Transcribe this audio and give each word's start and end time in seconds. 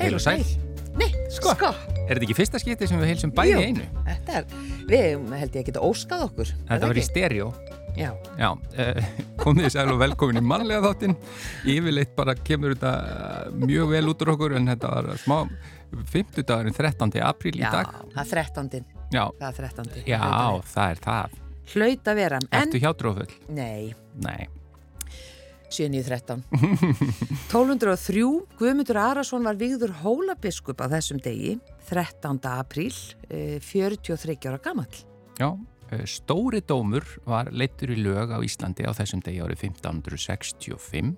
Heil 0.00 0.14
og 0.16 0.20
sæl. 0.24 0.44
Nei, 0.98 1.10
Sko. 1.30 1.52
sko. 1.54 1.70
Er 2.08 2.16
þetta 2.18 2.26
ekki 2.26 2.34
fyrsta 2.34 2.58
skipti 2.58 2.88
sem 2.90 2.98
við 2.98 3.12
heilsum 3.12 3.32
bæði 3.36 3.52
Jú. 3.52 3.60
einu? 3.68 3.84
Þetta 4.08 4.38
er, 4.40 4.46
við 4.88 5.34
held 5.38 5.52
ég 5.54 5.60
að 5.60 5.68
geta 5.68 5.82
óskað 5.86 6.24
okkur. 6.26 6.54
Þetta 6.70 6.88
var 6.90 6.98
í 6.98 7.04
stereo. 7.06 7.50
Já, 7.98 8.10
Já, 8.38 8.48
uh, 8.54 9.08
komið 9.42 9.66
þið 9.66 9.72
sæl 9.74 9.92
og 9.92 10.00
velkomin 10.00 10.40
í 10.40 10.42
mannlega 10.46 10.82
þáttinn. 10.88 11.16
Yfirleitt 11.68 12.12
bara 12.16 12.34
kemur 12.38 12.74
þetta 12.74 12.92
eh, 13.02 13.39
mjög 13.52 13.88
vel 13.90 14.08
út 14.12 14.22
úr 14.24 14.32
okkur 14.34 14.56
en 14.56 14.66
þetta 14.70 14.90
var 14.94 15.10
smá 15.22 15.38
50 16.12 16.44
dagurinn 16.46 16.74
13. 16.76 17.20
apríl 17.26 17.56
í 17.58 17.62
já, 17.64 17.70
dag. 17.74 17.86
það 18.14 18.22
er 18.24 18.30
þrettandinn. 18.34 18.84
Já, 19.10 19.24
Það 19.40 19.48
er 19.48 19.56
þrettandi. 19.58 20.02
já, 20.06 20.20
það 20.74 20.90
er 20.94 21.00
það. 21.06 21.38
Hlaut 21.70 22.08
að 22.10 22.16
vera. 22.18 22.38
Ertu 22.60 22.78
hjátrúfull? 22.82 23.30
nei, 23.48 23.94
Nei. 24.22 24.48
7.13. 25.70 26.40
1203, 26.50 28.22
Guðmundur 28.58 28.98
Arason 28.98 29.44
var 29.46 29.54
vigður 29.60 29.92
hólabiskup 30.02 30.80
á 30.82 30.90
þessum 30.90 31.20
degi, 31.22 31.58
13. 31.90 32.40
apríl, 32.50 32.90
eh, 33.30 33.58
43 33.62 34.48
ára 34.50 34.58
gamall. 34.58 34.90
Já, 35.38 35.52
eh, 35.92 36.02
stóri 36.10 36.60
dómur 36.66 37.06
var 37.24 37.50
leittur 37.54 37.94
í 37.94 37.98
lög 38.02 38.34
á 38.34 38.38
Íslandi 38.42 38.82
á 38.82 38.90
þessum 38.98 39.22
degi 39.22 39.38
árið 39.42 39.62
1565. 39.70 41.14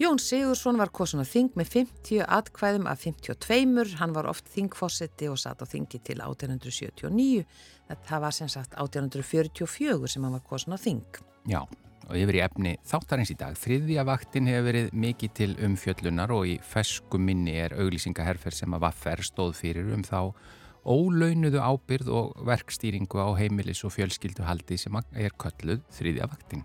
Jón 0.00 0.18
Sigursson 0.18 0.78
var 0.80 0.88
kosin 0.88 1.20
á 1.20 1.26
þing 1.28 1.52
með 1.58 1.68
50 1.76 2.22
atkvæðum 2.24 2.86
af 2.88 3.02
52, 3.04 3.98
hann 4.00 4.14
var 4.16 4.28
oft 4.30 4.48
þingfossetti 4.54 5.28
og 5.28 5.36
satt 5.40 5.60
á 5.60 5.66
þingi 5.68 6.00
til 6.00 6.22
1879. 6.24 7.44
Þetta 7.90 8.20
var 8.24 8.32
sem 8.32 8.48
sagt 8.48 8.72
1844 8.80 10.08
sem 10.08 10.24
hann 10.24 10.32
var 10.38 10.44
kosin 10.48 10.72
á 10.72 10.78
þing. 10.80 11.04
Já, 11.44 11.60
og 12.08 12.16
yfir 12.16 12.40
í 12.40 12.42
efni 12.46 12.74
þáttarins 12.88 13.34
í 13.34 13.38
dag. 13.38 13.58
Þriðja 13.60 14.06
vaktin 14.08 14.48
hefur 14.48 14.68
verið 14.70 14.90
mikið 15.04 15.36
til 15.38 15.50
umfjöllunar 15.68 16.34
og 16.34 16.48
í 16.48 16.56
fesku 16.64 17.20
minni 17.20 17.58
er 17.60 17.76
auglýsingaherfer 17.76 18.56
sem 18.56 18.72
að 18.72 18.86
Vaffer 18.88 19.24
stóð 19.28 19.54
fyrir 19.60 19.92
um 19.92 20.08
þá 20.08 20.32
ólaunuðu 20.82 21.60
ábyrð 21.62 22.10
og 22.10 22.42
verkstýringu 22.48 23.20
á 23.20 23.28
heimilis 23.38 23.84
og 23.86 23.92
fjölskylduhaldi 23.94 24.80
sem 24.80 24.96
er 25.12 25.36
kölluð 25.36 25.84
þriðja 25.94 26.32
vaktin. 26.32 26.64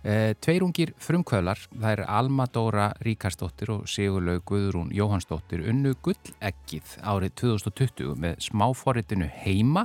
E, 0.00 0.32
tveirungir 0.40 0.94
frumkvölar, 0.96 1.60
það 1.74 1.90
er 1.92 2.00
Alma 2.08 2.46
Dóra 2.48 2.86
Ríkarsdóttir 3.04 3.68
og 3.74 3.88
Sigurlaug 3.90 4.46
Guðrún 4.48 4.94
Jóhannsdóttir 4.96 5.66
unnu 5.68 5.92
gulleggið 6.00 6.94
árið 7.04 7.34
2020 7.42 8.14
með 8.22 8.38
smáforritinu 8.46 9.28
Heima 9.42 9.84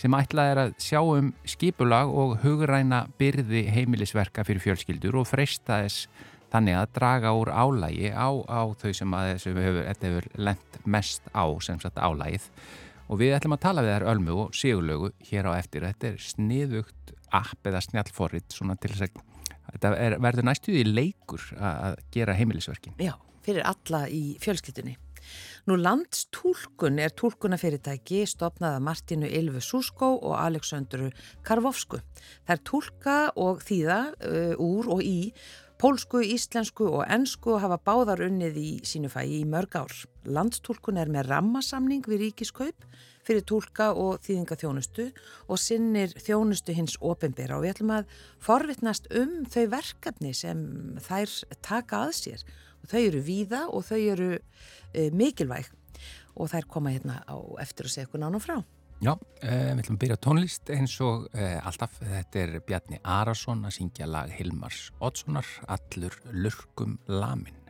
sem 0.00 0.16
ætlað 0.18 0.50
er 0.50 0.60
að 0.64 0.72
sjá 0.82 0.98
um 0.98 1.28
skipulag 1.46 2.10
og 2.10 2.40
hugræna 2.42 3.04
byrði 3.20 3.68
heimilisverka 3.70 4.42
fyrir 4.48 4.64
fjölskyldur 4.64 5.20
og 5.22 5.28
freista 5.30 5.78
þess 5.84 6.08
þannig 6.50 6.80
að 6.80 6.90
draga 6.98 7.34
úr 7.38 7.52
álægi 7.54 8.10
á, 8.10 8.26
á 8.50 8.62
þau 8.82 8.92
sem 8.98 9.14
að 9.14 9.30
þessu 9.30 9.54
hefur, 9.62 10.28
lent 10.42 10.80
mest 10.84 11.30
á 11.30 11.46
sem 11.62 11.78
sagt 11.78 12.02
álægið 12.02 12.50
og 13.06 13.22
við 13.22 13.36
ætlum 13.38 13.54
að 13.54 13.62
tala 13.62 13.86
við 13.86 13.94
þær 13.94 14.08
Ölmu 14.10 14.36
og 14.42 14.58
Sigurlaugu 14.58 15.12
hér 15.28 15.46
á 15.46 15.52
eftir. 15.54 15.86
Þetta 15.86 16.08
er 16.10 16.22
sniðugt 16.22 17.14
app 17.34 17.68
eða 17.68 17.82
snjallforrit 17.84 18.54
svona 18.54 18.76
til 18.80 18.92
þess 18.92 19.06
að 19.06 19.20
þetta 19.72 19.94
er, 20.06 20.18
verður 20.22 20.48
næstuði 20.50 20.84
leikur 20.88 21.42
að, 21.56 21.82
að 21.88 21.98
gera 22.16 22.36
heimilisverkin 22.38 22.96
Já, 23.02 23.14
fyrir 23.46 23.66
alla 23.66 24.06
í 24.12 24.22
fjölskyldunni. 24.42 24.96
Nú 25.66 25.74
landstúlkun 25.80 27.00
er 27.02 27.10
túlkunafyrirtæki 27.18 28.20
stopnað 28.30 28.76
af 28.78 28.84
Martinu 28.86 29.26
Ylfu 29.26 29.62
Súskó 29.64 30.12
og 30.14 30.36
Aleksandru 30.38 31.08
Karvofsku. 31.46 31.98
Það 32.46 32.54
er 32.54 32.62
túlka 32.70 33.16
og 33.34 33.64
þýða 33.66 34.00
uh, 34.14 34.52
úr 34.62 34.92
og 34.94 35.02
í 35.02 35.32
pólsku, 35.80 36.22
íslensku 36.24 36.86
og 36.88 37.04
ensku 37.12 37.52
og 37.54 37.62
hafa 37.64 37.76
báðar 37.84 38.22
unnið 38.26 38.56
í 38.60 38.70
sínu 38.86 39.10
fæi 39.12 39.40
í 39.40 39.44
mörg 39.48 39.76
ár. 39.76 39.92
Landstúlkun 40.24 40.98
er 41.00 41.10
með 41.12 41.28
rammasamning 41.30 42.06
við 42.08 42.26
ríkiskaup 42.26 42.86
fyrir 43.26 43.44
túlka 43.46 43.90
og 43.92 44.22
þýðinga 44.24 44.58
þjónustu 44.60 45.08
og 45.50 45.60
sinnir 45.60 46.14
þjónustu 46.14 46.76
hins 46.76 46.96
ofinbera 47.00 47.58
og 47.58 47.66
við 47.66 47.74
ætlum 47.74 47.94
að 47.98 48.14
forvitnast 48.42 49.10
um 49.10 49.42
þau 49.50 49.64
verkefni 49.74 50.32
sem 50.36 50.62
þær 51.02 51.34
taka 51.66 52.06
að 52.06 52.14
sér 52.20 52.46
og 52.82 52.92
þau 52.92 53.00
eru 53.02 53.24
víða 53.26 53.66
og 53.66 53.84
þau 53.88 53.98
eru 53.98 54.30
e, 54.36 55.10
mikilvæg 55.10 55.68
og 56.36 56.52
þær 56.52 56.70
koma 56.70 56.94
hérna 56.94 57.20
á 57.26 57.36
eftir 57.62 57.88
að 57.88 57.96
segja 57.96 58.06
eitthvað 58.06 58.26
nánu 58.26 58.42
frá. 58.44 58.60
Já, 58.96 59.12
eh, 59.44 59.74
við 59.76 59.82
ætlum 59.82 59.96
að 59.98 60.00
byrja 60.00 60.16
tónlist 60.24 60.70
eins 60.72 60.94
og 61.04 61.26
eh, 61.36 61.58
alltaf. 61.60 61.98
Þetta 62.00 62.40
er 62.40 62.54
Bjarni 62.64 63.00
Arason 63.04 63.66
að 63.68 63.74
syngja 63.76 64.08
lag 64.08 64.32
Hilmars 64.32 64.88
Oddssonar 65.04 65.44
Allur 65.68 66.16
lurkum 66.32 66.96
lamin 67.06 67.60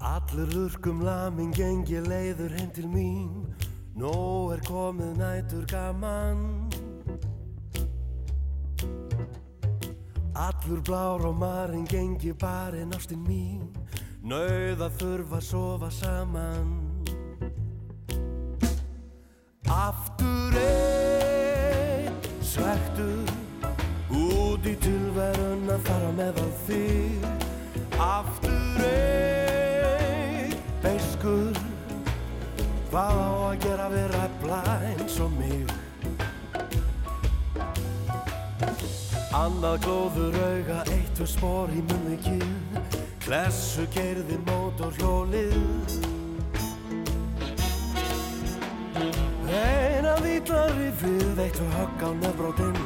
Allur 0.00 0.52
lurkum 0.52 1.00
lamin 1.00 1.56
gengi 1.56 2.04
leiður 2.04 2.52
heim 2.58 2.70
til 2.76 2.88
mín. 2.92 3.48
Nó 3.96 4.52
er 4.52 4.60
komið 4.68 5.16
nætur 5.16 5.64
gaman 5.72 6.68
Allur 10.40 10.80
blár 10.80 11.20
og 11.28 11.34
marinn 11.36 11.84
gengi 11.84 12.32
barinn 12.32 12.94
ástinn 12.96 13.20
mín. 13.28 13.66
Nauð 14.24 14.80
að 14.86 14.94
þurfa 15.00 15.36
að 15.36 15.44
sofa 15.44 15.90
saman. 15.92 16.70
Aftur 19.70 20.56
einn 20.60 22.16
svektur 22.40 23.28
Út 24.10 24.64
í 24.66 24.72
tilverun 24.80 25.68
að 25.76 25.84
fara 25.90 26.10
með 26.16 26.40
á 26.40 26.46
þig. 26.64 27.28
Aftur 28.00 28.80
einn 28.88 30.56
beiskur 30.80 31.60
Hvað 32.88 33.22
á 33.28 33.30
að 33.52 33.60
gera 33.68 33.92
við 33.92 34.10
ræfla 34.16 34.64
eins 34.88 35.20
og 35.20 35.36
mig 35.36 35.79
Annað 39.40 39.78
glóður 39.86 40.34
auga, 40.36 40.82
eitt 40.92 41.14
tvö 41.16 41.24
spór 41.30 41.70
í 41.72 41.80
munvikið 41.88 42.42
Klessu 43.24 43.86
gerði 43.94 44.36
mótor 44.44 44.92
hjólið. 44.98 45.54
Eina 49.48 50.12
vítari 50.20 50.90
við, 51.00 51.40
eitt 51.40 51.56
tvö 51.56 51.68
högg 51.78 52.04
á 52.04 52.10
nefbrótinn 52.20 52.82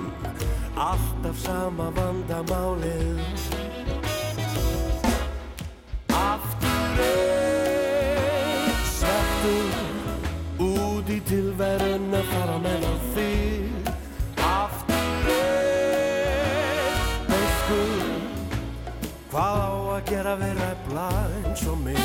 Alltaf 0.79 1.43
sama 1.43 1.89
vandamálið. 1.99 3.19
Aftur 6.15 7.03
einn 7.09 8.79
sveftur 8.95 9.75
Út 10.71 11.11
í 11.11 11.19
tilverun 11.27 12.15
að 12.15 12.31
fara 12.31 12.63
með 12.63 12.87
á 12.87 12.94
Á 20.05 20.21
að 20.21 20.43
við 20.43 20.59
ræfla 20.61 21.05
eins 21.33 21.63
og 21.65 21.79
mig. 21.81 21.97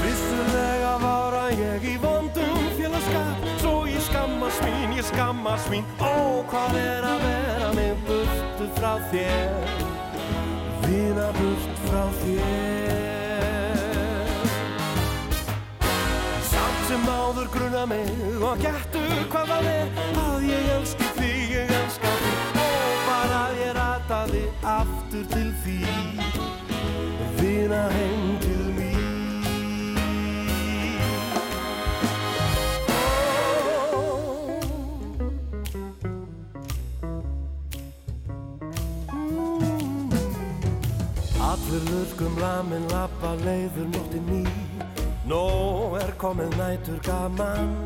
Vissulega 0.00 0.92
var 1.02 1.34
að 1.36 1.60
ég 1.60 1.84
í 1.92 1.96
vondum 2.00 2.62
félagskap 2.78 3.44
Svo 3.60 3.74
ég 3.84 4.00
skammast 4.06 4.64
mín, 4.64 4.94
ég 4.96 5.04
skammast 5.10 5.68
mín. 5.68 5.84
Ó, 6.00 6.40
hvað 6.48 6.78
er 6.80 7.04
að 7.04 7.26
vera 7.26 7.68
mig 7.76 7.92
burtu 8.08 8.68
frá 8.78 8.96
þér 9.12 9.52
Vina 10.86 11.28
burt 11.36 11.84
frá 11.84 12.04
þér. 12.22 13.76
Samt 16.48 16.82
sem 16.88 17.08
áður 17.12 17.52
gruna 17.52 17.84
mig 17.92 18.40
og 18.40 18.56
getur 18.64 19.26
hvað 19.34 19.52
það 19.52 19.70
er 19.76 19.86
Að 20.24 20.48
ég 20.48 20.72
elski 20.78 21.12
þig, 21.20 21.56
ég 21.58 21.76
elska 21.82 22.16
þig. 22.24 22.60
Og 22.64 23.08
bara 23.10 23.42
ég 23.60 23.76
rataði 23.76 24.46
aftur 24.80 25.28
til 25.36 25.50
því 25.60 25.91
nætur 46.82 47.00
gaman. 47.10 47.76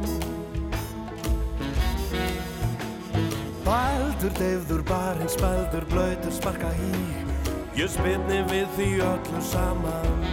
Bældur, 3.64 4.38
deyfður, 4.38 4.82
barinn, 4.82 5.28
spældur, 5.28 5.84
blöytur, 5.90 6.30
sparka 6.30 6.70
í. 6.70 6.92
Ég 7.76 7.90
spilni 7.92 8.40
við 8.48 8.68
því 8.76 8.88
öllu 9.04 9.42
saman 9.44 10.25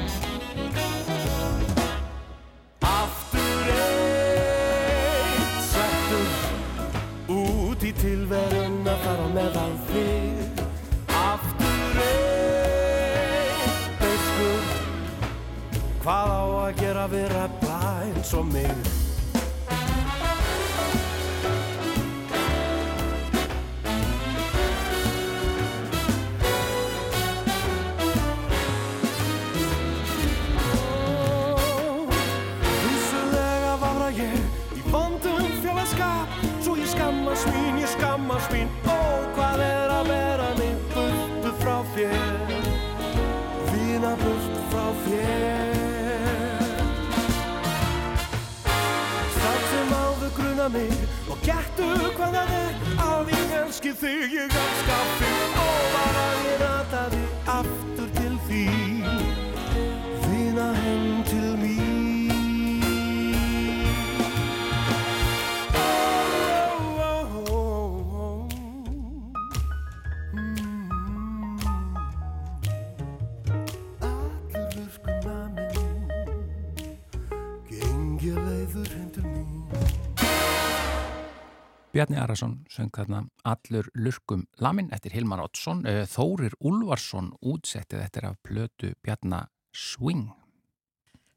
Bjarni 82.03 82.19
Arason 82.19 82.55
söng 82.67 82.89
þarna 82.91 83.21
Allur 83.47 83.85
lurkum 83.95 84.41
lamin 84.59 84.89
eftir 84.91 85.13
Hilmar 85.15 85.39
Oddsson. 85.39 85.85
Eh, 85.88 86.03
Þórir 86.03 86.51
Úlfarsson 86.59 87.29
útsettið 87.39 88.01
eftir 88.03 88.25
af 88.27 88.35
plötu 88.44 88.89
Bjarna 89.00 89.45
Swing. 89.71 90.25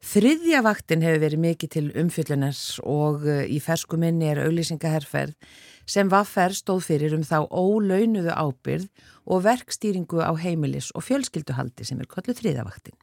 Þriðja 0.03 0.65
vaktin 0.67 1.07
hefur 1.07 1.23
verið 1.23 1.43
mikið 1.45 1.73
til 1.77 1.85
umfjöllunars 2.03 2.81
og 2.83 3.29
eh, 3.31 3.47
í 3.47 3.61
fersku 3.63 3.95
minni 3.95 4.27
er 4.27 4.43
auglýsingaherferð 4.43 5.39
sem 5.87 6.11
Vaffer 6.11 6.51
stóð 6.51 6.83
fyrir 6.89 7.15
um 7.15 7.23
þá 7.23 7.47
ólaunuðu 7.47 8.35
ábyrð 8.35 8.91
og 9.23 9.47
verkstýringu 9.47 10.19
á 10.19 10.35
heimilis 10.35 10.91
og 10.99 11.07
fjölskylduhaldi 11.07 11.87
sem 11.87 12.03
er 12.03 12.11
kollu 12.11 12.35
þriðja 12.35 12.67
vaktin. 12.67 12.99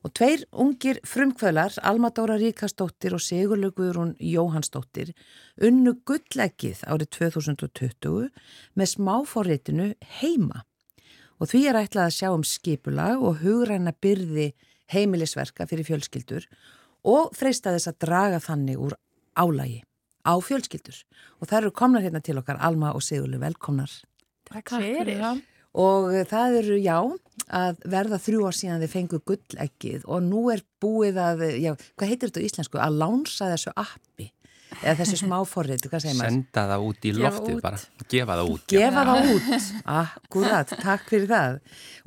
Og 0.00 0.12
tveir 0.16 0.46
ungir 0.56 0.96
frumkvölar, 1.04 1.74
Almadóra 1.84 2.38
Ríkastóttir 2.40 3.12
og 3.12 3.20
Sigurlauguðrún 3.20 4.14
Jóhannsdóttir, 4.16 5.12
unnu 5.60 5.92
gulleggið 6.08 6.80
árið 6.88 7.10
2020 7.18 8.30
með 8.80 8.90
smáforritinu 8.94 9.90
heima. 10.20 10.64
Og 11.40 11.52
því 11.52 11.60
er 11.68 11.80
ætlað 11.82 12.08
að 12.08 12.16
sjá 12.16 12.30
um 12.32 12.46
skipulag 12.48 13.20
og 13.20 13.42
hugræna 13.44 13.92
byrði 13.92 14.50
heimilisverka 14.92 15.68
fyrir 15.68 15.88
fjölskyldur 15.88 16.48
og 17.08 17.36
freista 17.36 17.72
þess 17.74 17.92
að 17.92 18.00
draga 18.06 18.40
þannig 18.44 18.80
úr 18.80 18.96
álægi 19.36 19.82
á 20.24 20.32
fjölskyldur. 20.40 20.96
Og 21.40 21.48
það 21.48 21.60
eru 21.60 21.76
komnar 21.76 22.04
hérna 22.04 22.24
til 22.24 22.40
okkar 22.40 22.60
Alma 22.60 22.94
og 22.96 23.04
Sigurlu, 23.04 23.40
velkomnar. 23.40 23.92
Takk 24.48 24.76
fyrir. 24.80 25.20
Og 25.78 26.10
það 26.26 26.56
eru, 26.64 26.76
já, 26.82 26.96
að 27.54 27.76
verða 27.92 28.18
þrjú 28.18 28.40
ár 28.48 28.56
síðan 28.58 28.80
þið 28.82 28.90
fengu 28.96 29.20
gulleggið 29.30 30.04
og 30.10 30.24
nú 30.26 30.40
er 30.50 30.64
búið 30.82 31.20
að, 31.22 31.44
já, 31.62 31.72
hvað 31.94 32.10
heitir 32.10 32.30
þetta 32.32 32.42
á 32.42 32.46
íslensku? 32.48 32.80
Að 32.82 32.96
lánsa 33.04 33.50
þessu 33.52 33.72
appi 33.78 34.26
eða 34.82 34.96
þessu 34.98 35.18
smáforrið, 35.24 35.86
hvað 35.86 36.02
segir 36.04 36.18
maður? 36.18 36.34
Senda 36.34 36.64
það 36.72 36.86
út 36.88 37.06
í 37.06 37.12
loftið 37.20 37.60
bara. 37.62 37.80
Gefa 38.10 38.36
það 38.40 38.50
út. 38.54 38.66
Gefa 38.74 39.04
það 39.10 39.30
út. 39.36 39.70
Akkurat, 39.94 40.74
takk 40.82 41.06
fyrir 41.10 41.30
það. 41.30 41.58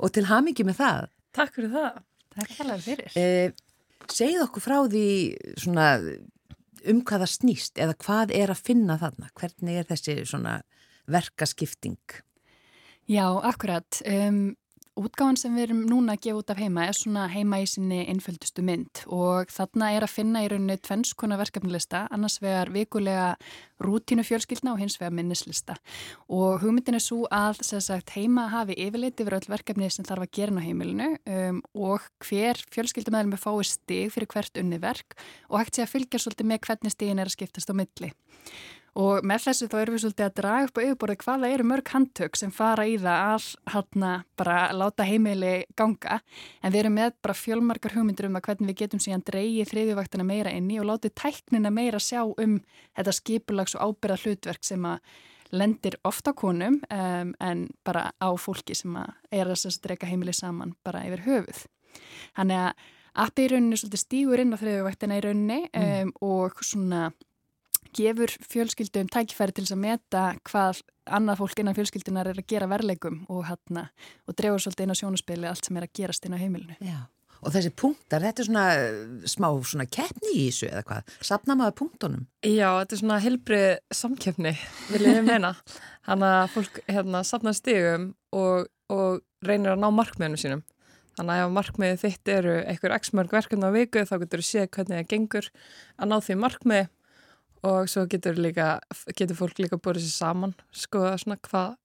Og 0.04 0.12
til 0.16 0.26
hamingi 0.28 0.66
með 0.68 0.80
það, 0.82 1.08
Takk 1.34 1.56
fyrir 1.56 1.72
það. 1.72 1.96
Takk 2.34 2.52
hella 2.60 2.76
fyrir. 2.84 3.08
eh, 3.18 3.50
segið 4.12 4.44
okkur 4.44 4.62
frá 4.62 4.76
því 4.92 5.06
svona 5.64 5.88
um 6.84 7.00
hvað 7.00 7.24
það 7.24 7.32
snýst 7.32 7.80
eða 7.80 7.96
hvað 8.04 8.34
er 8.36 8.52
að 8.52 8.60
finna 8.68 8.98
þarna? 9.00 9.30
Hvernig 9.40 9.80
er 9.80 9.88
þessi 9.88 10.16
svona 10.28 10.58
verkaskipting? 11.08 11.96
Já, 13.04 13.26
akkurat. 13.44 14.00
Um, 14.08 14.54
útgáðan 14.96 15.36
sem 15.36 15.54
við 15.56 15.66
erum 15.66 15.80
núna 15.90 16.14
að 16.14 16.22
gefa 16.24 16.40
út 16.40 16.50
af 16.54 16.60
heima 16.62 16.84
er 16.86 16.96
svona 16.96 17.24
heima 17.28 17.58
í 17.60 17.66
sinni 17.68 18.04
einföldustu 18.08 18.62
mynd 18.64 19.00
og 19.12 19.50
þarna 19.52 19.88
er 19.96 20.06
að 20.06 20.12
finna 20.12 20.44
í 20.44 20.46
rauninni 20.48 20.76
tvennskona 20.78 21.36
verkefnilista, 21.40 22.04
annars 22.14 22.38
vegar 22.42 22.70
vikulega 22.72 23.32
rútínu 23.82 24.22
fjölskyldna 24.24 24.72
og 24.72 24.80
hins 24.80 24.96
vegar 25.00 25.16
minnislista. 25.18 25.76
Og 26.30 26.62
hugmyndin 26.62 26.96
er 26.96 27.02
svo 27.04 27.26
að 27.34 27.60
sagt, 27.66 28.14
heima 28.14 28.46
hafi 28.54 28.78
yfirleitt 28.86 29.20
yfir 29.20 29.36
öll 29.40 29.50
verkefni 29.50 29.90
sem 29.90 30.06
þarf 30.06 30.28
að 30.28 30.32
gera 30.38 30.62
á 30.62 30.64
heimilinu 30.64 31.10
um, 31.18 31.58
og 31.74 32.06
hver 32.24 32.62
fjölskyldumæðlum 32.72 33.34
er 33.34 33.42
fáið 33.42 33.66
stig 33.74 34.14
fyrir 34.14 34.30
hvert 34.30 34.62
unni 34.62 34.78
verk 34.80 35.18
og 35.50 35.58
hægt 35.60 35.76
sé 35.76 35.84
að 35.84 35.92
fylgja 35.96 36.22
svolítið 36.22 36.50
með 36.54 36.64
hvernig 36.68 36.94
stigin 36.96 37.20
er 37.20 37.28
að 37.28 37.36
skiptast 37.36 37.68
á 37.68 37.76
milli. 37.76 38.14
Og 38.94 39.24
með 39.26 39.48
þessu 39.48 39.66
þá 39.70 39.76
erum 39.80 39.96
við 39.96 40.02
svolítið 40.04 40.24
að 40.28 40.34
draga 40.38 40.66
upp 40.68 40.76
á 40.78 40.84
yfirborðið 40.84 41.22
hvaða 41.24 41.48
eru 41.50 41.66
mörg 41.66 41.90
handtök 41.90 42.38
sem 42.38 42.52
fara 42.54 42.84
í 42.86 42.94
það 43.02 43.22
að 43.32 43.46
hérna 43.74 44.10
bara 44.38 44.58
láta 44.70 45.06
heimili 45.08 45.54
ganga. 45.74 46.20
En 46.62 46.74
við 46.74 46.84
erum 46.84 46.96
með 47.00 47.16
bara 47.26 47.34
fjölmarkar 47.34 47.96
hugmyndir 47.96 48.28
um 48.28 48.38
að 48.38 48.46
hvernig 48.46 48.70
við 48.70 48.80
getum 48.84 49.02
síðan 49.02 49.26
dreigið 49.26 49.72
þriðjuvaktina 49.72 50.28
meira 50.28 50.54
inn 50.54 50.70
í 50.70 50.78
og 50.78 50.86
látið 50.92 51.16
tæknina 51.18 51.74
meira 51.74 51.98
sjá 51.98 52.22
um 52.22 52.60
þetta 52.94 53.16
skipulags 53.18 53.74
og 53.74 53.90
ábyrða 53.90 54.20
hlutverk 54.22 54.62
sem 54.70 54.86
að 54.86 55.02
lendir 55.54 55.98
ofta 56.06 56.32
konum 56.32 56.80
um, 56.86 57.34
en 57.42 57.68
bara 57.86 58.08
á 58.18 58.30
fólki 58.38 58.78
sem 58.78 58.94
að 58.98 59.10
er 59.34 59.50
að 59.50 59.78
dreika 59.82 60.06
heimili 60.06 60.34
saman 60.34 60.74
bara 60.86 61.02
yfir 61.08 61.26
höfuð. 61.26 61.66
Þannig 62.38 62.62
að 62.62 62.88
appi 63.24 63.44
í 63.44 63.50
rauninni 63.52 63.78
svolítið 63.78 64.02
stígur 64.02 64.42
inn 64.42 64.54
á 64.54 64.58
þriðjuvaktina 64.58 65.18
í 65.18 65.24
rauninni 65.26 65.60
um, 65.78 66.10
og 66.26 66.62
svona 66.62 67.08
gefur 67.96 68.34
fjölskyldum 68.50 69.10
tækifæri 69.12 69.56
til 69.56 69.66
að 69.68 69.80
meta 69.82 70.24
hvað 70.48 70.82
annað 71.04 71.40
fólk 71.42 71.60
innan 71.60 71.76
fjölskyldunar 71.76 72.30
er 72.30 72.40
að 72.40 72.48
gera 72.50 72.68
verleikum 72.70 73.24
og, 73.28 73.44
hana, 73.48 73.88
og 74.28 74.36
drefur 74.38 74.62
svolítið 74.62 74.86
inn 74.86 74.94
á 74.94 75.00
sjónuspili 75.00 75.50
allt 75.50 75.68
sem 75.68 75.78
er 75.78 75.86
að 75.88 75.94
gerast 76.00 76.26
inn 76.26 76.36
á 76.36 76.42
heimilinu. 76.42 76.78
Já. 76.84 77.04
Og 77.44 77.52
þessi 77.52 77.72
punktar, 77.76 78.24
þetta 78.24 78.40
er 78.40 78.46
svona 78.48 78.66
eh, 78.80 79.24
smá 79.28 79.48
svona 79.68 79.84
keppni 79.92 80.30
í 80.32 80.44
þessu 80.48 80.68
eða 80.70 80.84
hvað? 80.88 81.16
Sapna 81.28 81.56
maður 81.60 81.74
punktunum? 81.82 82.22
Já, 82.40 82.70
þetta 82.80 82.96
er 82.96 83.02
svona 83.02 83.18
helbrið 83.20 83.66
samkeppni, 83.98 84.54
vil 84.94 85.02
ég 85.10 85.26
meina. 85.26 85.52
Þannig 86.08 86.36
að 86.38 86.54
fólk 86.54 86.80
hérna 86.88 87.20
sapna 87.28 87.52
stigum 87.56 88.14
og, 88.32 88.70
og 88.92 89.20
reynir 89.44 89.74
að 89.74 89.84
ná 89.84 89.90
markmiðinu 89.92 90.40
sínum. 90.40 90.64
Þannig 91.18 91.36
að 91.36 91.44
ef 91.44 91.54
markmiðið 91.58 92.02
þitt 92.02 92.32
eru 92.32 92.54
einhver 92.64 92.96
x 92.96 93.12
mörg 93.14 93.36
verkefni 93.36 93.68
á 93.68 93.76
viku 93.76 94.02
þá 94.08 94.16
getur 94.24 94.40
þú 94.40 94.48
séð 94.48 94.70
hvernig 94.74 94.96
það 94.98 95.10
gengur 95.12 95.50
að 96.00 96.10
ná 96.10 96.16
því 96.24 96.38
markmiði 96.42 96.88
og 97.64 97.88
svo 97.88 98.04
getur, 98.10 98.36
líka, 98.40 98.66
getur 99.16 99.38
fólk 99.38 99.60
líka 99.64 99.78
borðið 99.80 100.04
sér 100.08 100.16
saman, 100.20 100.52
skoða 100.74 101.14
svona 101.22 101.38
hvað, 101.48 101.76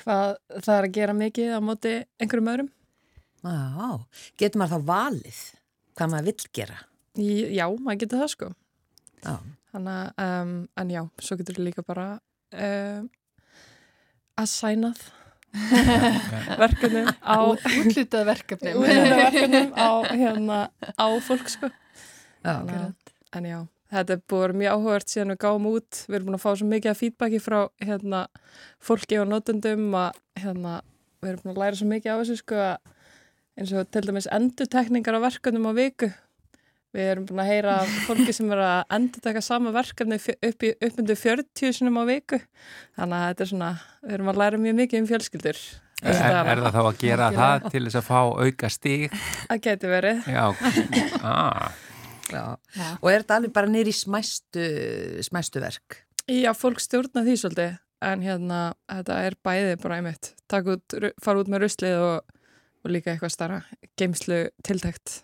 hvað 0.00 0.34
það 0.58 0.74
er 0.78 0.88
að 0.88 0.94
gera 0.98 1.14
mikið 1.18 1.52
á 1.54 1.60
móti 1.62 1.92
einhverjum 2.18 2.50
öðrum. 2.54 2.70
Já, 3.46 3.90
getur 4.42 4.58
maður 4.62 4.74
þá 4.82 4.88
valið 4.92 5.42
hvað 5.98 6.10
maður 6.14 6.26
vill 6.32 6.50
gera? 6.58 6.80
Í, 7.18 7.28
já, 7.58 7.64
maður 7.78 8.00
getur 8.04 8.22
það 8.24 8.32
sko. 8.34 8.48
Já. 9.22 9.36
Þannig 9.68 9.94
að, 9.94 10.10
um, 10.24 10.52
en 10.82 10.90
já, 10.94 11.00
svo 11.22 11.36
getur 11.40 11.58
líka 11.62 11.82
bara 11.86 12.08
um, 12.56 13.08
assignað 14.40 15.00
verkefnum 16.62 17.08
á 17.24 17.36
Útlutað 17.50 18.26
verkefni. 18.28 18.72
verkefnum 18.78 19.70
á, 19.74 19.88
hérna, 20.12 20.58
á 20.96 21.06
fólk 21.24 21.48
sko. 21.52 21.70
Já, 22.44 22.54
að- 22.64 22.94
En 23.36 23.44
já, 23.44 23.58
þetta 23.92 24.14
er 24.16 24.22
vera 24.32 24.58
mjög 24.60 24.76
áhugart 24.76 25.12
síðan 25.12 25.34
við 25.34 25.40
gáum 25.44 25.66
út. 25.70 26.04
Við 26.06 26.18
erum 26.18 26.28
búin 26.28 26.38
að 26.38 26.44
fá 26.44 26.50
svo 26.52 26.68
mikið 26.68 26.92
af 26.92 27.02
feedbacki 27.02 27.40
frá 27.42 27.58
hérna, 27.84 28.22
fólki 28.84 29.18
og 29.20 29.28
notendum 29.30 29.88
að 29.98 30.22
hérna, 30.42 30.78
við 31.22 31.32
erum 31.32 31.44
búin 31.44 31.54
að 31.54 31.60
læra 31.64 31.80
svo 31.80 31.90
mikið 31.90 32.14
á 32.14 32.20
þessu 32.20 32.38
sko 32.42 32.62
að 32.68 32.94
eins 33.58 33.74
og 33.74 33.90
til 33.90 34.04
dæmis 34.06 34.30
endutekningar 34.30 35.18
á 35.18 35.26
verkefnum 35.26 35.70
á 35.70 35.72
viku. 35.78 36.10
Við 36.96 37.10
erum 37.12 37.26
búin 37.28 37.42
að 37.42 37.50
heyra 37.50 37.74
fólki 38.06 38.32
sem 38.32 38.48
er 38.54 38.62
að 38.64 38.94
endur 38.96 39.24
taka 39.24 39.42
sama 39.44 39.74
verkefni 39.74 40.16
upp, 40.16 40.62
í, 40.64 40.70
upp 40.72 41.02
undir 41.02 41.18
40 41.20 41.74
sinum 41.76 42.00
á 42.00 42.04
viku. 42.08 42.38
Þannig 42.96 43.18
að 43.18 43.26
þetta 43.26 43.44
er 43.44 43.50
svona, 43.52 43.74
við 44.04 44.16
erum 44.16 44.32
að 44.32 44.40
læra 44.40 44.62
mjög 44.62 44.78
mikið 44.78 45.02
um 45.02 45.10
fjölskyldur. 45.10 45.60
Er, 45.98 46.14
er 46.14 46.62
það 46.62 46.76
þá 46.76 46.80
að 46.84 46.98
gera 47.02 47.28
það 47.34 47.68
til 47.74 47.82
þess 47.88 47.98
að 47.98 48.06
fá 48.06 48.20
auka 48.22 48.68
stík? 48.70 49.14
Það 49.48 49.62
geti 49.64 49.88
verið. 49.90 50.28
Já, 50.30 50.44
ah. 51.26 51.64
Já. 52.32 52.44
Já. 52.76 52.88
Og 53.00 53.10
er 53.12 53.22
þetta 53.22 53.38
alveg 53.40 53.54
bara 53.56 53.70
nýri 53.72 53.94
smæstu, 53.96 54.64
smæstu 55.26 55.62
verk? 55.64 56.02
Já, 56.28 56.52
fólk 56.56 56.82
stjórna 56.84 57.24
því 57.24 57.36
svolítið, 57.40 57.76
en 58.04 58.24
hérna, 58.24 58.58
þetta 58.90 59.20
er 59.24 59.36
bæðið 59.48 59.78
bara 59.84 60.00
einmitt. 60.00 60.32
Takk 60.50 60.74
út, 60.74 60.98
fara 61.24 61.40
út 61.40 61.48
með 61.48 61.64
ruslið 61.64 62.02
og, 62.04 62.34
og 62.84 62.92
líka 62.92 63.14
eitthvað 63.14 63.32
starra, 63.32 63.62
geimslu 63.96 64.42
tiltækt, 64.66 65.22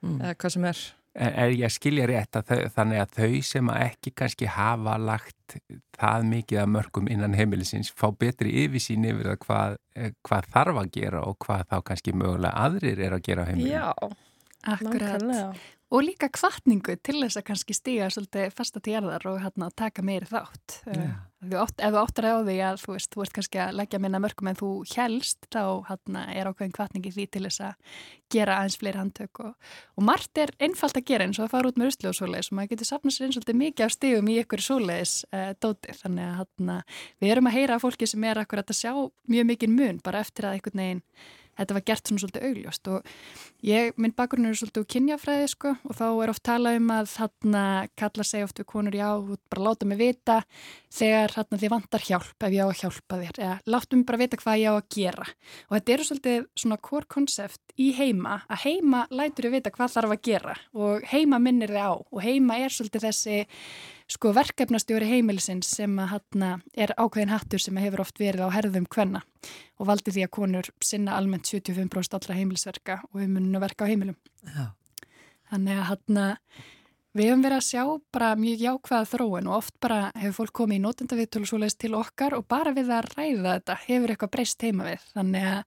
mm. 0.00 0.22
eða 0.22 0.38
hvað 0.40 0.56
sem 0.56 0.70
er. 0.70 0.86
Er 1.18 1.50
ég 1.50 1.66
að 1.66 1.74
skilja 1.74 2.06
rétt 2.06 2.36
að 2.38 2.50
þau, 2.50 2.58
þannig 2.76 3.00
að 3.02 3.14
þau 3.16 3.38
sem 3.48 3.70
að 3.72 3.84
ekki 3.88 4.12
kannski 4.20 4.48
hafa 4.54 4.94
lagt 5.02 5.56
það 5.98 6.26
mikið 6.30 6.60
að 6.62 6.68
mörgum 6.76 7.08
innan 7.10 7.34
heimilisins 7.34 7.90
fá 7.90 8.06
betri 8.14 8.52
yfirsýn 8.62 9.06
yfir 9.08 9.32
það 9.32 9.40
hvað, 9.42 9.78
eh, 9.98 10.12
hvað 10.28 10.52
þarf 10.54 10.80
að 10.84 10.92
gera 10.94 11.24
og 11.26 11.38
hvað 11.42 11.64
þá 11.72 11.76
kannski 11.90 12.14
mögulega 12.14 12.66
aðrir 12.68 13.02
er 13.02 13.16
að 13.16 13.24
gera 13.26 13.44
á 13.44 13.48
heimilinu? 13.50 13.74
Já, 13.74 13.88
akkurat. 14.76 15.58
Og 15.88 16.04
líka 16.04 16.28
kvartningu 16.28 16.98
til 17.00 17.22
þess 17.22 17.38
að 17.40 17.46
kannski 17.48 17.74
stíga 17.76 18.10
svolítið 18.12 18.52
fasta 18.52 18.80
til 18.84 18.98
erðar 18.98 19.24
og 19.30 19.38
hérna, 19.40 19.70
taka 19.72 20.02
meiri 20.04 20.28
þátt. 20.28 20.82
Yeah. 20.84 21.14
Átt, 21.38 21.78
ef 21.78 21.94
þú 21.94 22.00
áttar 22.02 22.26
á 22.28 22.36
því 22.42 22.56
að 22.66 22.80
þú 22.82 22.92
veist, 22.96 23.10
þú 23.14 23.22
ert 23.22 23.34
kannski 23.38 23.60
að 23.62 23.76
leggja 23.78 24.00
minna 24.02 24.20
mörgum 24.20 24.50
en 24.50 24.58
þú 24.58 24.70
helst, 24.90 25.38
þá 25.54 25.86
hérna, 25.86 26.26
er 26.34 26.50
ákveðin 26.50 26.74
kvartningi 26.76 27.12
því 27.14 27.26
til 27.30 27.42
þess 27.46 27.62
að 27.70 27.96
gera 28.34 28.58
aðeins 28.58 28.78
fleiri 28.82 29.00
handtök. 29.00 29.42
Og, 29.46 29.72
og 29.96 30.06
margt 30.10 30.42
er 30.42 30.52
einfalt 30.58 30.98
að 30.98 31.08
gera 31.08 31.28
eins 31.28 31.38
og 31.40 31.46
að 31.46 31.54
fara 31.54 31.72
út 31.72 31.78
með 31.80 31.92
rusli 31.92 32.10
og 32.10 32.18
svoleiðis 32.18 32.50
og 32.50 32.58
maður 32.58 32.72
getur 32.74 32.90
sapnað 32.90 33.16
sér 33.16 33.28
eins 33.28 33.38
svolítið 33.38 33.60
mikið 33.62 33.86
á 33.86 33.90
stígum 33.94 34.28
í 34.28 34.38
ykkur 34.42 34.66
svoleiðis 34.66 35.16
uh, 35.30 35.50
dóti. 35.62 35.98
Þannig 36.02 36.26
að 36.26 36.38
hérna, 36.42 36.80
við 37.22 37.36
erum 37.36 37.48
að 37.52 37.60
heyra 37.62 37.82
fólki 37.86 38.10
sem 38.10 38.28
er 38.28 38.42
akkurat 38.42 38.74
að 38.74 38.82
sjá 38.82 38.92
mjög 39.30 39.52
mikið 39.54 39.76
mun 39.78 40.02
bara 40.04 40.26
eftir 40.26 40.50
að 40.50 40.58
einhvern 40.58 40.84
veginn 40.84 41.04
þetta 41.58 41.76
var 41.76 41.84
gert 41.90 42.08
svona 42.08 42.22
svolítið 42.22 42.46
augljóst 42.48 42.90
og 42.92 43.12
ég, 43.66 43.92
minn 43.98 44.14
bakgrunn 44.16 44.48
er 44.48 44.58
svolítið 44.58 44.84
úr 44.84 44.90
kynjafræði 44.94 45.48
sko 45.52 45.74
og 45.76 45.98
þá 45.98 46.06
er 46.08 46.32
oft 46.32 46.44
talað 46.46 46.78
um 46.80 46.92
að 46.94 47.10
þarna 47.12 47.64
kalla 47.98 48.26
segja 48.26 48.48
oft 48.48 48.62
við 48.62 48.68
konur 48.72 48.98
já, 48.98 49.08
bara 49.50 49.66
láta 49.66 49.88
mig 49.88 50.00
vita 50.00 50.38
þegar 50.94 51.34
þarna 51.36 51.60
þið 51.62 51.74
vantar 51.74 52.06
hjálp 52.08 52.46
ef 52.48 52.54
ég 52.54 52.64
á 52.64 52.68
að 52.68 52.80
hjálpa 52.82 53.20
þér 53.22 53.42
eða 53.42 53.58
láttu 53.74 53.98
mig 53.98 54.08
bara 54.08 54.22
vita 54.22 54.40
hvað 54.40 54.62
ég 54.62 54.72
á 54.72 54.74
að 54.78 54.88
gera. 54.94 55.28
Og 55.68 55.76
þetta 55.76 55.94
eru 55.94 56.08
svolítið 56.08 56.48
svona 56.62 56.80
core 56.88 57.10
concept 57.14 57.76
í 57.78 57.90
heima 57.98 58.40
að 58.48 58.64
heima 58.64 59.04
lætur 59.10 59.48
ég 59.48 59.58
vita 59.58 59.74
hvað 59.74 59.94
þarf 59.96 60.16
að 60.16 60.24
gera 60.30 60.56
og 60.74 61.06
heima 61.12 61.40
minnir 61.42 61.74
þið 61.74 61.84
á 61.84 61.92
og 61.98 62.20
heima 62.24 62.58
er 62.62 62.74
svolítið 62.74 63.08
þessi 63.08 63.38
sko 64.08 64.32
verkefnastjóri 64.36 65.08
heimilisins 65.10 65.68
sem 65.76 65.92
að 66.00 66.14
hana 66.14 66.50
er 66.72 66.94
ákveðin 66.96 67.32
hattur 67.32 67.62
sem 67.62 67.76
hefur 67.80 68.02
oft 68.06 68.20
verið 68.20 68.48
á 68.48 68.54
herðum 68.54 68.88
hvenna 68.88 69.22
og 69.78 69.90
valdi 69.90 70.14
því 70.14 70.24
að 70.24 70.34
konur 70.38 70.70
sinna 70.84 71.18
almennt 71.18 71.50
75% 71.50 72.16
allra 72.16 72.38
heimilisverka 72.38 72.98
og 73.10 73.20
við 73.20 73.30
munum 73.34 73.60
að 73.60 73.66
verka 73.68 73.84
á 73.84 73.90
heimilum. 73.90 74.16
Já. 74.48 74.66
Þannig 75.52 75.78
að 75.78 75.88
hana 75.92 76.26
við 77.16 77.30
hefum 77.30 77.44
verið 77.44 77.58
að 77.58 77.68
sjá 77.68 77.84
bara 78.14 78.32
mjög 78.38 78.64
jákvæða 78.64 79.10
þróin 79.12 79.48
og 79.48 79.56
oft 79.58 79.76
bara 79.82 80.00
hefur 80.16 80.36
fólk 80.42 80.56
komið 80.60 80.78
í 80.78 80.82
nótendaviðtölu 80.84 81.48
svo 81.48 81.60
leiðist 81.60 81.80
til 81.84 81.94
okkar 81.98 82.36
og 82.38 82.46
bara 82.48 82.74
við 82.76 82.92
að 82.94 83.08
ræða 83.14 83.56
þetta 83.58 83.78
hefur 83.86 84.14
eitthvað 84.14 84.34
breyst 84.36 84.64
heima 84.64 84.88
við. 84.88 85.08
Þannig 85.16 85.48
að 85.52 85.62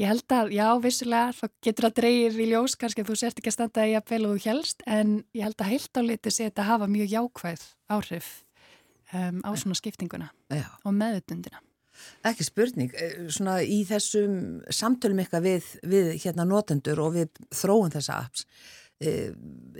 Ég 0.00 0.08
held 0.08 0.32
að, 0.32 0.52
já, 0.56 0.66
vissulega, 0.80 1.32
þá 1.36 1.46
getur 1.66 1.86
það 1.86 1.96
dreyir 1.98 2.36
í 2.40 2.44
ljós, 2.48 2.74
kannski 2.80 3.02
að 3.02 3.10
þú 3.10 3.16
sért 3.20 3.40
ekki 3.40 3.50
að 3.50 3.56
standa 3.58 3.82
í 3.84 3.96
að 3.98 4.14
og 4.16 4.30
þú 4.30 4.44
helst, 4.46 4.84
en 4.88 5.18
ég 5.36 5.44
held 5.44 5.60
að 5.60 5.72
heilt 5.74 6.00
á 6.00 6.02
liti 6.06 6.32
sé 6.32 6.46
þetta 6.46 6.62
að 6.64 6.70
hafa 6.70 6.88
mjög 6.88 7.10
jákvæð 7.12 7.64
áhrif 7.92 8.30
um, 9.12 9.42
á 9.44 9.50
svona 9.60 9.76
skiptinguna 9.76 10.30
já. 10.48 10.64
og 10.88 10.96
meðutundina. 10.96 11.60
Ekki 12.24 12.46
spurning, 12.48 12.96
eh, 12.96 13.28
svona 13.28 13.58
í 13.60 13.82
þessum 13.84 14.62
samtölum 14.72 15.20
eitthvað 15.20 15.48
við, 15.50 15.70
við 15.92 16.12
hérna 16.24 16.48
notendur 16.48 17.04
og 17.04 17.18
við 17.18 17.44
þróun 17.60 17.92
þessa 17.92 18.22
apps, 18.24 18.46
eh, 19.04 19.34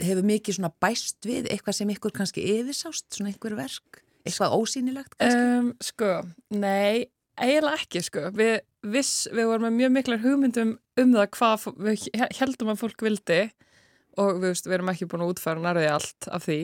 hefur 0.05 0.29
mikið 0.29 0.59
svona 0.59 0.75
bæst 0.85 1.25
við 1.25 1.49
eitthvað 1.49 1.81
sem 1.81 1.95
ykkur 1.97 2.13
kannski 2.21 2.45
yfirsást, 2.59 3.09
svona 3.09 3.33
einhver 3.33 3.57
verk, 3.57 4.05
eitthvað 4.27 4.59
ósýnilegt 4.59 5.17
kannski? 5.17 5.49
Um, 5.49 5.73
sko, 5.81 6.19
nei, 6.53 7.09
eiginlega 7.41 7.81
ekki, 7.81 8.05
sko. 8.05 8.29
Við 8.37 8.61
viss, 8.83 9.27
við 9.33 9.51
vorum 9.51 9.69
með 9.69 9.79
mjög 9.79 9.97
miklar 9.97 10.23
hugmyndum 10.25 10.77
um 11.01 11.17
það 11.17 11.29
hvað 11.37 11.67
við 11.87 12.07
heldum 12.39 12.73
að 12.73 12.81
fólk 12.85 13.05
vildi 13.05 13.41
og 14.21 14.41
við, 14.43 14.63
við 14.67 14.77
erum 14.77 14.93
ekki 14.93 15.09
búin 15.11 15.25
að 15.25 15.35
útfæra 15.35 15.63
nærði 15.63 15.91
allt 15.91 16.29
af 16.33 16.47
því 16.49 16.61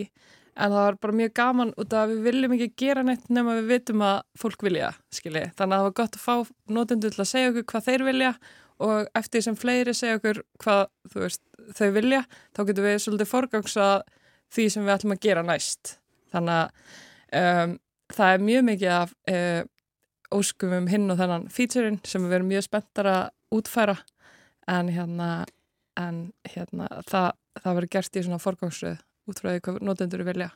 en 0.56 0.72
það 0.72 0.78
var 0.80 0.98
bara 1.02 1.16
mjög 1.20 1.32
gaman 1.36 1.72
út 1.76 1.92
af 1.92 2.04
að 2.06 2.12
við 2.14 2.22
viljum 2.26 2.54
ekki 2.56 2.68
gera 2.80 3.02
neitt 3.04 3.26
nema 3.32 3.56
við 3.58 3.72
vitum 3.74 4.04
að 4.06 4.20
fólk 4.40 4.62
vilja, 4.64 4.92
skilji. 5.12 5.44
Þannig 5.58 5.74
að 5.74 5.82
það 5.82 5.88
var 5.88 5.96
gott 6.00 6.16
að 6.16 6.24
fá 6.24 6.52
nótundu 6.72 7.10
til 7.12 7.22
að 7.22 7.30
segja 7.32 7.50
okkur 7.52 7.66
hvað 7.72 7.88
þeir 7.90 8.04
vilja 8.06 8.30
og 8.86 9.10
eftir 9.20 9.44
sem 9.44 9.56
fleiri 9.56 9.94
segja 9.96 10.20
okkur 10.20 10.42
hvað 10.64 10.82
veist, 11.16 11.42
þau 11.76 11.88
vilja, 11.96 12.22
þá 12.56 12.62
getum 12.70 12.88
við 12.88 12.98
svolítið 13.04 13.32
forgangsa 13.32 13.88
því 14.56 14.68
sem 14.72 14.86
við 14.86 14.96
ætlum 14.96 15.16
að 15.16 15.22
gera 15.26 15.44
næst. 15.44 15.96
Þannig 16.32 16.56
að 16.56 17.40
um, 17.42 17.78
það 18.16 18.32
er 18.32 18.46
mjög 18.48 18.66
mikið 18.70 18.94
af 18.96 19.16
uh, 19.32 19.62
óskum 20.34 20.74
um 20.76 20.88
hinn 20.90 21.10
og 21.12 21.18
þennan 21.20 21.48
featurein 21.52 21.98
sem 22.06 22.24
við 22.26 22.38
erum 22.38 22.50
mjög 22.50 22.66
spenntar 22.66 23.10
að 23.10 23.24
útfæra. 23.54 23.96
En 24.70 24.90
hérna, 24.90 25.30
en, 26.00 26.22
hérna 26.50 26.88
það, 27.06 27.28
það 27.60 27.76
verður 27.78 27.92
gert 27.96 28.18
í 28.18 28.24
svona 28.26 28.42
forgangsröð 28.42 29.02
út 29.30 29.42
frá 29.42 29.50
því 29.52 29.64
hvað 29.66 29.82
notendur 29.86 30.24
vilja. 30.26 30.50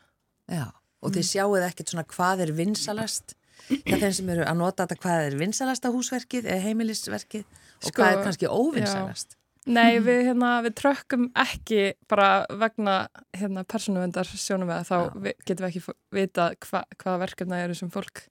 Já, 0.50 0.66
og 1.00 1.12
þið 1.14 1.22
mm. 1.22 1.28
sjáuð 1.30 1.66
ekkert 1.68 1.92
svona 1.92 2.06
hvað 2.10 2.44
er 2.46 2.54
vinsalast. 2.58 3.36
Það 3.70 3.94
er 3.94 4.02
þeim 4.06 4.14
sem 4.16 4.30
eru 4.32 4.46
að 4.48 4.56
nota 4.56 4.86
þetta 4.86 5.02
hvað 5.04 5.26
er 5.26 5.36
vinsalasta 5.38 5.90
húsverkið 5.92 6.46
eða 6.48 6.64
heimilisverkið 6.64 7.44
og 7.44 7.90
sko, 7.90 7.96
hvað 7.98 8.14
er 8.14 8.22
kannski 8.24 8.48
óvinsalast 8.48 9.36
Nei, 9.68 9.98
við, 10.00 10.22
hérna, 10.30 10.54
við 10.64 10.72
trökkum 10.80 11.26
ekki 11.36 11.92
bara 12.08 12.46
vegna 12.62 12.94
hérna, 13.36 13.64
persónuvendar 13.68 14.28
sjónum 14.30 14.70
við 14.70 14.78
að 14.78 14.88
þá 14.88 15.32
getum 15.44 15.66
við 15.66 15.68
ekki 15.68 15.96
vita 16.16 16.46
hva, 16.64 16.80
hvaða 16.96 17.20
verkefna 17.26 17.58
eru 17.66 17.76
sem 17.76 17.90
fólk 17.92 18.22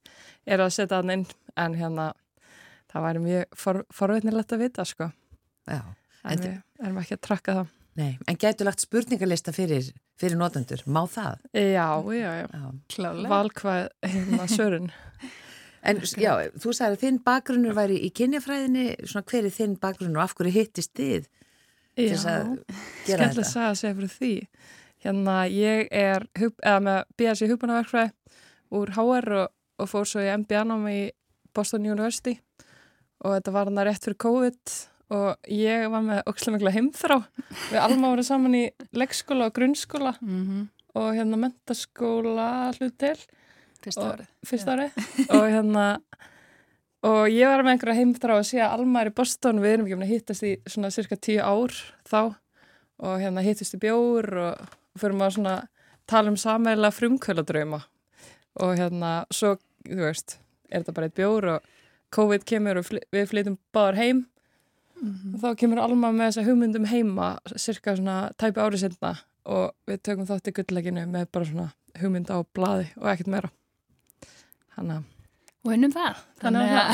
er 0.49 0.63
að 0.63 0.73
setja 0.79 1.01
hann 1.01 1.13
inn. 1.13 1.25
En 1.59 1.75
hérna 1.77 2.11
það 2.89 3.05
væri 3.05 3.23
mjög 3.25 3.59
for, 3.61 3.81
forveitnilegt 3.93 4.55
að 4.55 4.63
vita 4.65 4.85
sko. 4.89 5.11
Já, 5.69 5.83
en, 6.23 6.31
en 6.31 6.41
við 6.41 6.87
erum 6.87 7.03
ekki 7.03 7.19
að 7.19 7.25
trakka 7.29 7.57
það. 7.59 7.75
Nei, 7.99 8.11
en 8.31 8.39
getur 8.39 8.69
lagt 8.69 8.83
spurningarlista 8.85 9.53
fyrir, 9.53 9.91
fyrir 10.19 10.39
notendur, 10.39 10.81
má 10.87 11.03
það? 11.09 11.43
Já, 11.53 11.87
já, 12.15 12.29
já, 12.39 12.47
já. 12.47 13.11
valkvað 13.29 13.89
hérna 14.07 14.49
sörun 14.49 14.89
En 15.81 16.01
já, 16.19 16.33
þú 16.59 16.73
sagði 16.75 16.95
að 16.95 17.03
þinn 17.03 17.19
bakgrunnur 17.23 17.75
væri 17.77 17.99
í 18.03 18.09
kynjafræðinni, 18.15 18.87
svona 19.07 19.27
hver 19.31 19.47
er 19.47 19.55
þinn 19.55 19.77
bakgrunnur 19.79 20.19
og 20.19 20.25
af 20.25 20.35
hverju 20.35 20.55
hittist 20.57 20.91
þið 20.97 21.29
til 21.95 22.09
þess 22.09 22.25
að 22.27 22.41
gera 22.43 22.49
þetta? 22.49 22.65
Já, 22.67 23.15
skemmtilega 23.15 23.45
að 23.45 23.51
sagða 23.53 23.79
segja 23.79 23.95
fyrir 23.99 24.13
því. 24.15 24.33
Hérna 24.99 25.35
ég 25.47 25.87
er 25.95 26.27
eða 26.35 26.79
með 26.83 26.99
BS 27.15 27.43
í 27.45 27.49
hugbúnaverkfræði 27.53 28.11
úr 28.75 28.93
HR 28.97 29.35
og, 29.39 29.55
og 29.79 29.89
fór 29.89 30.07
svo 30.09 30.23
í 30.23 30.31
MBA-nám 30.41 30.85
í 30.91 30.99
Boston 31.55 31.87
University 31.87 32.35
og 33.23 33.35
þetta 33.37 33.53
var 33.55 33.69
hann 33.69 33.79
að 33.79 33.89
rétt 33.89 34.05
fyrir 34.05 34.19
COVID 34.25 34.75
og 35.15 35.49
ég 35.51 35.87
var 35.89 36.03
með 36.05 36.19
ókslega 36.29 36.55
mikla 36.57 36.73
heimþrá. 36.75 37.17
Við 37.71 37.79
alma 37.81 38.11
vorum 38.11 38.27
saman 38.27 38.57
í 38.59 38.65
leggskóla 38.95 39.47
og 39.49 39.55
grunnskóla 39.55 40.13
mm 40.19 40.43
-hmm. 40.43 40.67
og 41.01 41.09
hérna 41.15 41.39
mentaskóla 41.45 42.49
hlut 42.77 42.97
til 42.97 43.17
Fyrsta 43.85 44.05
árið. 44.13 44.29
Fyrsta 44.47 44.75
árið. 44.75 44.99
og 45.37 45.45
hérna, 45.47 45.85
og 47.09 47.21
ég 47.31 47.51
var 47.51 47.63
með 47.63 47.75
einhverja 47.75 47.99
heimþrá 48.01 48.37
að 48.39 48.47
sé 48.51 48.61
að 48.63 48.75
Alma 48.77 49.03
er 49.03 49.11
í 49.11 49.15
Boston, 49.15 49.61
við 49.63 49.75
erum 49.75 49.87
ekki 49.87 49.97
um 49.97 50.05
að 50.05 50.13
hittast 50.13 50.45
í 50.47 50.53
svona 50.67 50.91
cirka 50.93 51.19
tíu 51.19 51.39
ár 51.43 51.75
þá 52.09 52.21
og 52.99 53.21
hérna 53.21 53.43
hittast 53.45 53.77
í 53.77 53.81
bjór 53.81 54.27
og, 54.43 54.75
fyrir 54.99 55.15
maður 55.15 55.37
svona 55.37 55.55
tala 56.09 56.33
um 56.33 56.37
samæla 56.39 56.91
frumkvöladrauma 56.91 57.83
og 58.59 58.75
hérna, 58.75 59.11
svo, 59.31 59.55
þú 59.87 60.01
veist, 60.03 60.39
er 60.69 60.81
þetta 60.81 60.95
bara 60.97 61.09
eitt 61.09 61.19
bjór 61.19 61.47
og 61.53 61.69
COVID 62.15 62.45
kemur 62.49 62.81
og 62.81 62.87
fl 62.87 62.99
við 63.13 63.27
flytum 63.29 63.57
báðar 63.73 63.99
heim 63.99 64.25
mm 65.01 65.09
-hmm. 65.13 65.33
og 65.35 65.39
þá 65.43 65.57
kemur 65.57 65.79
Alma 65.79 66.11
með 66.11 66.27
þessa 66.27 66.45
hugmyndum 66.47 66.85
heima 66.85 67.37
cirka 67.55 67.95
svona 67.95 68.31
tæpi 68.37 68.59
árið 68.59 68.79
sinna 68.79 69.15
og 69.45 69.71
við 69.87 70.01
tökum 70.03 70.25
þátt 70.25 70.47
í 70.47 70.51
gullleginu 70.51 71.05
með 71.05 71.27
bara 71.31 71.45
svona 71.45 71.71
hugmynd 72.01 72.29
á 72.29 72.37
bladi 72.53 72.87
og 72.97 73.07
ekkert 73.07 73.27
meira 73.27 73.49
Þannig 74.79 74.99
að... 74.99 75.07
Og 75.59 75.71
unnum 75.75 75.91
það. 75.91 76.19
Þannig 76.39 76.69
að... 76.79 76.91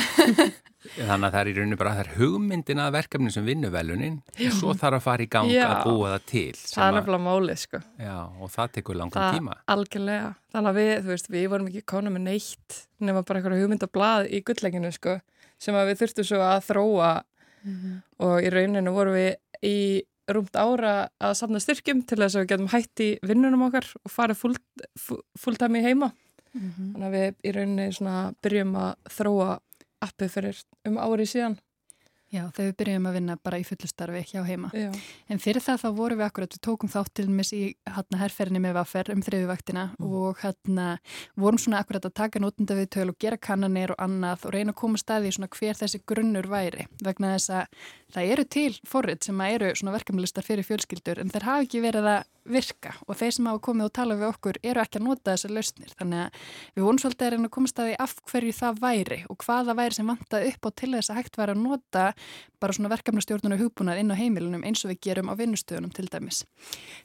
Þannig 0.96 1.26
að 1.26 1.34
það 1.34 1.36
er 1.40 1.50
í 1.50 1.52
rauninu 1.56 1.76
bara 1.78 1.92
þær 1.96 2.08
hugmyndin 2.16 2.80
að 2.82 2.96
verkefni 2.96 3.30
sem 3.34 3.46
vinnu 3.46 3.70
velunin 3.74 4.16
og 4.34 4.56
svo 4.56 4.74
þarf 4.78 4.98
að 4.98 5.04
fara 5.04 5.24
í 5.24 5.28
gang 5.30 5.52
já. 5.52 5.62
að 5.68 5.86
búa 5.86 6.10
það 6.16 6.26
til. 6.32 6.56
Það 6.62 6.88
er 6.88 6.96
nefnilega 6.96 7.24
málið, 7.26 7.60
sko. 7.62 7.80
Já, 8.02 8.16
og 8.26 8.52
það 8.56 8.74
tekur 8.78 8.98
langan 8.98 9.14
það, 9.14 9.38
tíma. 9.38 9.56
Algjörlega. 9.76 10.32
Þannig 10.54 10.72
að 10.72 10.80
við, 10.80 10.92
þú 10.96 11.12
veist, 11.14 11.30
við 11.36 11.46
vorum 11.54 11.70
ekki 11.70 11.84
kona 11.94 12.12
með 12.16 12.26
neitt 12.26 12.80
nema 13.06 13.22
bara 13.22 13.40
eitthvað 13.40 13.62
hugmyndablað 13.62 14.28
í 14.30 14.42
gullleginu, 14.50 14.92
sko, 14.94 15.16
sem 15.62 15.78
að 15.78 15.92
við 15.92 16.02
þurftum 16.02 16.28
svo 16.32 16.42
að 16.46 16.58
þróa 16.66 17.14
mm 17.14 17.78
-hmm. 17.78 17.96
og 18.26 18.36
í 18.42 18.52
rauninu 18.54 18.94
vorum 18.94 19.18
við 19.18 19.32
í 19.66 19.78
rúmt 20.26 20.56
ára 20.58 21.08
að 21.22 21.34
safna 21.38 21.60
styrkjum 21.62 22.02
til 22.02 22.18
þess 22.18 22.34
að 22.34 22.42
við 22.42 22.50
getum 22.52 22.70
hætti 22.72 23.08
vinnunum 23.22 23.66
okkar 23.68 23.86
og 24.02 24.10
farið 24.10 24.40
fulltæmi 25.38 25.82
heima. 25.84 26.10
Mm 26.56 26.72
-hmm. 26.72 26.92
Þannig 26.92 27.06
að 27.06 27.16
við 27.16 27.34
í 27.44 27.52
rauninni 27.52 27.88
byrjum 28.42 28.76
að 28.80 28.92
þróa 29.18 29.48
appið 30.06 30.30
fyrir 30.32 30.60
um 30.88 30.98
árið 30.98 31.30
síðan. 31.32 31.58
Já, 32.34 32.42
þegar 32.50 32.66
við 32.66 32.76
byrjum 32.80 33.04
að 33.06 33.16
vinna 33.20 33.36
bara 33.38 33.58
í 33.60 33.64
fullustarfi 33.66 34.22
hjá 34.32 34.40
heima. 34.48 34.70
Já. 34.74 34.88
En 35.30 35.38
fyrir 35.42 35.62
það 35.62 35.84
þá 35.84 35.86
vorum 35.94 36.18
við 36.18 36.26
akkurat, 36.26 36.56
við 36.56 36.62
tókum 36.66 36.90
þátt 36.90 37.12
til 37.14 37.26
mis 37.30 37.52
í 37.54 37.60
hérna 37.86 38.18
herrferðinni 38.18 38.62
með 38.64 38.74
vaffer 38.80 39.12
um 39.14 39.22
þriðuvaktina 39.22 39.84
mm. 39.94 40.08
og 40.10 40.42
hérna 40.42 40.88
vorum 41.38 41.60
svona 41.62 41.84
akkurat 41.84 42.08
að 42.08 42.16
taka 42.18 42.42
nótunda 42.42 42.78
við 42.80 42.90
töl 42.96 43.06
og 43.12 43.18
gera 43.22 43.38
kannanir 43.38 43.94
og 43.94 44.02
annað 44.02 44.48
og 44.48 44.56
reyna 44.56 44.74
að 44.74 44.80
koma 44.82 44.98
staði 44.98 45.30
í 45.30 45.36
svona 45.38 45.52
hver 45.54 45.78
þessi 45.78 46.02
grunnur 46.02 46.50
væri 46.50 46.88
vegna 47.06 47.36
þess 47.36 47.54
að 47.60 47.84
það 48.16 48.32
eru 48.34 48.46
til 48.56 48.70
forrið 48.86 49.28
sem 49.28 49.44
eru 49.46 49.74
svona 49.78 49.94
verkefnilistar 49.94 50.46
fyrir 50.46 50.66
fjölskyldur 50.66 51.22
en 51.22 51.30
þeir 51.30 51.46
hafa 51.46 51.66
ekki 51.66 51.82
verið 51.84 52.10
að 52.16 52.24
virka 52.46 52.92
og 53.06 53.18
þeir 53.18 53.34
sem 53.34 53.48
hafa 53.50 53.62
komið 53.66 53.88
og 53.88 53.94
talað 53.98 54.20
við 54.20 54.28
okkur 54.28 54.58
eru 54.62 54.82
ekki 54.82 55.00
að 55.00 55.06
nota 55.08 55.32
þessar 55.32 55.54
lausnir 55.56 55.94
þannig 55.98 56.20
að 56.22 56.44
við 56.76 56.86
vonum 56.86 57.00
svolítið 57.02 57.26
að 57.26 57.32
reyna 57.34 57.48
að 57.48 57.54
koma 57.56 57.72
staði 57.72 57.96
af 58.04 58.14
hverju 58.30 58.56
það 58.60 58.80
væri 58.84 59.18
og 59.26 59.40
hvaða 59.42 59.76
væri 59.80 59.98
sem 59.98 60.12
vantaði 60.12 60.52
upp 60.52 60.68
á 60.68 60.70
til 60.80 60.90
þess 60.94 61.10
að 61.10 61.18
hægt 61.20 61.40
væri 61.40 61.56
að 61.56 61.62
nota 61.64 62.04
bara 62.62 62.76
svona 62.76 62.92
verkefnastjórnuna 62.94 63.60
hugbúnað 63.60 64.02
inn 64.02 64.12
á 64.12 64.16
heimilunum 64.18 64.66
eins 64.66 64.84
og 64.84 64.92
við 64.94 65.02
gerum 65.08 65.32
á 65.32 65.34
vinnustöðunum 65.38 65.94
til 65.96 66.08
dæmis. 66.12 66.44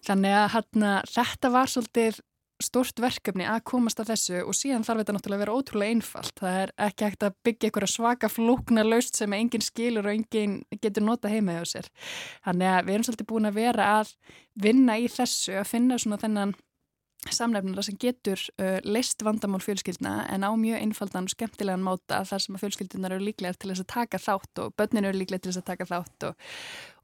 Þannig 0.08 0.38
að 0.38 0.52
hérna, 0.56 0.98
þetta 1.12 1.54
var 1.54 1.72
svolítið 1.72 2.22
stort 2.62 3.00
verkefni 3.02 3.46
að 3.50 3.64
komast 3.72 4.00
að 4.02 4.12
þessu 4.14 4.42
og 4.46 4.56
síðan 4.58 4.86
þarf 4.86 5.02
þetta 5.02 5.16
náttúrulega 5.16 5.38
að 5.40 5.44
vera 5.44 5.56
ótrúlega 5.58 5.96
einfalt. 5.96 6.34
Það 6.40 6.58
er 6.62 6.74
ekki 6.88 7.08
hægt 7.08 7.26
að 7.26 7.38
byggja 7.48 7.70
einhverja 7.70 7.92
svaka 7.96 8.30
flúkna 8.32 8.86
laust 8.86 9.18
sem 9.18 9.36
enginn 9.38 9.66
skilur 9.66 10.08
og 10.08 10.14
enginn 10.14 10.58
getur 10.84 11.06
nota 11.06 11.32
heima 11.32 11.58
hjá 11.58 11.64
sér. 11.74 11.90
Þannig 12.46 12.74
að 12.74 12.84
við 12.86 12.96
erum 12.96 13.08
svolítið 13.08 13.30
búin 13.32 13.50
að 13.50 13.58
vera 13.58 13.88
að 14.00 14.14
vinna 14.62 14.98
í 15.02 15.08
þessu, 15.12 15.56
að 15.58 15.72
finna 15.72 15.98
svona 16.02 16.22
þennan 16.22 16.54
samlefnara 17.30 17.84
sem 17.86 17.98
getur 18.02 18.42
uh, 18.58 18.80
leist 18.82 19.22
vandamál 19.22 19.62
fjölskyldna 19.62 20.26
en 20.34 20.42
á 20.42 20.50
mjög 20.58 20.82
einfaldan 20.82 21.28
og 21.30 21.34
skemmtilegan 21.34 21.84
máta 21.86 22.24
þar 22.26 22.44
sem 22.44 22.58
að 22.58 22.64
fjölskyldunar 22.64 23.16
eru 23.16 23.28
líklega 23.28 23.54
til 23.62 23.70
þess 23.70 23.84
að 23.84 23.90
taka 23.94 24.22
þátt 24.22 24.64
og 24.64 24.74
börnin 24.80 25.06
eru 25.06 25.22
líklega 25.22 25.44
til 25.44 25.52
þess 25.52 25.62
að 25.62 25.68
taka 25.70 25.90
þátt 25.92 26.28
og, 26.32 26.50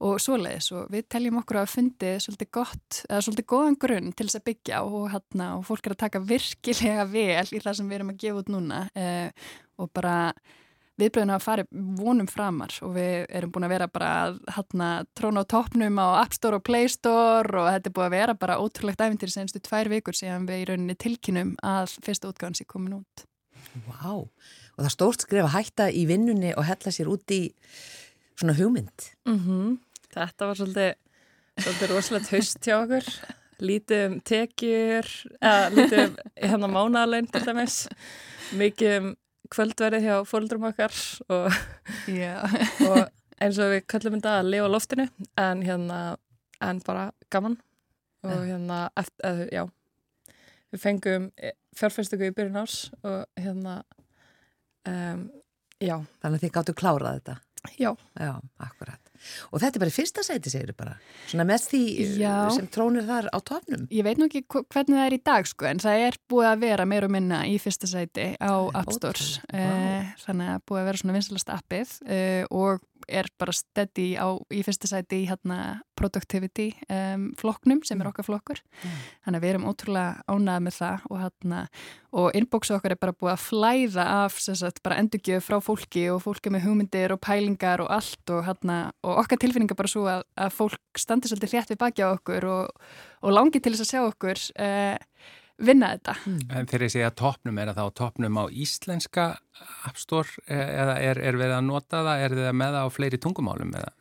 og 0.09 0.17
svoleiðis. 0.23 0.71
Og 0.73 0.91
við 0.93 1.07
teljum 1.13 1.39
okkur 1.43 1.61
að 1.61 1.71
fundi 1.75 2.13
svolítið 2.25 2.51
gott, 2.59 3.01
eða 3.05 3.23
svolítið 3.27 3.49
góðan 3.53 3.81
grunn 3.85 4.13
til 4.13 4.27
þess 4.27 4.41
að 4.41 4.47
byggja 4.49 4.83
og, 4.89 4.99
hérna, 5.13 5.51
og 5.59 5.67
fólk 5.69 5.85
er 5.85 5.97
að 5.97 6.03
taka 6.07 6.23
virkilega 6.33 7.09
vel 7.13 7.47
í 7.53 7.61
það 7.61 7.79
sem 7.79 7.91
við 7.91 7.99
erum 7.99 8.13
að 8.15 8.21
gefa 8.25 8.41
út 8.41 8.53
núna 8.57 8.85
uh, 8.97 9.51
og 9.77 9.93
bara 9.93 10.17
viðbröðin 10.97 11.33
að 11.35 11.43
fara 11.45 11.65
vonum 11.71 12.27
framar 12.29 12.73
og 12.85 12.95
við 12.95 13.27
erum 13.37 13.51
búin 13.53 13.67
að 13.67 13.73
vera 13.75 13.87
bara 13.91 14.11
hérna 14.55 14.89
tróna 15.17 15.43
á 15.45 15.49
toppnum 15.53 15.99
á 16.01 16.07
App 16.23 16.33
Store 16.33 16.57
og 16.57 16.65
Play 16.65 16.89
Store 16.89 17.61
og 17.61 17.69
þetta 17.69 17.89
er 17.89 17.95
búin 17.97 18.07
að 18.07 18.15
vera 18.15 18.37
bara 18.37 18.57
ótrúlegt 18.61 19.03
æfintir 19.03 19.33
senstu 19.33 19.61
tvær 19.61 19.91
vikur 19.93 20.17
síðan 20.17 20.47
við 20.49 20.63
í 20.63 20.67
rauninni 20.71 20.97
tilkynum 20.97 21.53
að 21.61 21.97
fyrsta 22.05 22.31
útgáðan 22.31 22.57
sé 22.57 22.65
komin 22.69 22.97
út. 22.97 23.25
Vá, 23.85 24.09
wow. 24.09 24.23
og 24.25 24.85
það 24.85 24.93
stórt 24.95 25.25
skrif 25.25 25.45
að 25.45 25.53
hætta 25.53 25.89
í 25.93 26.07
vinnunni 26.09 26.55
og 26.57 26.65
hella 26.65 26.93
sér 26.93 27.11
út 27.13 27.35
í 27.35 27.43
svona 28.37 28.57
hugmynd. 28.57 29.11
Mm 29.29 29.39
-hmm. 29.43 29.77
Þetta 30.13 30.47
var 30.47 30.55
svolítið, 30.55 30.93
svolítið 31.61 31.93
rosalegt 31.93 32.31
haust 32.31 32.65
hjá 32.65 32.75
okkur. 32.81 33.05
Lítið 33.59 34.05
um 34.05 34.19
tekjur, 34.21 35.05
eða 35.41 35.69
lítið 35.73 36.03
um 36.03 36.17
hérna 36.49 36.67
mánaðalein 36.67 37.31
til 37.31 37.45
dæmis, 37.45 37.87
mikið 38.53 38.97
um 38.97 39.15
kvöldverið 39.53 40.07
hjá 40.07 40.15
fólkdrum 40.27 40.67
okkar 40.69 40.93
og, 41.33 41.47
og 42.87 42.99
eins 43.41 43.59
og 43.61 43.73
við 43.73 43.81
kallum 43.89 44.17
þetta 44.17 44.35
að 44.41 44.51
lifa 44.53 44.69
loftinu 44.71 45.07
en 45.39 45.63
hérna 45.65 46.01
en 46.63 46.79
bara 46.85 47.09
gaman. 47.33 47.57
Og 48.27 48.39
hérna 48.47 48.87
eftir, 48.97 49.43
já 49.53 49.67
við 50.73 50.81
fengum 50.83 51.27
fjárfæstöku 51.77 52.27
í 52.27 52.33
byrjun 52.35 52.61
árs 52.63 52.77
og 53.05 53.25
hérna 53.39 53.79
um, 54.89 55.27
já. 55.79 55.95
Þannig 56.21 56.39
að 56.39 56.43
þið 56.43 56.55
gáttu 56.57 56.75
klárað 56.77 57.19
þetta 57.19 57.37
Já 57.77 57.91
Já, 58.17 58.33
akkurat 58.63 59.07
Og 59.51 59.61
þetta 59.61 59.77
er 59.77 59.83
bara 59.83 59.93
fyrsta 59.93 60.23
sæti, 60.25 60.51
segir 60.53 60.71
þau 60.73 60.79
bara. 60.81 60.95
Svona 61.29 61.45
með 61.47 61.67
því 61.71 61.81
Já. 62.21 62.33
sem 62.55 62.67
trónir 62.73 63.07
þar 63.07 63.29
á 63.33 63.37
tónum. 63.45 63.87
Ég 63.93 64.05
veit 64.05 64.19
nú 64.21 64.27
ekki 64.29 64.43
hvernig 64.47 64.97
það 64.97 65.05
er 65.05 65.15
í 65.17 65.21
dag, 65.29 65.49
sko, 65.49 65.69
en 65.69 65.81
það 65.83 66.03
er 66.07 66.19
búið 66.31 66.49
að 66.51 66.65
vera 66.65 66.87
meir 66.89 67.07
og 67.07 67.13
minna 67.15 67.41
í 67.49 67.57
fyrsta 67.61 67.89
sæti 67.89 68.27
á 68.37 68.53
App 68.77 68.93
Stores. 68.95 69.37
Wow. 69.49 69.63
Eh, 69.63 70.13
þannig 70.25 70.53
að 70.53 70.63
búið 70.69 70.81
að 70.81 70.89
vera 70.91 71.01
svona 71.03 71.17
vinsalast 71.17 71.53
appið 71.57 71.95
eh, 72.05 72.43
og 72.51 72.85
er 73.07 73.29
bara 73.39 73.53
steady 73.55 74.15
á, 74.19 74.27
í 74.53 74.61
fyrsta 74.65 74.89
sæti 74.89 75.23
í 75.23 75.27
hérna 75.29 75.79
productivity 75.97 76.69
um, 76.91 77.29
flokknum 77.39 77.81
sem 77.87 77.97
er 77.97 78.05
mm. 78.05 78.11
okkar 78.11 78.27
flokkur 78.27 78.61
mm. 78.61 78.97
þannig 79.25 79.39
að 79.39 79.45
við 79.45 79.53
erum 79.53 79.67
ótrúlega 79.71 80.25
ánæðið 80.27 80.65
með 80.67 80.77
það 80.77 81.07
og 81.09 81.21
hérna 81.23 81.61
og 82.21 82.37
inboxu 82.39 82.75
okkar 82.77 82.95
er 82.95 83.01
bara 83.01 83.15
búið 83.15 83.33
að 83.33 83.45
flæða 83.45 84.07
af 84.23 84.37
sagt, 84.43 84.83
bara 84.85 84.99
endurgjöf 85.01 85.49
frá 85.49 85.57
fólki 85.63 86.05
og 86.13 86.21
fólki 86.25 86.53
með 86.53 86.67
hugmyndir 86.67 87.15
og 87.15 87.21
pælingar 87.23 87.83
og 87.83 87.91
allt 87.97 88.35
og 88.35 88.45
hérna 88.47 88.77
og 89.03 89.23
okkar 89.23 89.41
tilfinninga 89.41 89.77
bara 89.77 89.91
svo 89.91 90.05
að, 90.11 90.23
að 90.37 90.53
fólk 90.57 91.01
standi 91.01 91.31
svolítið 91.31 91.55
hrétt 91.55 91.73
við 91.73 91.81
baki 91.83 92.05
á 92.05 92.09
okkur 92.13 92.47
og, 92.51 92.87
og 93.23 93.35
langi 93.35 93.61
til 93.61 93.73
þess 93.73 93.87
að 93.87 93.91
sjá 93.93 94.01
okkur 94.05 94.45
eh, 94.63 94.95
vinna 95.57 95.91
þetta. 95.95 96.17
Mm. 96.25 96.41
En 96.49 96.69
þegar 96.69 96.85
ég 96.87 96.93
segja 96.93 97.13
toppnum, 97.17 97.61
er 97.61 97.71
það 97.73 97.89
á 97.89 97.97
toppnum 98.01 98.41
á 98.41 98.45
íslenska 98.51 99.27
App 99.89 100.01
Store 100.01 100.43
e, 100.45 100.57
eða 100.57 100.97
er, 101.01 101.21
er 101.29 101.39
við 101.39 101.55
að 101.55 101.63
nota 101.69 102.03
það, 102.05 102.25
er 102.25 102.35
þið 102.37 102.51
með 102.61 102.77
það 102.77 102.89
á 102.89 102.95
fleiri 102.97 103.21
tungumálum 103.23 103.73
eða? 103.77 103.93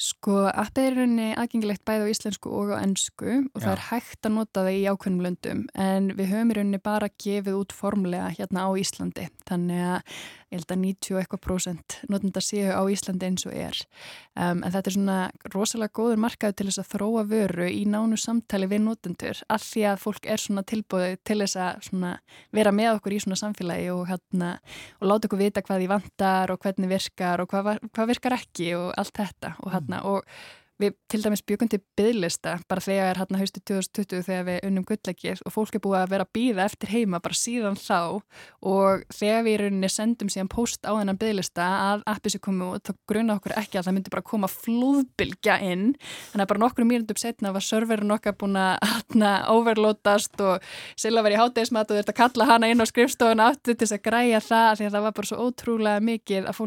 Sko, 0.00 0.46
appið 0.48 0.86
er 0.86 0.94
rauninni 0.96 1.24
aðgengilegt 1.36 1.82
bæði 1.84 2.06
á 2.08 2.12
íslensku 2.14 2.52
og 2.56 2.70
á 2.72 2.80
ennsku 2.80 3.26
og 3.28 3.58
Já. 3.58 3.64
það 3.66 3.72
er 3.74 3.82
hægt 3.90 4.28
að 4.28 4.32
nota 4.32 4.62
það 4.64 4.76
í 4.78 4.84
ákveðnum 4.88 5.24
löndum 5.26 5.60
en 5.76 6.06
við 6.16 6.30
höfum 6.30 6.52
í 6.54 6.56
rauninni 6.56 6.80
bara 6.80 7.10
gefið 7.20 7.58
út 7.58 7.74
formlega 7.76 8.30
hérna 8.38 8.64
á 8.64 8.70
Íslandi 8.80 9.26
þannig 9.50 9.82
að 9.90 10.14
ég 10.50 10.58
held 10.58 10.72
að 10.74 10.82
90 10.82 11.20
eitthvað 11.20 11.42
prósent 11.44 11.96
notenda 12.10 12.42
séu 12.42 12.72
á 12.74 12.82
Íslandi 12.90 13.28
eins 13.28 13.46
og 13.46 13.54
er. 13.54 13.78
Um, 14.34 14.62
en 14.64 14.72
þetta 14.74 14.90
er 14.90 14.96
svona 14.96 15.18
rosalega 15.54 15.94
góður 15.94 16.22
markaðu 16.24 16.56
til 16.58 16.68
þess 16.68 16.82
að 16.82 16.90
þróa 16.94 17.24
vöru 17.30 17.68
í 17.70 17.84
nánu 17.86 18.18
samtali 18.20 18.68
við 18.70 18.84
notendur 18.86 19.42
af 19.48 19.64
því 19.66 19.84
að 19.92 20.02
fólk 20.04 20.26
er 20.26 20.42
svona 20.42 20.66
tilbúið 20.66 21.18
til 21.26 21.38
þess 21.44 21.58
að 21.60 21.90
vera 22.56 22.74
með 22.74 22.96
okkur 22.96 23.16
í 23.16 23.20
svona 23.22 23.38
samfélagi 23.40 23.90
og, 23.94 24.06
hérna, 24.10 24.52
og 25.00 25.10
láta 25.10 25.30
okkur 25.30 25.42
vita 25.44 25.64
hvað 25.64 25.84
því 25.84 25.90
vantar 25.94 26.54
og 26.54 26.64
hvernig 26.64 26.90
virkar 26.90 27.44
og 27.44 27.50
hvað, 27.52 27.76
hvað 27.90 28.10
virkar 28.10 28.38
ekki 28.40 28.72
og 28.78 28.90
allt 28.98 29.14
þetta 29.22 29.54
og, 29.60 29.70
hérna, 29.74 30.02
og 30.10 30.26
Við 30.80 30.94
til 31.12 31.20
dæmis 31.20 31.42
byggum 31.44 31.68
til 31.68 31.80
bygglista 31.98 32.54
bara 32.70 32.80
þegar 32.80 33.18
hérna 33.20 33.40
haustu 33.40 33.60
2020 33.68 34.22
þegar 34.24 34.44
við 34.46 34.58
unnum 34.64 34.84
gullegir 34.88 35.40
og 35.44 35.52
fólk 35.52 35.74
er 35.76 35.82
búið 35.84 35.98
að 36.00 36.12
vera 36.14 36.24
að 36.24 36.32
býða 36.38 36.64
eftir 36.64 36.88
heima 36.94 37.20
bara 37.20 37.36
síðan 37.36 37.76
þá. 37.76 37.98
Og 38.64 39.02
þegar 39.12 39.44
við 39.44 39.52
í 39.52 39.58
rauninni 39.60 39.90
sendum 39.92 40.30
síðan 40.32 40.48
post 40.52 40.88
á 40.88 40.96
þennan 40.96 41.20
bygglista 41.20 41.66
að 41.90 42.04
appi 42.08 42.32
sem 42.32 42.42
komu 42.44 42.70
þá 42.80 42.92
gruna 43.10 43.36
okkur 43.36 43.56
ekki 43.60 43.76
að 43.80 43.84
það 43.88 43.96
myndi 43.98 44.14
bara 44.14 44.28
koma 44.30 44.48
flúðbylgja 44.52 45.58
inn. 45.68 45.84
Þannig 46.32 46.44
að 46.46 46.50
bara 46.54 46.62
nokkru 46.64 46.84
mínundum 46.88 47.20
setna 47.20 47.52
var 47.52 47.66
serverin 47.66 48.16
okkar 48.16 48.38
búin 48.40 48.56
að 48.56 48.80
hérna 48.86 49.34
overlótast 49.52 50.40
og 50.40 50.64
sila 50.96 51.20
verið 51.26 51.36
í 51.36 51.42
háttegismat 51.42 51.92
og 51.92 52.00
þetta 52.00 52.16
kalla 52.22 52.48
hana 52.54 52.70
inn 52.72 52.80
á 52.80 52.88
skrifstofuna 52.88 53.50
aftur 53.52 53.74
til 53.76 53.84
þess 53.84 53.98
að 53.98 54.06
græja 54.08 54.40
það 54.48 54.70
því 54.80 54.84
að 54.88 54.94
það 54.96 55.06
var 55.08 55.14
bara 55.20 55.30
svo 55.30 55.36
ótrúlega 55.44 56.00
mikið 56.08 56.42
að 56.48 56.58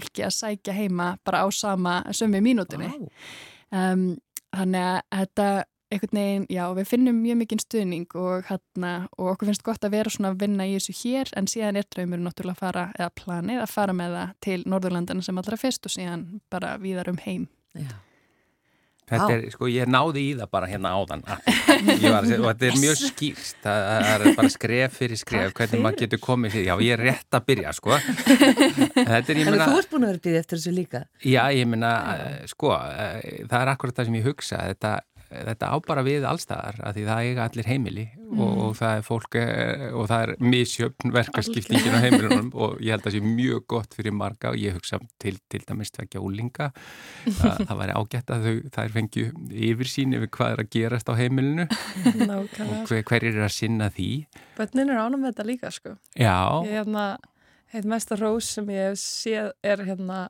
Um, 3.74 4.08
þannig 4.54 4.84
að 4.86 5.00
þetta 5.18 5.48
einhvern 5.94 6.18
veginn, 6.18 6.46
já, 6.50 6.64
við 6.78 6.88
finnum 6.90 7.20
mjög 7.22 7.38
mikinn 7.42 7.62
stuðning 7.62 8.16
og, 8.18 8.48
hana, 8.50 8.94
og 9.18 9.34
okkur 9.34 9.50
finnst 9.50 9.66
gott 9.66 9.86
að 9.86 9.96
vera 9.98 10.14
svona 10.14 10.32
að 10.34 10.40
vinna 10.46 10.66
í 10.70 10.74
þessu 10.78 10.96
hér 11.04 11.34
en 11.38 11.50
síðan 11.50 11.78
er 11.78 11.90
draumur 11.94 12.22
náttúrulega 12.24 12.56
að 12.58 12.64
fara, 12.64 12.86
eða 12.98 13.12
planið 13.20 13.62
að 13.62 13.74
fara 13.74 13.98
með 13.98 14.18
það 14.18 14.34
til 14.48 14.58
Norðurlandana 14.74 15.26
sem 15.26 15.42
allra 15.42 15.60
fyrst 15.60 15.90
og 15.90 15.94
síðan 15.94 16.26
bara 16.54 16.76
víðar 16.82 17.12
um 17.14 17.22
heim. 17.26 17.48
Já. 17.78 17.94
Þetta 19.10 19.30
er, 19.36 19.42
sko, 19.52 19.68
ég 19.72 19.90
náði 19.92 20.22
í 20.24 20.34
það 20.40 20.50
bara 20.56 20.70
hérna 20.72 20.94
áðan. 20.96 21.24
Var, 22.04 22.28
og 22.38 22.48
þetta 22.48 22.68
er 22.70 22.78
mjög 22.80 23.00
skýrst 23.02 23.60
það 23.64 24.14
er 24.14 24.38
bara 24.38 24.52
skref 24.54 24.98
fyrir 25.02 25.20
skref 25.20 25.56
hvernig 25.58 25.84
maður 25.84 26.00
getur 26.04 26.22
komið 26.24 26.56
fyrir, 26.56 26.68
já 26.70 26.86
ég 26.88 26.96
er 26.96 27.04
rétt 27.10 27.38
að 27.38 27.48
byrja 27.52 27.74
sko. 27.76 27.98
Þannig 29.10 29.52
að 29.54 29.66
þú 29.66 29.80
ert 29.82 29.92
búin 29.92 30.08
að 30.08 30.14
vera 30.14 30.24
byrja 30.28 30.44
eftir 30.44 30.60
þessu 30.62 30.76
líka? 30.76 31.04
Já, 31.20 31.44
ég 31.56 31.68
minna, 31.70 31.94
eh, 32.14 32.38
sko 32.52 32.72
eh, 32.78 33.44
það 33.52 33.60
er 33.60 33.74
akkurat 33.74 34.00
það 34.00 34.10
sem 34.10 34.20
ég 34.20 34.30
hugsa. 34.30 34.62
Þetta 34.72 34.94
þetta 35.48 35.70
á 35.70 35.76
bara 35.86 36.04
við 36.06 36.26
allstaðar 36.28 36.80
að 36.84 36.98
því 36.98 37.06
það 37.08 37.28
eiga 37.28 37.48
allir 37.48 37.70
heimili 37.70 38.06
mm. 38.12 38.42
og, 38.44 38.60
og 38.66 38.76
það 38.80 38.98
er 38.98 39.06
fólk 39.08 39.38
eh, 39.40 39.86
og 39.92 40.08
það 40.12 40.26
er 40.26 40.34
misjöfn 40.54 41.14
verkarskiptingin 41.16 41.98
á 41.98 42.04
heimilunum 42.04 42.52
og 42.54 42.78
ég 42.84 42.96
held 42.96 43.04
að 43.04 43.10
það 43.10 43.16
sé 43.18 43.24
mjög 43.28 43.66
gott 43.74 43.98
fyrir 43.98 44.16
marga 44.18 44.54
og 44.54 44.60
ég 44.62 44.78
hugsa 44.78 45.00
til, 45.22 45.36
til 45.52 45.64
dæmis 45.68 45.94
tvekja 45.96 46.24
úlinga 46.24 46.70
að 47.34 47.64
það 47.68 47.82
væri 47.82 47.98
ágætt 48.00 48.34
að 48.36 48.48
þau, 48.48 48.56
það 48.78 48.84
er 48.84 48.96
fengju 48.98 49.26
yfir 49.72 49.92
sín 49.96 50.18
yfir 50.18 50.34
hvað 50.38 50.56
er 50.56 50.64
að 50.64 50.72
gerast 50.78 51.12
á 51.12 51.14
heimilinu 51.18 51.68
og 52.38 52.88
hver, 52.90 53.04
hver 53.10 53.28
er 53.30 53.44
að 53.44 53.54
sinna 53.56 53.90
því. 53.94 54.10
Bönnin 54.58 54.94
er 54.94 55.02
ánum 55.02 55.26
þetta 55.28 55.46
líka 55.48 55.72
sko. 55.74 55.98
Já. 56.14 56.64
Ég 56.68 56.74
hef 56.74 56.84
hérna, 56.84 57.06
heit 57.74 57.90
mesta 57.90 58.18
rós 58.20 58.54
sem 58.58 58.70
ég 58.74 58.92
hef 58.92 59.02
séð 59.02 59.54
er 59.66 59.84
hérna 59.88 60.26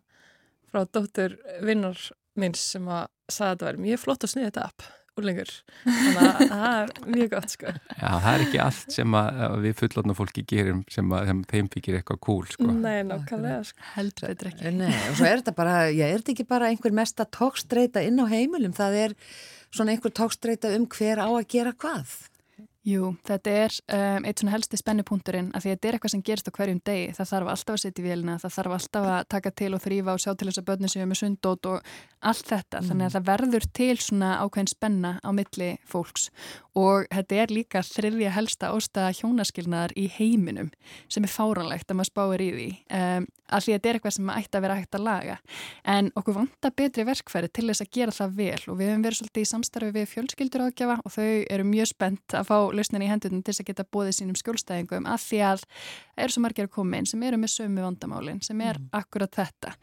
frá 0.74 0.86
dóttur 0.90 1.38
vinnar 1.62 2.00
minns 2.40 2.64
sem 2.74 2.88
að 2.90 3.13
sagði 3.30 3.48
að 3.48 3.56
þetta 3.56 3.70
væri 3.72 3.88
mjög 3.88 4.04
flott 4.04 4.28
að 4.28 4.34
sniða 4.34 4.52
þetta 4.52 4.68
app 4.72 4.92
úrlengur, 5.14 5.50
þannig 5.84 6.20
að 6.24 6.40
það 6.50 6.78
er 6.80 6.92
mjög 7.14 7.28
gott 7.36 7.52
sko. 7.54 7.72
Já, 7.94 8.08
það 8.10 8.30
er 8.32 8.44
ekki 8.48 8.62
allt 8.64 8.96
sem 8.96 9.18
að 9.20 9.58
við 9.62 9.76
fullotna 9.84 10.16
fólki 10.18 10.44
gerum 10.50 10.80
sem 10.90 11.14
að 11.14 11.28
sem 11.30 11.44
þeim 11.52 11.70
fyrir 11.70 11.98
eitthvað 12.00 12.22
cool 12.26 12.48
sko. 12.50 12.70
Nei, 12.72 13.04
nákvæmlega 13.06 13.60
sko. 13.70 13.86
Heldur 13.94 14.32
þetta 14.32 14.50
ekki. 14.50 14.74
Nei, 14.80 14.90
og 14.90 15.20
svo 15.20 15.30
er 15.30 15.44
þetta 15.44 15.56
bara, 15.60 15.76
já, 15.94 16.06
er 16.08 16.24
þetta 16.24 16.34
ekki 16.34 16.48
bara 16.50 16.72
einhver 16.74 16.98
mesta 16.98 17.28
tókstreita 17.38 18.02
inn 18.08 18.18
á 18.18 18.26
heimilum, 18.32 18.74
það 18.74 19.00
er 19.04 19.18
svona 19.70 19.94
einhver 19.94 20.16
tókstreita 20.18 20.74
um 20.80 20.90
hver 20.90 21.22
á 21.22 21.30
að 21.30 21.46
gera 21.54 21.78
hvað? 21.78 22.18
Jú, 22.84 23.14
þetta 23.24 23.52
er 23.56 23.76
um, 23.96 24.26
eitt 24.28 24.42
svona 24.42 24.52
helsti 24.58 24.76
spennupunkturinn 24.76 25.54
að 25.56 25.64
því 25.64 25.70
að 25.70 25.76
þetta 25.78 25.88
er 25.88 25.96
eitthvað 25.96 26.12
sem 26.12 26.24
gerist 26.28 26.50
á 26.52 26.56
hverjum 26.58 26.82
degi. 26.84 27.06
Það 27.16 27.30
þarf 27.30 27.52
alltaf 27.54 27.78
að 27.78 27.84
setja 27.84 28.04
í 28.04 28.08
vélina, 28.10 28.36
það 28.42 28.56
þarf 28.58 28.76
alltaf 28.78 29.08
að 29.08 29.28
taka 29.32 29.52
til 29.62 29.70
og 29.78 29.84
þrýfa 29.86 30.16
og 30.16 30.24
sjá 30.24 30.32
til 30.34 30.48
þess 30.50 30.60
að 30.60 30.68
börnum 30.68 30.92
séu 30.92 31.06
með 31.08 31.20
sundót 31.22 31.70
og 31.72 31.94
allt 32.28 32.52
þetta. 32.52 32.82
Mm. 32.82 32.90
Þannig 32.90 33.08
að 33.08 33.16
það 33.16 33.30
verður 33.30 33.68
til 33.80 33.96
svona 34.04 34.34
ákveðin 34.44 34.72
spenna 34.74 35.14
á 35.24 35.30
milli 35.32 35.70
fólks 35.88 36.28
og 36.76 37.08
þetta 37.14 37.40
er 37.40 37.56
líka 37.56 37.86
þriðja 37.88 38.34
helsta 38.36 38.74
ástæða 38.74 39.16
hjónaskilnaðar 39.22 39.96
í 39.96 40.10
heiminum 40.18 40.72
sem 41.08 41.24
er 41.24 41.32
fáranlegt 41.32 41.88
að 41.88 42.00
maður 42.02 42.12
spáir 42.12 42.44
í 42.44 42.52
því 42.58 42.70
um, 43.00 43.28
að 43.54 43.66
því 43.66 43.74
að 43.74 43.78
þetta 43.78 43.90
er 43.90 44.00
eitthvað 44.00 44.16
sem 44.18 44.32
ætti 44.34 44.60
að 44.60 44.66
vera 44.66 44.78
hægt 44.80 44.98
að 44.98 45.06
laga 45.08 45.38
en 45.96 46.12
okkur 46.20 46.38
vantar 46.38 46.76
betri 46.78 47.06
verkfæri 47.08 47.52
til 47.54 47.68
þess 47.70 47.86
að 47.86 47.92
gera 47.98 48.16
það 48.18 48.38
vel 48.40 48.62
og 48.68 48.80
við 48.80 48.92
hefum 48.92 49.06
verið 49.08 49.20
svolítið 49.22 49.46
í 49.46 49.52
samstarfi 49.52 49.92
við 49.98 50.10
fjölskyldur 50.14 50.66
ágjafa 50.68 50.98
og 51.04 51.16
þau 51.16 51.28
eru 51.58 51.68
mjög 51.70 51.92
spennt 51.94 52.38
að 52.38 52.50
fá 52.50 52.58
lausnin 52.74 53.06
í 53.06 53.12
hendunum 53.12 53.44
til 53.44 53.54
þess 53.54 53.64
að 53.64 53.70
geta 53.72 53.90
bóðið 53.94 54.18
sínum 54.20 54.40
skjólstæðingum 54.40 55.10
að 55.10 55.28
því 55.28 55.44
að 55.52 55.68
það 55.68 56.26
eru 56.26 56.36
svo 56.36 56.46
margir 56.46 56.70
að 56.70 56.76
koma 56.78 57.00
inn 57.00 57.10
sem 57.10 57.28
eru 57.28 57.42
með 57.42 57.56
sömu 57.58 57.86
vandamálinn 57.86 58.42
sem 58.46 58.62
er 58.64 58.80
mm. 58.80 58.90
akkurat 59.00 59.40
þetta 59.42 59.78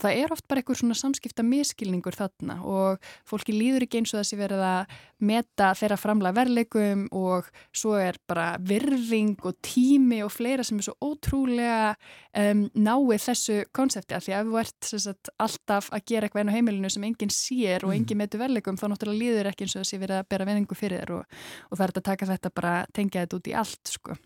og 0.00 0.06
það 0.06 0.22
er 0.22 0.32
oft 0.32 0.46
bara 0.48 0.62
einhver 0.62 0.78
svona 0.78 0.96
samskipta 0.96 1.44
miskilningur 1.44 2.16
þarna 2.16 2.56
og 2.64 3.10
fólki 3.28 3.52
líður 3.52 3.84
ekki 3.84 4.00
eins 4.00 4.14
og 4.14 4.22
þessi 4.22 4.38
verið 4.40 4.62
að 4.64 4.94
meta 5.28 5.70
þeirra 5.76 5.98
framlega 6.00 6.36
verleikum 6.38 7.02
og 7.16 7.50
svo 7.76 7.98
er 8.00 8.16
bara 8.30 8.54
virðing 8.64 9.36
og 9.44 9.58
tími 9.64 10.22
og 10.24 10.32
fleira 10.32 10.64
sem 10.64 10.80
er 10.80 10.88
svo 10.88 10.96
ótrúlega 11.04 11.92
um, 12.32 12.64
náið 12.72 13.26
þessu 13.26 13.58
konsepti 13.76 14.16
að 14.16 14.26
því 14.26 14.36
að 14.38 14.50
þú 14.50 14.58
ert 14.62 14.90
sagt, 15.04 15.32
alltaf 15.36 15.92
að 15.92 16.06
gera 16.08 16.28
eitthvað 16.28 16.46
einu 16.46 16.56
heimilinu 16.56 16.92
sem 16.92 17.06
enginn 17.10 17.34
sér 17.34 17.84
og 17.84 17.92
mm. 17.92 17.98
enginn 17.98 18.22
metu 18.22 18.40
verleikum 18.40 18.80
þá 18.80 18.88
náttúrulega 18.88 19.20
líður 19.20 19.52
ekki 19.52 19.66
eins 19.66 19.76
og 19.76 19.84
þessi 19.84 20.00
verið 20.00 20.22
að 20.22 20.28
bera 20.32 20.48
veningu 20.48 20.78
fyrir 20.78 21.04
þér 21.04 21.16
og, 21.18 21.38
og 21.68 21.76
það 21.76 21.86
er 21.86 21.94
að 21.94 22.08
taka 22.10 22.30
þetta 22.32 22.56
bara 22.56 22.74
tengja 22.96 23.24
þetta 23.26 23.40
út 23.40 23.50
í 23.50 23.56
allt 23.60 23.94
sko. 23.98 24.16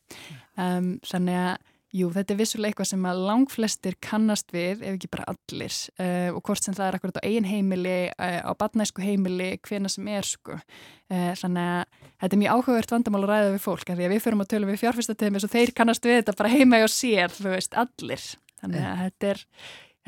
Um, 0.54 0.92
þannig 1.02 1.40
að 1.42 1.70
Jú, 1.94 2.08
þetta 2.10 2.34
er 2.34 2.38
vissulega 2.40 2.72
eitthvað 2.72 2.88
sem 2.90 3.04
að 3.06 3.20
langflestir 3.28 3.94
kannast 4.02 4.48
við, 4.50 4.80
ef 4.82 4.96
ekki 4.96 5.10
bara 5.12 5.28
allir 5.30 5.76
uh, 6.02 6.34
og 6.34 6.40
hvort 6.48 6.66
sem 6.66 6.74
það 6.74 6.88
er 6.88 6.96
akkurat 6.98 7.20
á 7.22 7.26
eigin 7.28 7.46
heimili, 7.46 7.98
uh, 8.10 8.40
á 8.42 8.52
badnæsku 8.58 9.04
heimili, 9.04 9.52
hvena 9.62 9.92
sem 9.92 10.08
er 10.10 10.26
sko. 10.26 10.58
Uh, 11.06 11.30
þannig 11.38 11.70
að 11.70 12.10
þetta 12.24 12.30
er 12.34 12.40
mjög 12.42 12.56
áhugavert 12.56 12.94
vandamál 12.96 13.22
að 13.22 13.30
ræða 13.30 13.54
við 13.54 13.62
fólk, 13.68 13.86
af 13.86 14.00
því 14.00 14.08
að 14.08 14.14
við 14.16 14.24
förum 14.26 14.42
að 14.42 14.50
tölu 14.50 14.70
við 14.72 14.80
fjárfyrstatöðum 14.82 15.38
og 15.38 15.54
þeir 15.54 15.74
kannast 15.78 16.10
við 16.10 16.18
þetta 16.18 16.36
bara 16.42 16.52
heima 16.56 16.82
og 16.82 16.90
sér, 16.90 17.36
þú 17.38 17.54
veist, 17.54 17.78
allir. 17.84 18.26
Þannig 18.64 18.90
að 18.90 19.02
þetta 19.04 19.30
er, 19.30 19.46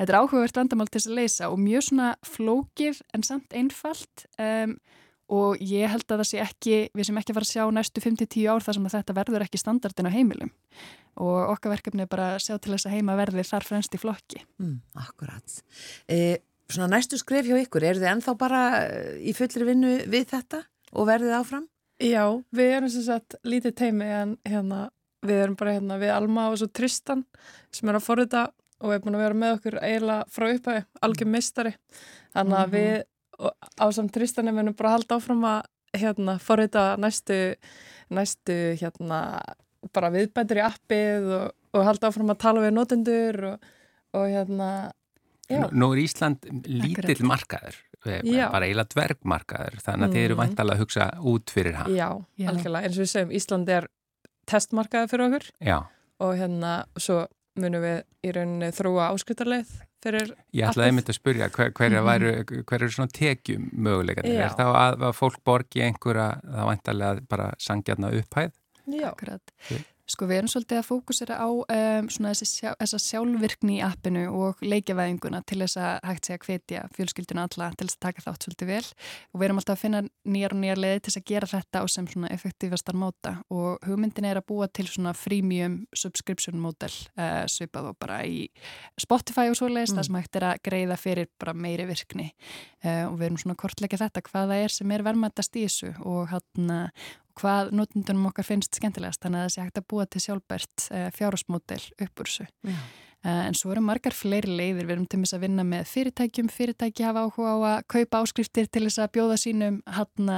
þetta 0.01 0.11
er 0.11 0.19
áhugavert 0.19 0.59
vandamál 0.59 0.89
til 0.91 0.99
þess 0.99 1.11
að 1.13 1.19
leysa 1.21 1.51
og 1.53 1.63
mjög 1.63 1.87
svona 1.87 2.13
flókir 2.35 2.99
en 3.15 3.23
samt 3.23 3.55
einfalt 3.55 4.27
um, 4.35 4.75
og 4.75 5.06
ég 5.59 5.91
held 5.91 6.05
að 6.07 6.21
það 6.21 6.29
sé 6.29 6.39
ekki, 6.39 6.75
við 6.95 7.07
sem 7.09 7.17
ekki 7.19 7.35
fara 7.35 7.47
að 7.47 7.51
sjá 7.51 7.63
næstu 7.75 8.03
5-10 8.03 8.47
ár 8.47 8.63
þar 8.63 8.77
sem 8.77 8.87
að 8.87 8.95
þetta 8.95 9.15
verður 9.17 9.43
ekki 9.43 9.59
standardin 9.59 10.07
á 10.07 10.15
heimilum 10.15 10.51
og 11.17 11.51
okkar 11.51 11.73
verkefni 11.73 12.05
er 12.05 12.11
bara 12.11 12.27
að 12.35 12.43
sjá 12.45 12.53
til 12.61 12.75
þess 12.75 12.87
að 12.87 12.93
heima 12.95 13.15
verði 13.17 13.43
þar 13.47 13.65
fremst 13.65 13.95
í 13.97 13.99
flokki. 13.99 14.43
Mm, 14.61 14.75
akkurat. 15.01 15.55
E, 16.07 16.37
svona 16.69 16.91
næstu 16.93 17.17
skref 17.19 17.49
hjá 17.49 17.57
ykkur, 17.57 17.85
eru 17.89 18.03
þið 18.03 18.11
ennþá 18.11 18.35
bara 18.37 18.61
eh, 18.83 19.17
í 19.25 19.33
fullri 19.35 19.67
vinnu 19.67 19.95
við 20.05 20.29
þetta 20.31 20.61
og 20.93 21.09
verðið 21.09 21.35
áfram? 21.39 21.65
Já, 22.03 22.23
við 22.53 22.75
erum 22.77 22.93
sem 22.93 23.07
sagt 23.07 23.39
lítið 23.47 23.75
teimi 23.81 24.07
en 24.13 24.37
hérna, 24.45 24.85
við 25.25 25.43
erum 25.47 25.57
bara 25.57 25.75
hérna 25.79 25.97
við 25.99 26.13
Alma 26.13 26.47
og 26.51 26.59
svo 26.61 26.69
Tristan 26.69 27.25
sem 27.73 27.89
er 27.89 27.97
að 27.97 28.05
forrita 28.05 28.47
og 28.85 28.93
er 28.93 29.01
búin 29.01 29.17
að 29.17 29.23
vera 29.25 29.41
með 29.41 29.55
okkur 29.57 29.79
eiginlega 29.81 30.27
frá 30.29 30.51
upphæði, 30.51 30.83
algjör 31.01 31.31
mistari. 31.33 31.73
Þannig 32.35 32.59
að 32.59 32.67
mm 32.67 32.73
-hmm. 32.73 32.77
við 32.77 33.05
á 33.37 33.85
samt 33.93 34.13
Tristan 34.15 34.49
er 34.49 34.57
við 34.57 34.73
bara 34.77 34.93
að 34.93 34.97
halda 34.97 35.17
áfram 35.19 35.47
að 35.47 35.61
hérna 35.97 36.37
forrita 36.41 36.85
næstu, 36.99 37.39
næstu 38.13 38.57
hérna 38.81 39.21
bara 39.95 40.11
viðbændur 40.13 40.61
í 40.61 40.65
appið 40.65 41.33
og, 41.37 41.51
og 41.73 41.87
halda 41.87 42.11
áfram 42.11 42.33
að 42.33 42.41
tala 42.43 42.63
við 42.65 42.73
notendur 42.75 43.43
og, 43.53 43.67
og 44.17 44.31
hérna 44.33 44.71
Nú, 45.47 45.67
nú 45.71 45.87
er 45.95 46.01
Ísland 46.01 46.43
lítill 46.67 47.23
markaður 47.23 47.77
eh, 48.03 48.19
já. 48.27 48.49
bara 48.51 48.67
eiginlega 48.67 48.91
dvergmarkaður 48.91 49.77
þannig 49.79 50.03
að 50.03 50.09
mm. 50.09 50.15
þið 50.17 50.25
eru 50.25 50.35
vantalega 50.41 50.75
að 50.75 50.81
hugsa 50.83 51.05
út 51.31 51.53
fyrir 51.55 51.77
hann 51.79 51.93
Já, 51.95 52.07
já. 52.35 52.49
algjörlega, 52.51 52.83
eins 52.83 52.97
og 52.97 53.05
við 53.05 53.11
segjum 53.13 53.31
Ísland 53.39 53.71
er 53.71 53.87
testmarkaður 54.51 55.13
fyrir 55.13 55.25
okkur 55.29 55.47
já. 55.63 55.77
og 56.19 56.33
hérna 56.35 56.73
svo 56.99 57.21
munum 57.55 57.85
við 57.85 58.01
í 58.27 58.33
rauninni 58.35 58.73
þrúa 58.75 59.07
áskriftarleið 59.13 59.71
fyrir 60.07 60.31
Ég 60.55 60.69
ætlaði 60.69 60.91
einmitt 60.91 61.11
að 61.11 61.19
spurja 61.19 61.49
hver, 61.51 61.73
hverja 61.77 62.01
mm 62.03 62.07
-hmm. 62.07 62.63
hver 62.69 62.81
eru 62.81 62.95
svona 62.95 63.13
tekjum 63.13 63.69
möguleikarnir 63.73 64.41
er 64.45 64.55
þá 64.55 64.65
að, 64.69 65.03
að 65.09 65.13
fólk 65.19 65.43
borgi 65.45 65.83
einhverja 65.83 66.29
þá 66.43 66.63
vantarlega 66.71 67.27
bara 67.29 67.51
sangjarna 67.59 68.11
upphæð? 68.21 68.51
Já, 68.87 69.09
akkurat. 69.11 69.53
Sko 70.07 70.23
við 70.29 70.37
erum 70.39 70.49
svolítið 70.51 70.79
að 70.79 70.85
fókusera 70.87 71.35
á 71.35 71.49
um, 71.51 72.05
svona 72.07 72.29
sjá, 72.37 72.69
þessa 72.79 72.99
sjálfvirkni 73.03 73.73
í 73.75 73.81
appinu 73.83 74.21
og 74.31 74.61
leikjavæðinguna 74.63 75.41
til 75.43 75.59
þess 75.59 75.79
að 75.83 76.07
hægt 76.07 76.29
segja 76.29 76.43
hvetja 76.45 76.83
fjölskylduna 76.95 77.43
alla 77.43 77.67
til 77.75 77.89
þess 77.89 77.97
að 77.97 78.05
taka 78.05 78.23
þátt 78.23 78.47
svolítið 78.47 78.71
vel. 78.71 78.85
Og 79.33 79.41
við 79.41 79.47
erum 79.49 79.59
alltaf 79.59 79.75
að 79.75 79.83
finna 79.83 80.01
nýjar 80.07 80.55
og 80.55 80.61
nýjar 80.61 80.81
leiði 80.83 81.01
til 81.01 81.11
þess 81.11 81.21
að 81.21 81.27
gera 81.33 81.51
þetta 81.51 81.83
á 81.83 81.85
sem 81.91 82.07
svona 82.13 82.31
effektífastar 82.37 82.99
móta. 83.03 83.35
Og 83.51 83.83
hugmyndin 83.83 84.29
er 84.31 84.39
að 84.39 84.47
búa 84.53 84.69
til 84.71 84.87
svona 84.87 85.15
freemium 85.17 85.77
subscription 85.91 86.63
model 86.63 86.93
uh, 87.19 87.43
svipað 87.51 87.91
og 87.91 87.99
bara 87.99 88.23
í 88.23 88.47
Spotify 88.95 89.51
og 89.51 89.59
svoleiðis 89.59 89.91
mm. 89.91 89.99
það 89.99 90.07
sem 90.07 90.19
hægt 90.21 90.39
er 90.39 90.49
að 90.53 90.65
greiða 90.71 91.01
fyrir 91.03 91.31
bara 91.35 91.57
meiri 91.67 91.91
virkni. 91.91 92.31
Uh, 92.79 93.09
og 93.11 93.19
við 93.19 93.29
erum 93.33 93.43
svona 93.43 93.59
kortleika 93.59 93.99
þetta 93.99 94.23
hvaða 94.31 94.63
er 94.63 94.79
sem 94.79 94.95
er 94.95 95.03
vermaðast 95.03 95.59
í 95.59 95.67
þessu. 95.67 95.97
Og 96.07 96.31
hann 96.31 96.77
hvað 97.37 97.73
notundunum 97.77 98.29
okkar 98.31 98.47
finnst 98.47 98.77
skemmtilegast 98.77 99.23
þannig 99.23 99.43
að 99.43 99.47
það 99.47 99.53
sé 99.55 99.65
hægt 99.65 99.81
að 99.81 99.89
búa 99.93 100.05
til 100.05 100.23
sjálfbært 100.23 100.87
uh, 100.91 101.09
fjárhúsmódel 101.15 101.83
uppur 102.05 102.29
þessu. 102.29 102.47
Uh, 103.25 103.47
en 103.49 103.55
svo 103.57 103.71
eru 103.73 103.81
margar 103.81 104.13
fleiri 104.13 104.53
leiðir, 104.53 104.85
við 104.85 104.93
erum 104.93 105.07
til 105.09 105.19
að 105.25 105.41
vinna 105.41 105.63
með 105.65 105.87
fyrirtækjum, 105.89 106.51
fyrirtæki 106.53 107.03
hafa 107.03 107.23
áhuga 107.25 107.53
á 107.53 107.57
að 107.71 107.79
kaupa 107.89 108.21
áskriftir 108.21 108.69
til 108.69 108.83
þess 108.85 109.01
að 109.01 109.09
bjóða 109.17 109.37
sínum 109.41 109.79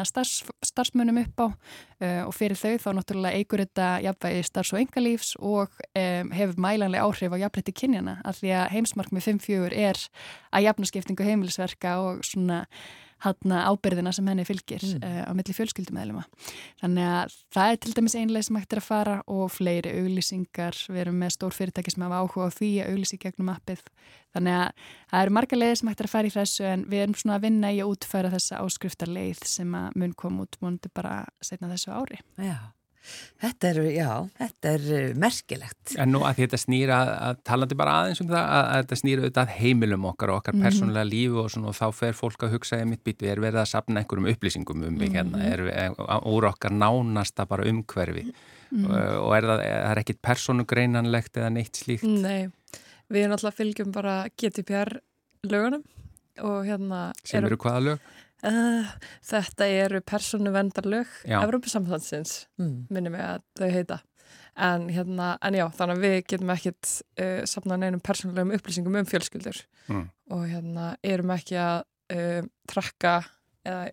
starfs, 0.08 0.46
starfsmönum 0.66 1.20
upp 1.22 1.44
á. 1.44 1.48
Uh, 2.00 2.22
og 2.24 2.32
fyrir 2.38 2.56
þau 2.56 2.80
þá 2.80 2.90
náttúrulega 2.96 3.42
eigur 3.42 3.66
þetta 3.66 3.90
jafnvægi 4.06 4.48
starfs- 4.48 4.72
og 4.74 4.80
engalífs 4.80 5.34
og 5.44 5.76
um, 5.92 6.32
hefur 6.32 6.64
mælanlega 6.64 7.04
áhrif 7.04 7.36
á 7.36 7.42
jafnvægi 7.44 7.76
kynjana 7.84 8.16
af 8.24 8.40
því 8.40 8.56
að 8.62 8.72
heimsmarkmið 8.78 9.28
5.4 9.28 9.84
er 9.90 10.02
að 10.56 10.66
jafnaskiptingu 10.70 11.28
heimilisverka 11.28 11.98
og 12.06 12.24
svona 12.24 12.64
hátna 13.24 13.66
ábyrðina 13.70 14.14
sem 14.16 14.28
henni 14.30 14.46
fylgir 14.48 14.84
mm. 14.86 15.04
uh, 15.04 15.24
á 15.28 15.32
milli 15.38 15.56
fjölskyldumæðluma. 15.56 16.24
Þannig 16.82 17.10
að 17.10 17.36
það 17.56 17.74
er 17.74 17.82
til 17.84 17.94
dæmis 17.98 18.16
einlega 18.20 18.48
sem 18.48 18.60
hægt 18.60 18.76
er 18.76 18.82
að 18.82 18.88
fara 18.88 19.18
og 19.28 19.52
fleiri 19.54 19.94
auglýsingar. 20.00 20.80
Við 20.90 21.04
erum 21.04 21.20
með 21.24 21.36
stór 21.36 21.58
fyrirtæki 21.58 21.94
sem 21.96 22.08
hafa 22.08 22.24
áhuga 22.24 22.50
á 22.50 22.58
því 22.58 22.72
að 22.84 22.96
auglýsi 22.96 23.22
gegnum 23.22 23.54
appið. 23.54 23.86
Þannig 24.36 24.58
að 24.62 24.90
það 25.12 25.24
eru 25.26 25.38
marga 25.40 25.62
leiðir 25.62 25.80
sem 25.82 25.92
hægt 25.92 26.04
er 26.04 26.10
að 26.10 26.16
fara 26.16 26.30
í 26.30 26.36
þessu 26.38 26.68
en 26.70 26.88
við 26.90 27.06
erum 27.06 27.20
svona 27.20 27.38
að 27.40 27.48
vinna 27.48 27.72
í 27.74 27.80
að 27.84 27.94
útfæra 27.94 28.34
þessa 28.36 28.64
áskriftarleið 28.66 29.46
sem 29.50 29.80
að 29.80 30.02
mun 30.02 30.18
koma 30.18 30.46
út 30.46 30.60
múnandi 30.64 30.92
bara 30.94 31.24
setna 31.44 31.72
þessu 31.74 31.96
ári. 31.96 32.22
Já. 32.38 32.60
Þetta 33.40 33.70
er, 33.70 33.78
já, 33.96 34.10
þetta 34.38 34.72
er 34.76 34.88
eh, 34.98 35.12
merkilegt. 35.18 35.94
En 36.02 36.12
nú 36.14 36.22
að 36.28 36.42
þetta 36.42 36.60
snýra, 36.60 36.98
að 37.30 37.40
talandi 37.48 37.78
bara 37.80 37.96
aðeins 38.02 38.22
um 38.24 38.28
það, 38.30 38.44
að, 38.44 38.64
að 38.66 38.82
þetta 38.84 38.98
snýra 39.00 39.24
auðvitað 39.24 39.54
heimilum 39.56 40.08
okkar 40.12 40.34
og 40.34 40.42
okkar 40.42 40.56
mm 40.56 40.60
-hmm. 40.60 40.68
persónulega 40.68 41.10
lífi 41.10 41.40
og, 41.40 41.50
svona, 41.54 41.72
og 41.72 41.78
þá 41.80 41.88
fer 42.02 42.20
fólk 42.20 42.44
að 42.44 42.54
hugsa 42.58 42.82
í 42.82 42.90
mitt 42.90 43.04
býtu, 43.04 43.30
er 43.32 43.40
verið 43.40 43.62
að 43.64 43.72
sapna 43.72 44.04
einhverjum 44.04 44.30
upplýsingum 44.34 44.84
um 44.84 44.98
mig 44.98 45.10
mm 45.10 45.16
-hmm. 45.16 45.16
hérna, 45.16 45.44
er, 45.44 45.60
er 45.88 45.92
úr 46.28 46.50
okkar 46.52 46.72
nánasta 46.72 47.48
bara 47.48 47.64
umhverfi 47.64 48.24
mm 48.26 48.32
-hmm. 48.72 48.90
og, 48.90 49.26
og 49.26 49.38
er 49.38 49.44
það 49.44 49.60
er 49.64 49.98
ekkit 49.98 50.22
persónugreinanlegt 50.22 51.38
eða 51.38 51.50
neitt 51.50 51.76
slíkt? 51.76 52.04
Nei, 52.04 52.50
við 53.10 53.24
erum 53.24 53.32
alltaf 53.32 53.56
fylgjum 53.56 53.92
bara 53.92 54.28
GDPR 54.38 55.00
lögunum 55.48 55.84
og 56.44 56.66
hérna... 56.66 57.14
Sem 57.24 57.46
eru 57.46 57.58
hvaða 57.58 57.80
lög? 57.80 58.00
Uh, 58.40 58.88
þetta 59.28 59.66
eru 59.68 60.00
personu 60.08 60.54
vendarlög 60.56 61.10
Evrópusamhansins 61.28 62.46
mm. 62.60 62.86
minnum 62.94 63.18
ég 63.20 63.26
að 63.26 63.42
þau 63.60 63.74
heita. 63.74 63.98
En, 64.60 64.86
hérna, 64.92 65.34
en 65.44 65.56
já, 65.56 65.66
þannig 65.76 65.98
að 65.98 66.06
við 66.06 66.16
getum 66.34 66.54
ekkit 66.54 66.92
uh, 67.20 67.42
samnað 67.48 67.82
neinum 67.84 68.04
persónulegum 68.04 68.56
upplýsingum 68.56 68.96
um 69.00 69.10
fjölskyldur. 69.10 69.60
Mm. 69.90 70.08
og 70.36 70.46
hérna 70.46 70.92
erum 71.02 71.32
ekki 71.34 71.58
að 71.58 71.80
uh, 72.14 72.48
trakka 72.70 73.14
eða 73.66 73.88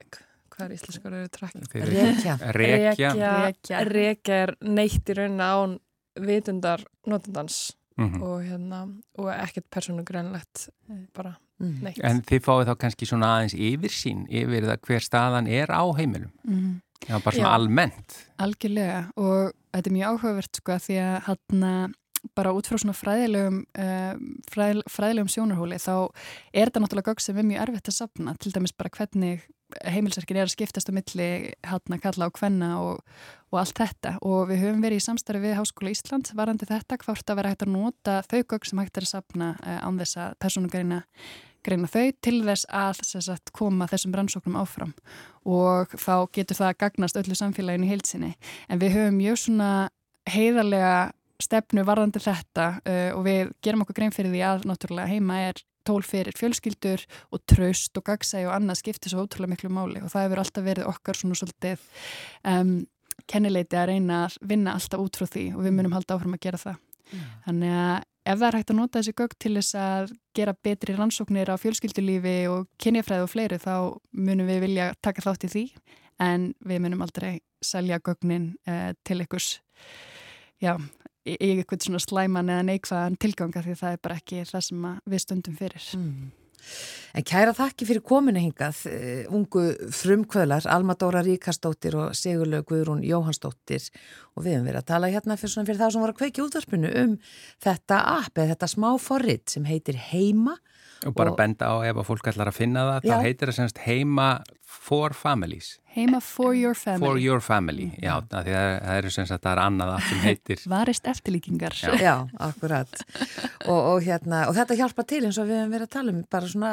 hvað 0.57 0.67
er 0.67 0.75
íslenskur 0.77 1.17
eru 1.17 1.31
trakka? 1.33 1.63
Rekja. 1.91 2.37
Rekja. 2.57 3.81
Er 3.81 4.55
neitt 4.65 5.11
í 5.11 5.17
rauninna 5.17 5.49
án 5.57 5.77
vitundar 6.17 6.85
notendans 7.07 7.77
mm 7.97 8.09
-hmm. 8.09 8.23
og 8.23 8.45
hérna 8.45 8.81
og 9.19 9.29
ekkert 9.33 9.71
persónugrænlegt 9.71 10.69
bara 11.15 11.37
mm. 11.62 11.92
En 12.07 12.23
þið 12.27 12.42
fáið 12.47 12.71
þá 12.71 12.75
kannski 12.85 13.09
svona 13.09 13.35
aðeins 13.37 13.57
yfir 13.69 13.95
sín, 13.95 14.25
yfir 14.29 14.69
það 14.71 14.83
hver 14.88 15.07
staðan 15.07 15.51
er 15.51 15.73
á 15.73 15.85
heimilum. 15.99 16.33
Mm. 16.47 16.75
Já, 17.07 17.19
bara 17.21 17.37
svona 17.37 17.53
Já, 17.53 17.59
almennt. 17.61 18.19
Algjörlega 18.42 19.01
og 19.21 19.55
þetta 19.77 19.90
er 19.90 19.97
mjög 19.99 20.16
áhugavert 20.16 20.61
sko 20.61 20.81
því 20.87 20.99
að 21.05 21.16
hann 21.29 21.95
bara 22.35 22.53
út 22.57 22.66
frá 22.66 22.79
svona 22.81 22.97
fræðilegum 22.97 23.61
uh, 23.79 24.14
fræð, 24.51 24.81
fræðilegum 24.90 25.31
sjónarhóli 25.31 25.79
þá 25.83 25.92
er 26.51 26.71
þetta 26.71 26.83
náttúrulega 26.83 27.12
gögg 27.12 27.23
sem 27.23 27.38
er 27.38 27.47
mjög 27.47 27.62
erfitt 27.66 27.90
að 27.92 27.99
sapna 28.01 28.35
til 28.40 28.53
dæmis 28.55 28.75
bara 28.77 28.92
hvernig 28.97 29.45
heimilsverkin 29.85 30.38
er 30.38 30.46
að 30.46 30.55
skiptast 30.55 30.90
á 30.90 30.94
milli 30.94 31.29
hann 31.66 31.96
að 31.96 32.02
kalla 32.05 32.29
á 32.29 32.37
hvenna 32.38 32.70
og, 32.83 33.00
og 33.50 33.59
allt 33.61 33.81
þetta. 33.81 34.14
Og 34.26 34.46
við 34.50 34.62
höfum 34.62 34.85
verið 34.85 35.02
í 35.02 35.07
samstarfi 35.07 35.42
við 35.42 35.59
Háskóla 35.59 35.92
Ísland 35.92 36.31
varandi 36.38 36.68
þetta 36.68 37.00
hvort 37.02 37.33
að 37.33 37.40
vera 37.40 37.52
hægt 37.52 37.66
að 37.66 37.74
nota 37.74 38.20
þau 38.29 38.40
gögg 38.42 38.68
sem 38.68 38.83
hægt 38.83 39.00
er 39.00 39.07
að 39.09 39.12
sapna 39.12 39.50
uh, 39.59 39.81
án 39.83 40.00
þess 40.00 40.20
að 40.22 40.38
personugarina 40.44 41.02
greina 41.66 41.90
þau 41.90 42.07
til 42.22 42.38
þess 42.46 42.68
að 42.70 43.02
sagt, 43.26 43.52
koma 43.57 43.88
þessum 43.90 44.14
rannsóknum 44.14 44.59
áfram. 44.61 44.94
Og 45.42 45.92
þá 45.98 46.31
getur 46.35 46.61
það 46.61 46.72
að 46.72 46.81
gagnast 46.85 47.20
öllu 47.20 47.38
samfélaginu 47.38 47.90
heilsinni 47.90 48.35
en 48.70 48.83
við 48.83 48.98
höfum 49.00 49.18
mjög 49.18 49.40
svona 49.42 49.70
heiðarlega 50.31 50.96
stefnu 51.42 51.83
varðandi 51.87 52.22
þetta 52.22 52.68
uh, 52.81 53.11
og 53.18 53.24
við 53.26 53.50
gerum 53.64 53.83
okkur 53.85 53.98
grein 53.98 54.14
fyrir 54.14 54.33
því 54.33 54.44
að 54.46 54.68
náttúrulega 54.70 55.11
heima 55.11 55.42
er 55.50 55.66
tól 55.87 56.03
fyrir 56.07 56.37
fjölskyldur 56.38 57.05
og 57.33 57.44
traust 57.49 57.96
og 57.99 58.07
gagsægi 58.11 58.49
og 58.49 58.57
annað 58.57 58.83
skiptir 58.83 59.12
svo 59.12 59.25
ótrúlega 59.27 59.55
miklu 59.55 59.70
máli 59.72 60.03
og 60.03 60.12
það 60.12 60.27
hefur 60.27 60.42
alltaf 60.42 60.66
verið 60.66 60.90
okkar 60.90 61.20
svona 61.20 61.38
svolítið 61.38 61.87
um, 62.53 62.75
kennileiti 63.31 63.79
að 63.79 63.88
reyna 63.92 64.25
að 64.27 64.37
vinna 64.53 64.77
alltaf 64.77 65.03
út 65.03 65.18
frá 65.18 65.31
því 65.31 65.46
og 65.57 65.64
við 65.64 65.79
munum 65.79 65.96
halda 65.96 66.18
áfram 66.18 66.37
að 66.37 66.44
gera 66.46 66.61
það. 66.61 66.83
Yeah. 67.07 67.33
Þannig 67.46 67.75
að 67.81 67.96
ef 68.27 68.38
það 68.40 68.49
er 68.49 68.59
hægt 68.59 68.72
að 68.72 68.79
nota 68.81 69.01
þessi 69.01 69.16
gögg 69.20 69.37
til 69.42 69.55
þess 69.57 69.79
að 69.81 70.14
gera 70.37 70.55
betri 70.66 70.96
rannsóknir 70.96 71.53
á 71.53 71.57
fjölskyldulífi 71.62 72.37
og 72.51 72.66
kynjafræði 72.83 73.27
og 73.27 73.33
fleiri 73.33 73.61
þá 73.62 73.75
munum 74.18 74.51
við 74.51 74.62
vilja 74.66 74.88
taka 75.05 75.25
þátt 75.25 75.46
í 75.46 75.53
því 75.53 75.64
en 76.27 76.51
við 76.66 76.83
munum 76.83 77.05
aldrei 77.07 77.38
selja 77.64 78.01
gögnin 78.03 78.55
uh, 78.68 78.92
til 79.07 79.20
ykkurs 79.25 79.57
já, 80.62 80.75
í 81.27 81.53
eitthvað 81.57 81.87
svona 81.89 82.03
slæman 82.03 82.51
eða 82.55 82.67
neikvæðan 82.71 83.21
tilganga 83.23 83.62
því 83.65 83.79
það 83.83 83.95
er 83.95 84.03
bara 84.07 84.19
ekki 84.21 84.43
það 84.49 84.67
sem 84.71 84.91
við 85.05 85.25
stundum 85.25 85.57
fyrir. 85.59 85.89
Mm. 85.99 86.35
En 87.17 87.25
kæra 87.25 87.53
þakki 87.57 87.87
fyrir 87.89 88.03
kominu 88.05 88.41
hingað, 88.43 88.81
uh, 88.91 89.23
ungu 89.35 89.65
frumkvölar, 89.95 90.67
Alma 90.73 90.97
Dóra 90.99 91.23
Ríkastóttir 91.25 91.97
og 92.01 92.17
Sigurlaug 92.19 92.67
Guðrún 92.69 93.05
Jóhansdóttir 93.07 93.87
og 94.35 94.45
við 94.45 94.57
höfum 94.57 94.69
verið 94.69 94.81
að 94.83 94.89
tala 94.91 95.12
hérna 95.12 95.39
fyrir, 95.41 95.67
fyrir 95.69 95.81
það 95.81 95.95
sem 95.95 96.05
voru 96.05 96.17
að 96.17 96.21
kveiki 96.23 96.45
útvarpinu 96.45 96.93
um 97.05 97.15
þetta 97.65 98.01
app 98.17 98.41
eða 98.41 98.55
þetta 98.55 98.71
smá 98.75 98.89
forrið 99.01 99.45
sem 99.55 99.69
heitir 99.69 100.01
Heima 100.11 100.57
Og 101.05 101.13
bara 101.17 101.33
og, 101.33 101.37
benda 101.39 101.69
á 101.69 101.77
ef 101.85 101.99
að 102.01 102.07
fólk 102.09 102.31
ætlar 102.33 102.51
að 102.51 102.57
finna 102.57 102.87
það, 102.89 103.05
já. 103.05 103.13
þá 103.13 103.27
heitir 103.27 103.51
það 103.51 103.59
semst 103.59 103.83
heima 103.85 104.29
for 104.67 105.13
families. 105.17 105.77
Heima 105.97 106.21
for 106.21 106.55
your 106.55 106.75
family. 106.75 107.07
For 107.07 107.21
your 107.21 107.43
family, 107.45 107.91
já, 108.03 108.15
það, 108.31 108.51
það 108.51 108.99
eru 109.01 109.13
semst 109.15 109.35
að 109.35 109.43
það 109.45 109.53
er 109.53 109.63
annað 109.65 109.93
allt 109.95 110.09
sem 110.11 110.25
heitir. 110.25 110.65
Varist 110.77 111.09
eftirlíkingar. 111.13 111.77
Já, 111.81 111.95
já 112.01 112.15
akkurat. 112.49 113.05
Og, 113.67 113.79
og, 113.79 114.01
hérna, 114.07 114.45
og 114.51 114.57
þetta 114.59 114.79
hjálpa 114.81 115.07
til 115.09 115.25
eins 115.29 115.41
og 115.41 115.49
við 115.51 115.61
hefum 115.61 115.77
verið 115.77 115.89
að 115.89 115.95
tala 115.97 116.15
um, 116.15 116.23
bara 116.37 116.53
svona 116.53 116.73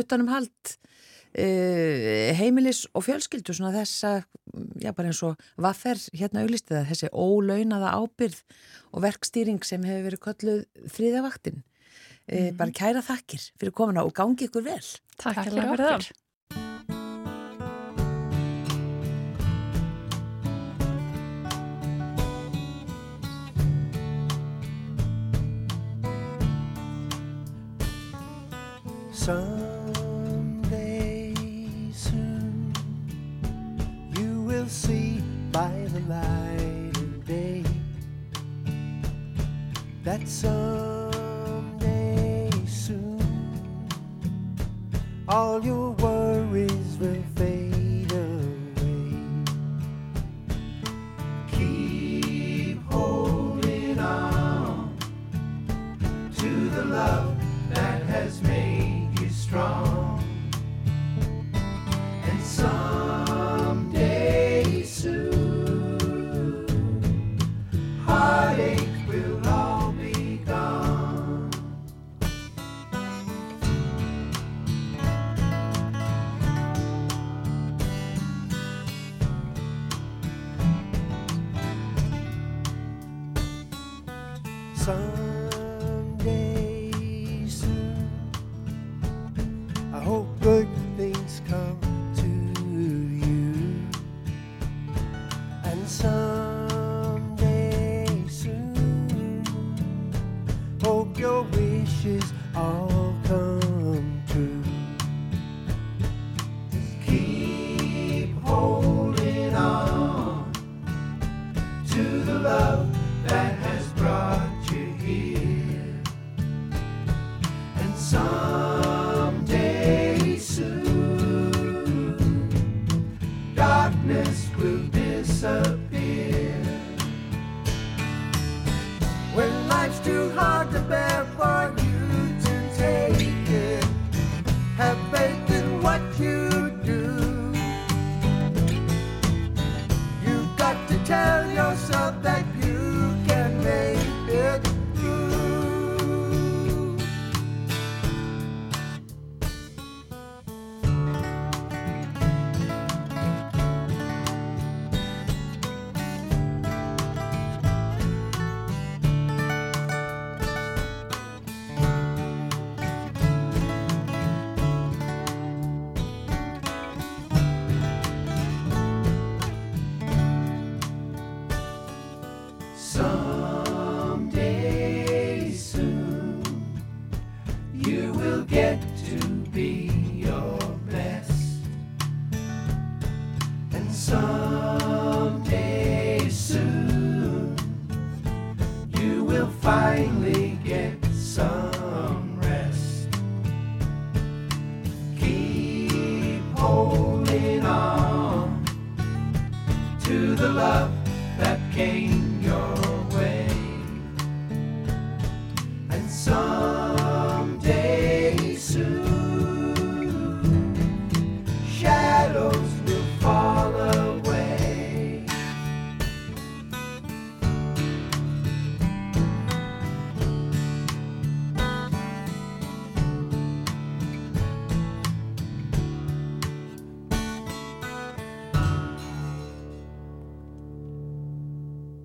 utanum 0.00 0.30
hald 0.32 0.74
uh, 0.74 2.30
heimilis 2.40 2.84
og 2.94 3.06
fjölskyldu, 3.06 3.56
svona 3.56 3.74
þessa, 3.76 4.14
já 4.82 4.92
bara 4.96 5.12
eins 5.12 5.22
og 5.26 5.50
vaffer 5.60 6.00
hérna 6.16 6.44
auglistiða, 6.44 6.86
þessi 6.90 7.10
ólaunaða 7.10 7.96
ábyrð 7.98 8.44
og 8.90 9.04
verkstýring 9.06 9.60
sem 9.66 9.84
hefur 9.86 10.06
verið 10.10 10.24
kolluð 10.28 10.62
þriðavaktinn. 10.94 11.64
Mm. 12.30 12.56
Bara 12.58 12.70
kæra 12.70 13.02
þakkir 13.02 13.42
fyrir 13.58 13.74
komuna 13.74 14.04
og 14.06 14.14
gangi 14.14 14.46
ykkur 14.46 14.62
vel. 14.62 14.86
Takk, 15.18 15.34
Takk 15.34 15.50
fyrir 15.50 15.66
okkur. 15.74 16.04
Someday 29.12 30.54
soon 31.92 32.72
you 34.16 34.42
will 34.46 34.68
see 34.68 35.20
by 35.52 35.72
the 35.92 36.00
light 36.08 36.96
of 36.96 37.26
day 37.26 37.64
that 40.04 40.26
some 40.28 40.89
all 45.30 45.64
your 45.64 45.90
worries 45.92 46.19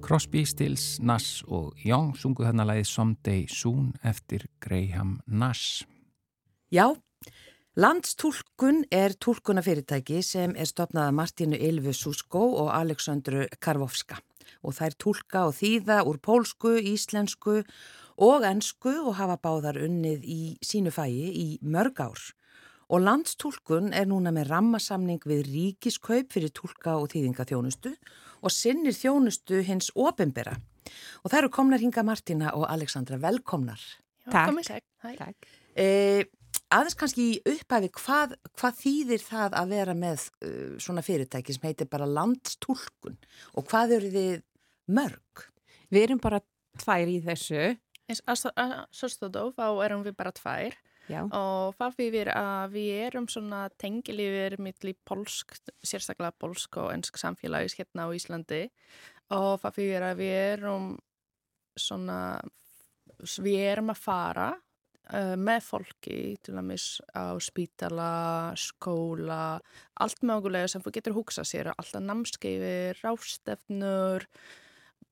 Crosby, 0.06 0.44
Stills, 0.46 1.00
Nass 1.02 1.40
og 1.50 1.74
Young 1.82 2.12
sunguð 2.14 2.52
þarna 2.52 2.68
lagið 2.70 2.86
Someday 2.92 3.48
Soon 3.50 3.88
eftir 4.06 4.44
Graham 4.62 5.16
Nass. 5.26 5.82
Já, 6.70 6.92
landstúlkun 7.74 8.84
er 8.94 9.16
túlkunafyrirtæki 9.18 10.22
sem 10.22 10.54
er 10.54 10.70
stopnað 10.70 11.10
af 11.10 11.18
Martinu 11.18 11.58
Ylvu 11.58 11.96
Susko 11.98 12.44
og 12.62 12.70
Aleksandru 12.78 13.48
Karvovska 13.58 14.20
og 14.62 14.78
þær 14.78 14.98
túlka 15.02 15.48
og 15.50 15.58
þýða 15.58 16.04
úr 16.06 16.22
pólsku, 16.22 16.76
íslensku 16.78 17.64
og 18.22 18.46
ennsku 18.46 18.94
og 19.08 19.18
hafa 19.18 19.40
báðar 19.42 19.82
unnið 19.88 20.22
í 20.22 20.42
sínu 20.62 20.94
fæi 20.94 21.34
í 21.34 21.48
mörg 21.66 22.06
ár. 22.06 22.22
Og 22.94 23.02
landstúlkun 23.02 23.90
er 23.98 24.06
núna 24.10 24.30
með 24.36 24.52
rammasamning 24.52 25.24
við 25.26 25.48
ríkiskaup 25.50 26.30
fyrir 26.34 26.54
túlka 26.54 27.00
og 27.00 27.10
þýðingaþjónustu 27.14 27.96
og 28.46 28.54
sinnir 28.54 28.94
þjónustu 28.94 29.64
hins 29.66 29.90
opimbera. 29.98 30.54
Og 31.24 31.32
það 31.32 31.40
eru 31.40 31.52
komnar 31.56 31.82
hinga 31.82 32.04
Martina 32.06 32.54
og 32.54 32.68
Aleksandra 32.70 33.18
velkomnar. 33.22 33.82
Já, 34.26 34.32
Takk. 34.36 34.86
Takk. 35.18 35.50
E, 35.74 35.88
aðeins 36.70 36.98
kannski 37.00 37.26
í 37.26 37.40
upphæfi, 37.56 37.90
hvað, 37.98 38.38
hvað 38.54 38.80
þýðir 38.84 39.26
það 39.26 39.58
að 39.62 39.74
vera 39.74 39.98
með 39.98 40.28
uh, 40.46 40.76
svona 40.82 41.04
fyrirtæki 41.06 41.56
sem 41.56 41.68
heitir 41.70 41.90
bara 41.90 42.10
landstúlkun 42.10 43.18
og 43.58 43.70
hvað 43.70 43.98
eru 44.00 44.14
þið 44.14 44.44
mörg? 44.94 45.46
Við 45.90 46.08
erum 46.08 46.22
bara 46.22 46.42
tvær 46.82 47.10
í 47.10 47.18
þessu. 47.26 47.72
Eins 48.06 48.22
aðstóðó, 48.30 49.50
þá 49.58 49.68
erum 49.88 50.06
við 50.06 50.18
bara 50.20 50.34
tvær 50.38 50.78
Já. 51.06 51.22
og 51.30 51.76
það 51.78 51.98
fyrir 52.00 52.32
að 52.34 52.76
við 52.76 53.02
erum 53.06 53.28
svona 53.30 53.66
tengilífir 53.82 54.58
milli 54.58 54.96
polsk, 55.06 55.54
sérstaklega 55.86 56.34
polsk 56.42 56.80
og 56.82 56.92
ensk 56.96 57.20
samfélagis 57.22 57.78
hérna 57.78 58.08
á 58.08 58.16
Íslandi 58.16 58.64
og 59.36 59.60
það 59.62 59.78
fyrir 59.78 60.06
að 60.06 60.22
við 60.24 60.36
erum 60.56 60.88
svona, 61.78 62.20
við 63.42 63.60
erum 63.72 63.92
að 63.94 64.02
fara 64.02 64.48
uh, 64.54 65.36
með 65.40 65.62
fólki 65.66 66.20
til 66.44 66.56
dæmis 66.58 66.88
á 67.14 67.38
spítala, 67.44 68.54
skóla, 68.60 69.58
allt 70.02 70.26
mögulega 70.26 70.72
sem 70.72 70.84
þú 70.84 70.96
getur 70.96 71.18
hugsað 71.18 71.50
sér, 71.50 71.72
alltaf 71.76 72.04
námskeifir, 72.04 73.02
rástefnur, 73.04 74.28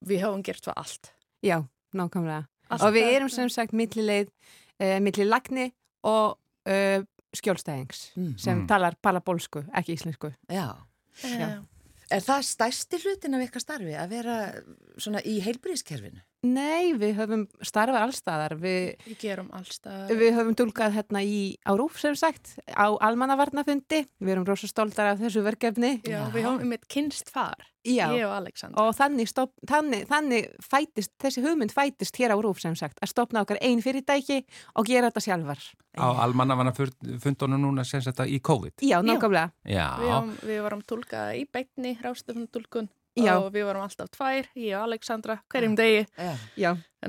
við 0.04 0.26
höfum 0.26 0.44
gert 0.46 0.66
það 0.68 0.82
allt. 0.84 1.14
Já, 1.44 1.58
nákvæmlega. 1.96 2.48
Alltaf, 2.70 2.88
og 2.88 2.96
við 2.96 3.10
erum 3.12 3.32
sem 3.34 3.52
sagt 3.52 3.76
millileið, 3.76 4.32
uh, 4.80 5.00
millilagni 5.04 5.72
og 6.04 6.38
uh, 6.68 7.04
skjólstæðings 7.36 8.12
Mm. 8.16 8.38
sem 8.38 8.58
Mm. 8.62 8.68
talar 8.68 8.96
palabólsku, 9.04 9.64
ekki 9.74 9.96
íslensku. 9.98 10.34
Já. 10.50 10.68
Já. 11.24 11.64
Er 12.12 12.20
það 12.22 12.42
stærsti 12.46 13.00
hlutin 13.04 13.34
af 13.34 13.48
ykkar 13.48 13.62
starfi 13.64 13.94
að 13.98 14.10
vera 14.10 14.36
svona 14.98 15.22
í 15.26 15.40
heilbríðiskerfinu? 15.42 16.22
Nei, 16.44 16.92
við 17.00 17.14
höfum 17.22 17.44
starfað 17.64 18.04
allstaðar. 18.04 18.54
Við, 18.60 18.88
Við 19.08 19.20
gerum 19.22 19.50
allstað. 19.56 20.10
við 20.20 20.34
höfum 20.36 20.56
dulkað 20.60 20.96
hérna 20.98 21.22
í 21.24 21.56
árúf 21.64 21.96
sem 22.02 22.16
sagt, 22.20 22.58
á 22.68 22.92
almannavarnafundi. 23.00 24.02
Við 24.20 24.32
erum 24.34 24.48
rosa 24.48 24.68
stoltar 24.68 25.14
af 25.14 25.22
þessu 25.22 25.44
verkefni. 25.46 26.02
Já, 26.04 26.18
Já. 26.18 26.32
við 26.34 26.44
höfum 26.50 26.68
mitt 26.74 26.84
kynst 26.92 27.32
far, 27.32 27.56
Já. 27.88 28.10
ég 28.12 28.26
og 28.28 28.34
Alexander. 28.42 28.76
Og 28.84 28.92
þannig, 28.98 29.30
stopp, 29.32 29.54
þannig, 29.70 30.04
þannig 30.10 30.50
fætist, 30.60 31.14
þessi 31.24 31.44
hugmynd 31.46 31.72
fætist 31.72 32.20
hér 32.20 32.36
á 32.36 32.38
rúf 32.44 32.60
sem 32.60 32.76
sagt, 32.76 33.00
að 33.00 33.14
stopna 33.14 33.46
okkar 33.46 33.62
einn 33.64 33.80
fyrirtæki 33.80 34.42
og 34.76 34.86
gera 34.92 35.08
þetta 35.12 35.24
sjálfar. 35.24 35.64
Á 35.96 36.12
almannavanna 36.26 36.74
fundunum 36.76 37.62
núna 37.70 37.86
sem 37.88 38.04
þetta 38.04 38.28
í 38.28 38.42
COVID. 38.44 38.84
Já, 38.84 39.00
nákvæmlega. 39.00 39.54
Já, 39.64 39.88
Við, 40.02 40.12
höfum, 40.12 40.36
við 40.52 40.62
varum 40.68 40.84
tólkað 40.92 41.38
í 41.40 41.48
beitni, 41.48 41.96
rástefnum 42.04 42.50
tólkun 42.52 42.92
Já. 43.20 43.36
og 43.38 43.52
við 43.54 43.68
varum 43.68 43.84
alltaf 43.86 44.10
tvær, 44.16 44.48
ég 44.58 44.74
og 44.78 44.88
Alexandra, 44.88 45.36
hverjum 45.54 45.76
degi, 45.78 46.06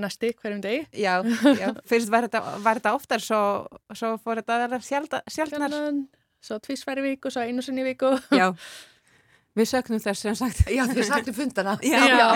næsti 0.04 0.32
hverjum 0.36 0.60
degi. 0.60 0.82
já, 1.00 1.14
já. 1.56 1.70
Fyrst 1.90 2.10
var 2.12 2.26
þetta, 2.28 2.42
var 2.64 2.80
þetta 2.80 2.92
oftar, 2.98 3.22
svo, 3.24 3.38
svo 3.96 4.10
fór 4.20 4.42
þetta 4.42 4.58
að 4.58 4.64
vera 4.66 4.80
sjálda, 4.84 5.22
sjaldnar. 5.32 5.70
Sjaldan, 5.72 6.02
svo 6.44 6.58
tvísværi 6.60 7.06
viku, 7.06 7.30
svo 7.32 7.40
einu 7.46 7.64
sinni 7.64 7.80
í 7.80 7.88
viku. 7.88 8.10
Já, 8.36 8.50
við 9.56 9.70
söknum 9.70 10.02
þess 10.04 10.26
sem 10.26 10.36
sagt. 10.36 10.60
Já, 10.68 10.82
þið 10.92 11.08
sagtu 11.08 11.32
fundana. 11.40 11.78
Já. 11.80 12.02
Já, 12.10 12.28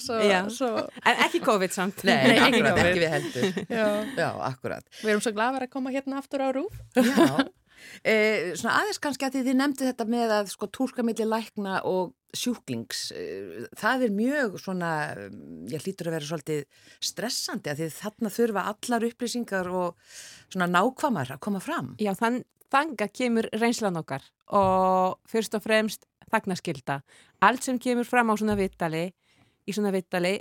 svo, 0.00 0.20
Já. 0.24 0.38
svo 0.54 0.70
En 1.04 1.20
ekki 1.26 1.42
COVID 1.44 1.74
samt. 1.76 2.04
Nei, 2.08 2.14
Nei, 2.14 2.36
ekki 2.38 2.62
akkurat, 2.62 2.78
COVID. 2.78 2.88
ekki 2.88 3.02
við 3.02 3.12
heldur. 3.18 3.66
já. 3.68 3.88
Já, 4.16 4.30
akkurat. 4.48 4.88
við 5.02 5.12
erum 5.12 5.24
svo 5.28 5.34
glad 5.36 5.60
að 5.60 5.68
koma 5.76 5.92
hérna 5.92 6.22
aftur 6.22 6.40
á 6.40 6.48
rúf. 6.56 6.80
Já. 6.96 7.44
E, 8.06 8.12
svona 8.54 8.78
aðeins 8.78 9.00
kannski 9.02 9.26
að 9.26 9.34
því 9.36 9.40
þið 9.48 9.56
nefndi 9.58 9.86
þetta 9.88 10.04
með 10.06 10.32
að 10.38 10.50
sko 10.54 10.68
túlka 10.70 11.02
milli 11.04 11.24
lækna 11.26 11.80
og 11.90 12.12
sjúklings. 12.36 13.10
E, 13.14 13.66
það 13.78 14.06
er 14.06 14.14
mjög 14.16 14.56
svona, 14.62 14.92
mm, 15.14 15.66
ég 15.72 15.84
hlýtur 15.84 16.08
að 16.10 16.16
vera 16.16 16.28
svolítið 16.28 16.62
stressandi 17.00 17.72
að 17.72 17.82
því 17.82 17.88
þarna 17.98 18.32
þurfa 18.36 18.64
allar 18.72 19.08
upplýsingar 19.08 19.68
og 19.68 19.96
svona 20.52 20.70
nákvæmar 20.70 21.34
að 21.36 21.42
koma 21.44 21.60
fram. 21.60 21.94
Já, 22.00 22.12
þann, 22.18 22.42
þanga 22.72 23.08
kemur 23.12 23.48
reynslan 23.52 24.00
okkar 24.00 24.24
og 24.52 25.20
fyrst 25.28 25.54
og 25.54 25.64
fremst 25.64 26.08
þagnaskylda. 26.32 27.02
Allt 27.44 27.66
sem 27.66 27.78
kemur 27.78 28.08
fram 28.08 28.32
á 28.32 28.34
svona 28.40 28.56
vittali, 28.56 29.10
í 29.68 29.74
svona 29.74 29.92
vittali, 29.92 30.38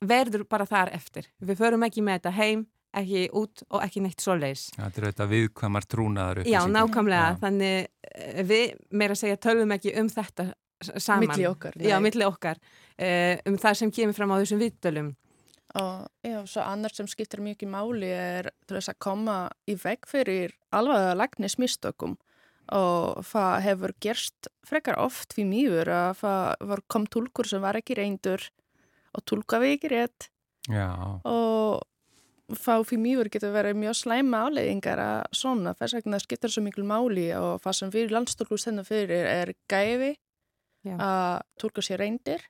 verður 0.00 0.46
bara 0.48 0.66
þar 0.66 0.92
eftir. 0.96 1.28
Við 1.38 1.60
förum 1.60 1.84
ekki 1.86 2.02
með 2.02 2.20
þetta 2.20 2.34
heim, 2.36 2.64
ekki 2.96 3.28
út 3.38 3.62
og 3.70 3.84
ekki 3.84 4.02
neitt 4.02 4.22
svoleiðis. 4.22 4.70
þetta 4.74 5.00
er 5.00 5.06
auðvitað 5.06 5.32
viðkvæmar 5.34 5.86
trúnaðar 5.86 6.40
Já, 6.48 6.60
nákvæmlega. 6.66 7.28
Já. 7.28 7.38
Þannig 7.44 7.76
eh, 8.10 8.42
við, 8.48 8.64
meira 8.90 9.14
segja, 9.14 9.38
tölum 9.38 9.76
ekki 9.76 9.94
um 10.00 10.10
þetta 10.10 10.48
saman. 10.80 11.28
Milli 11.28 11.48
okkar, 11.48 11.76
Já, 11.80 11.98
milli 12.02 12.26
okkar. 12.26 12.60
Uh, 13.00 13.36
um 13.48 13.58
það 13.60 13.82
sem 13.82 13.92
kemur 13.94 14.16
fram 14.16 14.32
á 14.32 14.40
þessum 14.40 14.62
vittölum. 14.62 15.12
Og 15.80 16.06
já, 16.26 16.40
svo 16.50 16.64
annars 16.66 16.96
sem 16.98 17.06
skiptir 17.06 17.42
mjög 17.44 17.68
máli 17.70 18.08
er 18.10 18.50
til 18.66 18.74
þess 18.74 18.90
að 18.90 19.02
koma 19.06 19.36
í 19.70 19.76
veg 19.78 20.08
fyrir 20.10 20.56
alveg 20.74 21.12
að 21.12 21.20
lagnis 21.20 21.60
mistökum 21.62 22.16
og 22.74 23.22
það 23.26 23.54
hefur 23.66 23.94
gerst 24.02 24.48
frekar 24.66 24.98
oft 25.02 25.34
fyrir 25.34 25.50
mýfur 25.50 25.90
að 25.90 26.10
það 26.22 26.66
var 26.72 26.82
kom 26.90 27.06
tólkur 27.10 27.48
sem 27.50 27.62
var 27.62 27.78
ekki 27.78 27.98
reyndur 27.98 28.46
og 29.14 29.24
tólkaði 29.26 29.74
ekki 29.76 29.90
rétt 29.94 30.28
Já, 30.70 30.90
og 31.26 31.82
þá 32.54 32.82
fyrir 32.86 33.02
mýfur 33.02 33.30
getur 33.32 33.54
verið 33.54 33.78
mjög 33.80 33.98
slæma 33.98 34.44
áleiðingar 34.46 35.02
að 35.02 35.20
svona, 35.40 35.74
þess 35.78 35.98
vegna 35.98 36.20
skiptir 36.22 36.52
svo 36.52 36.64
miklu 36.66 36.86
máli 36.86 37.30
og 37.38 37.62
það 37.64 37.78
sem 37.78 37.94
við 37.94 38.14
landstólku 38.14 38.58
stendum 38.60 38.86
fyrir 38.86 39.26
er 39.26 39.54
gæfi 39.70 40.14
Já. 40.84 40.96
að 40.96 41.42
tólka 41.60 41.82
sér 41.84 41.98
reyndir 41.98 42.40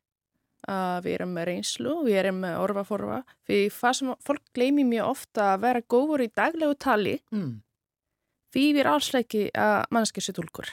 að 0.68 1.02
við 1.06 1.14
erum 1.16 1.32
með 1.34 1.44
reynslu, 1.48 1.94
við 2.04 2.18
erum 2.20 2.40
með 2.44 2.58
orfaforfa, 2.60 3.22
því 3.48 3.58
það 3.72 3.94
sem 3.96 4.14
fólk 4.26 4.42
gleymi 4.54 4.84
mjög 4.84 5.08
ofta 5.08 5.54
að 5.54 5.60
vera 5.64 5.80
góður 5.80 6.20
í 6.26 6.28
daglegu 6.36 6.76
tali, 6.78 7.16
Mm. 7.32 7.62
því 8.52 8.64
við 8.74 8.80
erum 8.84 8.92
alls 8.94 9.10
ekki 9.14 9.50
að 9.54 9.84
mannskja 9.90 10.22
sér 10.22 10.34
tólkur. 10.36 10.68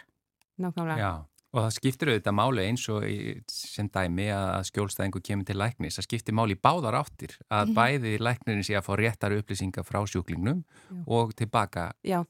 Nákvæmlega. 0.59 0.97
já. 0.97 1.25
Og 1.53 1.63
það 1.63 1.71
skiptir 1.77 2.09
auðvitað 2.11 2.35
máli 2.35 2.61
eins 2.67 2.89
og 2.89 3.03
í- 3.07 3.41
sem 3.47 3.87
dæmi 3.89 4.25
að 4.29 4.65
skjólstæðingu 4.69 5.21
kemur 5.23 5.45
til 5.45 5.55
læknis. 5.55 5.95
Það 5.97 6.03
skiptir 6.07 6.33
máli 6.35 6.53
í 6.55 6.59
báðar 6.59 6.93
áttir 6.99 7.37
að 7.49 7.67
Mhm. 7.67 7.73
bæði 7.73 8.17
læknirinn 8.19 8.63
sé 8.67 8.75
að 8.75 8.83
fá 8.85 8.93
réttar 8.97 9.31
upplýsingar 9.41 9.85
frá 9.87 10.03
sjúklingnum 10.05 10.63
Já. 10.91 11.03
og 11.07 11.33
tilbaka. 11.35 11.93
Já, 12.03 12.25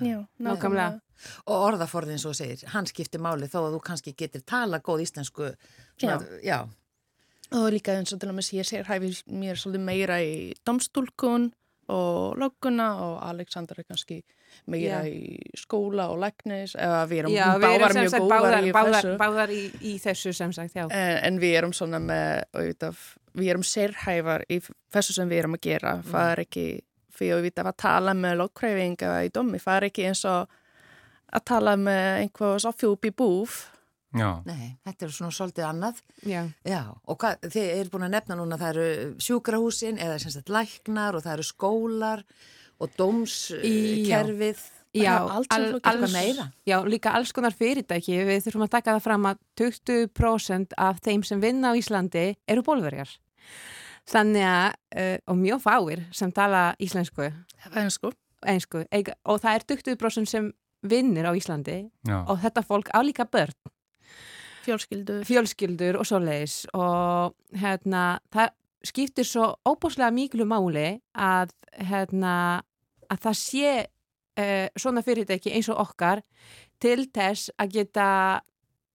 Já, 0.00 0.18
Nákvæmlega. 0.42 1.00
Og 1.46 1.64
orðaforðin 1.68 2.18
svo 2.18 2.32
segir, 2.34 2.64
hann 2.72 2.88
skiptir 2.88 3.22
máli 3.22 3.46
þó 3.50 3.60
að 3.66 3.76
þú 3.76 3.80
kannski 3.86 4.14
getur 4.18 4.42
tala 4.46 4.80
góð 4.82 5.04
íslensku. 5.04 5.52
Svona, 6.00 6.22
já. 6.42 6.62
Og 7.52 7.68
líka 7.74 7.94
eins 7.98 8.14
og 8.14 8.20
til 8.22 8.30
og 8.32 8.38
með 8.38 8.54
ég 8.56 8.66
sér 8.66 8.88
hæfi 8.88 9.12
mér 9.28 9.60
svolítið 9.60 9.84
meira 9.84 10.22
í 10.24 10.52
domstúlkun 10.66 11.50
og 11.92 12.38
lögguna 12.40 12.88
og 13.04 13.16
Alexander 13.28 13.80
er 13.80 13.86
kannski 13.88 14.22
meira 14.70 15.02
Já. 15.02 15.10
í 15.10 15.38
skóla 15.58 16.08
og 16.12 16.20
læknis 16.22 16.76
eða 16.76 17.00
við 17.10 17.22
erum 17.22 17.34
já 17.34 17.46
við 17.56 17.64
báðar 17.64 17.82
erum 17.82 17.96
sem 17.96 18.04
mjög 18.04 18.22
góðar 18.22 18.44
báðar, 18.44 18.66
í 18.68 18.72
báðar, 18.76 18.94
þessu. 18.96 19.16
báðar 19.18 19.52
í, 19.52 19.62
í 19.80 19.92
þessu 20.02 20.32
sem 20.36 20.54
sagt, 20.56 20.76
já. 20.76 20.84
En, 20.86 21.16
en 21.28 21.40
við 21.42 21.56
erum 21.60 21.74
svona 21.76 22.00
með, 22.02 22.44
auðvitað, 22.54 23.02
við 23.40 23.52
erum 23.54 23.66
sérhæfar 23.66 24.46
í 24.48 24.60
þessu 24.94 25.16
sem 25.18 25.32
við 25.32 25.42
erum 25.42 25.58
að 25.58 25.64
gera. 25.66 25.94
Mm. 25.98 26.10
Það 26.12 26.30
er 26.34 26.44
ekki, 26.44 26.66
fyrir 27.22 27.38
að 27.38 27.46
vita 27.48 27.64
að 27.70 27.76
tala 27.86 28.14
með 28.18 28.38
lögkræfing 28.42 28.98
eða 29.08 29.20
í 29.24 29.32
domi, 29.38 29.62
það 29.62 29.78
er 29.80 29.88
ekki 29.88 30.08
eins 30.10 30.24
og 30.28 30.58
að 31.32 31.44
tala 31.48 31.76
með 31.80 32.08
einhver 32.26 32.58
svo 32.66 32.74
fjúpi 32.76 33.14
búf. 33.16 33.62
Já, 34.12 34.42
Nei, 34.44 34.74
þetta 34.84 35.06
er 35.06 35.12
svona 35.16 35.32
svolítið 35.32 35.64
annað. 35.64 36.00
Já, 36.28 36.42
Já, 36.68 36.80
og 37.08 37.16
hvað, 37.22 37.46
þið 37.54 37.68
eru 37.78 37.92
búin 37.94 38.02
að 38.04 38.10
nefna 38.12 38.36
núna 38.36 38.58
það 38.60 38.74
eru 38.74 39.14
sjúkrahúsin 39.24 39.96
eða 40.04 40.18
sem 40.20 40.34
sagt 40.34 40.52
læknar 40.52 41.16
og 41.16 41.24
það 41.24 41.38
eru 41.38 41.46
skólar 41.48 42.24
og 42.82 42.92
dómskerfið. 43.00 44.60
já 44.92 45.14
allt 45.16 45.48
sem 45.48 45.62
al- 45.62 45.70
þú 45.72 45.78
getur 45.80 45.88
Eitthvað 45.94 46.12
meira. 46.12 46.44
Já, 46.68 46.76
líka 46.84 47.14
alls 47.16 47.32
konar 47.32 47.54
fyrirtæki. 47.56 48.18
Við 48.28 48.44
þurfum 48.44 48.66
að 48.66 48.72
taka 48.76 48.92
það 48.98 49.02
fram 49.06 49.24
að 49.30 49.38
20% 49.56 50.76
af 50.76 51.00
þeim 51.00 51.24
sem 51.24 51.40
vinna 51.40 51.72
á 51.72 51.78
Íslandi 51.80 52.36
eru 52.46 52.62
bólverjar. 52.62 53.08
Þannig 54.10 54.46
að, 54.46 54.72
uh, 54.98 55.18
og 55.30 55.38
mjög 55.38 55.62
fáir 55.62 56.02
sem 56.14 56.32
tala 56.34 56.72
íslensku, 56.82 57.30
sko. 57.88 58.12
einsku, 58.42 58.82
eiga, 58.90 59.14
og 59.24 59.38
það 59.42 59.54
er 59.54 59.66
20% 59.70 60.30
sem 60.30 60.50
vinnir 60.82 61.28
á 61.30 61.32
Íslandi 61.38 61.78
já. 62.02 62.18
og 62.26 62.40
þetta 62.42 62.64
fólk 62.66 62.90
á 62.90 62.98
líka 63.02 63.24
börn. 63.24 63.54
fjölskyldur. 64.66 65.24
fjölskyldur 65.26 65.98
og 65.98 66.06
svo 66.06 66.18
leiðis 66.22 66.66
og 66.74 67.34
hérna, 67.54 68.18
það 68.30 68.52
skiptir 68.86 69.26
svo 69.26 69.54
óbúslega 69.66 70.10
miklu 70.10 70.46
máli 70.46 71.00
að, 71.14 71.50
hérna, 71.78 72.62
að 73.10 73.18
það 73.26 73.38
sé 73.38 73.72
uh, 73.86 74.68
svona 74.76 75.02
fyrirtæki 75.02 75.54
eins 75.54 75.70
og 75.70 75.82
okkar 75.82 76.22
til 76.82 77.06
þess 77.14 77.50
að 77.58 77.78
geta 77.78 78.08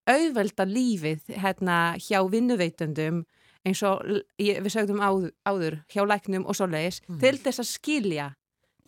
auðvelda 0.08 0.66
lífið 0.68 1.36
hérna, 1.36 1.96
hjá 2.00 2.22
vinnuveitundum 2.32 3.26
eins 3.66 3.84
og 3.84 4.02
við 4.40 4.70
sögðum 4.74 5.00
áður, 5.02 5.32
áður 5.46 5.80
hjá 5.94 6.04
læknum 6.08 6.46
og 6.46 6.56
svo 6.56 6.68
leiðis 6.68 7.02
Mm. 7.08 7.20
til 7.20 7.38
þess 7.38 7.60
að 7.60 7.70
skilja 7.72 8.28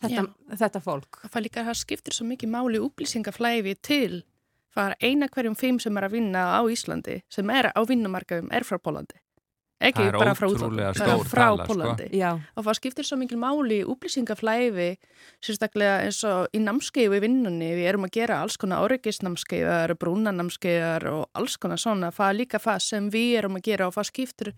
þetta, 0.02 0.26
þetta 0.56 0.80
fólk. 0.80 1.20
Það 1.30 1.42
líka 1.42 1.64
það 1.64 1.76
skiptir 1.80 2.12
svo 2.14 2.26
mikið 2.26 2.48
máli 2.50 2.78
upplýsingaflæfi 2.80 3.74
til 3.82 4.22
fara 4.70 4.94
eina 5.02 5.28
hverjum 5.28 5.56
fimm 5.56 5.78
sem 5.80 5.96
er 5.96 6.04
að 6.08 6.12
vinna 6.12 6.44
á 6.56 6.62
Íslandi 6.70 7.22
sem 7.28 7.50
er 7.50 7.72
á 7.74 7.80
vinnumarkaðum 7.84 8.52
er 8.52 8.62
frá 8.62 8.78
Pólandi. 8.78 9.18
Ekki 9.80 10.02
Það 10.04 10.16
bara 10.20 10.32
frá 10.36 10.46
útlandi, 10.50 10.82
bara 10.98 11.14
frá 11.24 11.40
tala, 11.40 11.64
sko. 11.64 11.72
Pólandi. 11.72 12.08
Já, 12.12 12.30
Og 12.36 12.64
það 12.66 12.76
skiptir 12.76 13.06
svo 13.08 13.16
mikil 13.16 13.38
máli 13.40 13.78
upplýsingaflæfi 13.88 14.88
sérstaklega 15.40 15.94
eins 16.04 16.18
og 16.28 16.52
í 16.52 16.60
námskeiðu 16.60 17.16
í 17.16 17.22
vinnunni. 17.24 17.70
Við 17.78 17.88
erum 17.88 18.04
að 18.04 18.12
gera 18.18 18.42
alls 18.44 18.58
konar 18.60 18.84
áryggisnámskeiðar, 18.84 19.94
brúnanámskeiðar 20.02 21.08
og 21.14 21.22
alls 21.32 21.56
konar 21.56 21.80
svona. 21.80 22.12
Það 22.12 22.28
er 22.28 22.38
líka 22.42 22.60
það 22.60 22.84
sem 22.90 23.08
við 23.14 23.38
erum 23.40 23.56
að 23.56 23.66
gera 23.70 23.88
og 23.88 23.96
það 23.96 24.10
skiptir 24.12 24.52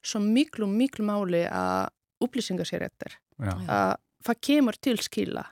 svo 0.00 0.22
miklu, 0.24 0.66
miklu 0.66 1.04
máli 1.04 1.44
að 1.44 1.92
upplýsingar 2.24 2.68
sér 2.68 2.88
eftir. 2.88 3.18
Að 3.44 3.98
það 4.24 4.42
kemur 4.48 4.78
til 4.80 4.96
skila 5.04 5.44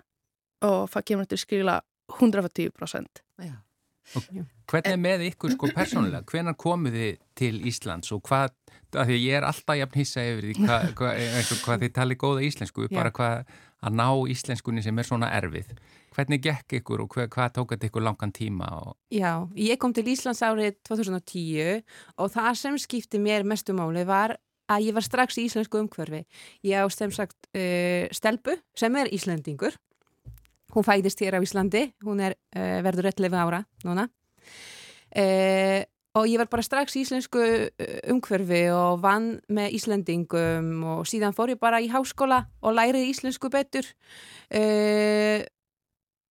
og 0.65 0.87
það 0.93 1.09
kemur 1.13 1.29
til 1.29 1.41
skila 1.45 1.81
110%. 2.17 3.21
Já. 3.45 3.59
Hvernig 4.71 4.91
er 4.91 4.99
með 4.99 5.25
ykkur 5.29 5.55
sko 5.55 5.69
persónulega? 5.75 6.25
Hvenar 6.27 6.57
komuð 6.59 6.97
þið 6.99 7.19
til 7.39 7.61
Íslands 7.71 8.11
og 8.15 8.23
hvað, 8.27 8.55
af 8.97 9.09
því 9.09 9.17
að 9.17 9.25
ég 9.25 9.39
er 9.39 9.47
alltaf 9.49 9.79
jafn 9.79 9.99
hissa 10.01 10.27
yfir 10.27 10.47
því 10.49 10.69
hvað, 10.99 11.21
eins 11.39 11.53
og 11.55 11.63
hvað 11.65 11.85
þið 11.85 11.97
talið 11.99 12.21
góða 12.21 12.45
íslensku, 12.49 12.87
Já. 12.89 12.95
bara 12.99 13.15
hvað 13.17 13.57
að 13.81 13.97
ná 13.97 14.09
íslenskunni 14.35 14.85
sem 14.85 14.99
er 15.01 15.09
svona 15.09 15.31
erfið. 15.39 15.73
Hvernig 16.15 16.43
gekk 16.45 16.77
ykkur 16.81 17.05
og 17.05 17.11
hvað, 17.15 17.29
hvað 17.33 17.53
tók 17.57 17.75
þetta 17.75 17.89
ykkur 17.89 18.05
langan 18.05 18.33
tíma? 18.35 18.69
Og, 18.83 18.97
Já, 19.15 19.47
ég 19.57 19.79
kom 19.81 19.95
til 19.97 20.09
Íslands 20.11 20.43
árið 20.45 20.81
2010 20.89 21.85
og 22.19 22.33
það 22.35 22.51
sem 22.61 22.79
skipti 22.83 23.21
mér 23.23 23.47
mestu 23.47 23.77
máli 23.77 24.05
var 24.09 24.37
að 24.71 24.89
ég 24.89 24.97
var 24.97 25.07
strax 25.07 25.39
í 25.41 25.47
íslensku 25.49 25.81
umhverfi. 25.81 26.25
Ég 26.67 26.83
á 26.83 26.87
sem 26.93 27.13
sagt 27.15 27.39
uh, 27.55 28.07
Stelbu 28.15 28.59
sem 28.79 28.99
er 29.01 29.11
Íslandingur. 29.15 29.79
Hún 30.71 30.87
fæðist 30.87 31.19
hér 31.23 31.39
á 31.39 31.43
Íslandi, 31.43 31.89
hún 32.07 32.21
er 32.23 32.37
uh, 32.55 32.79
verður 32.87 33.11
11 33.11 33.39
ára 33.39 33.65
núna. 33.87 34.07
Uh, 35.11 35.83
og 36.19 36.27
ég 36.27 36.41
var 36.41 36.49
bara 36.51 36.65
strax 36.67 36.97
í 36.97 37.05
íslensku 37.05 37.41
uh, 37.41 37.99
umhverfi 38.11 38.65
og 38.75 39.03
vann 39.05 39.37
með 39.53 39.77
Íslandingum 39.79 40.73
og 40.97 41.05
síðan 41.09 41.37
fór 41.37 41.55
ég 41.55 41.61
bara 41.63 41.81
í 41.83 41.91
háskóla 41.93 42.43
og 42.63 42.75
lærið 42.75 43.11
íslensku 43.13 43.51
betur. 43.53 43.87
Uh, 44.51 45.45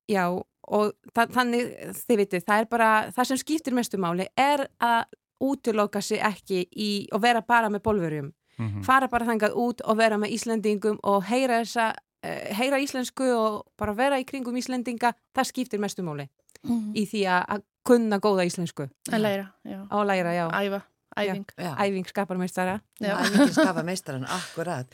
já, 0.09 0.25
og 0.29 0.91
þa 1.15 1.27
þannig, 1.37 1.71
þið 2.01 2.21
vitið, 2.23 2.45
það 2.49 2.65
er 2.65 2.69
bara, 2.73 2.89
það 3.15 3.31
sem 3.31 3.41
skiptir 3.45 3.77
mestu 3.77 4.01
máli 4.01 4.27
er 4.35 4.65
að 4.83 5.15
útiloka 5.39 6.01
sig 6.03 6.19
ekki 6.19 6.65
í, 6.75 6.91
og 7.15 7.23
vera 7.23 7.41
bara 7.41 7.71
með 7.71 7.85
bólverjum. 7.87 8.33
mm 8.59 8.83
Fara 8.83 9.07
bara 9.07 9.25
þangað 9.25 9.55
út 9.55 9.81
og 9.87 9.97
vera 9.97 10.17
með 10.19 10.35
Íslandingum 10.35 10.99
og 11.07 11.23
heyra 11.23 11.63
þessa, 11.63 11.93
uh, 11.95 12.43
heyra 12.59 12.83
íslensku 12.83 13.31
og 13.31 13.63
bara 13.79 13.95
vera 13.95 14.19
í 14.19 14.27
kringum 14.27 14.59
Íslandinga, 14.59 15.13
það 15.31 15.51
skiptir 15.53 15.79
mestu 15.79 16.03
máli 16.03 16.27
í 16.67 17.05
því 17.07 17.21
að 17.31 17.61
kunna 17.87 18.19
góða 18.23 18.45
íslensku 18.49 18.89
Að 19.11 19.21
læra, 19.23 19.45
já. 19.65 19.79
og 19.91 20.05
læra, 20.09 20.33
já. 20.35 20.45
Æfa, 20.51 20.81
æfing. 21.19 21.45
Já. 21.57 21.71
Æfing 21.85 22.07
skapar 22.11 22.37
meistara. 22.37 22.75
Já. 23.01 23.15
Æfingin 23.19 23.53
skafa 23.55 23.83
meistaran, 23.87 24.25
akkurat. 24.29 24.87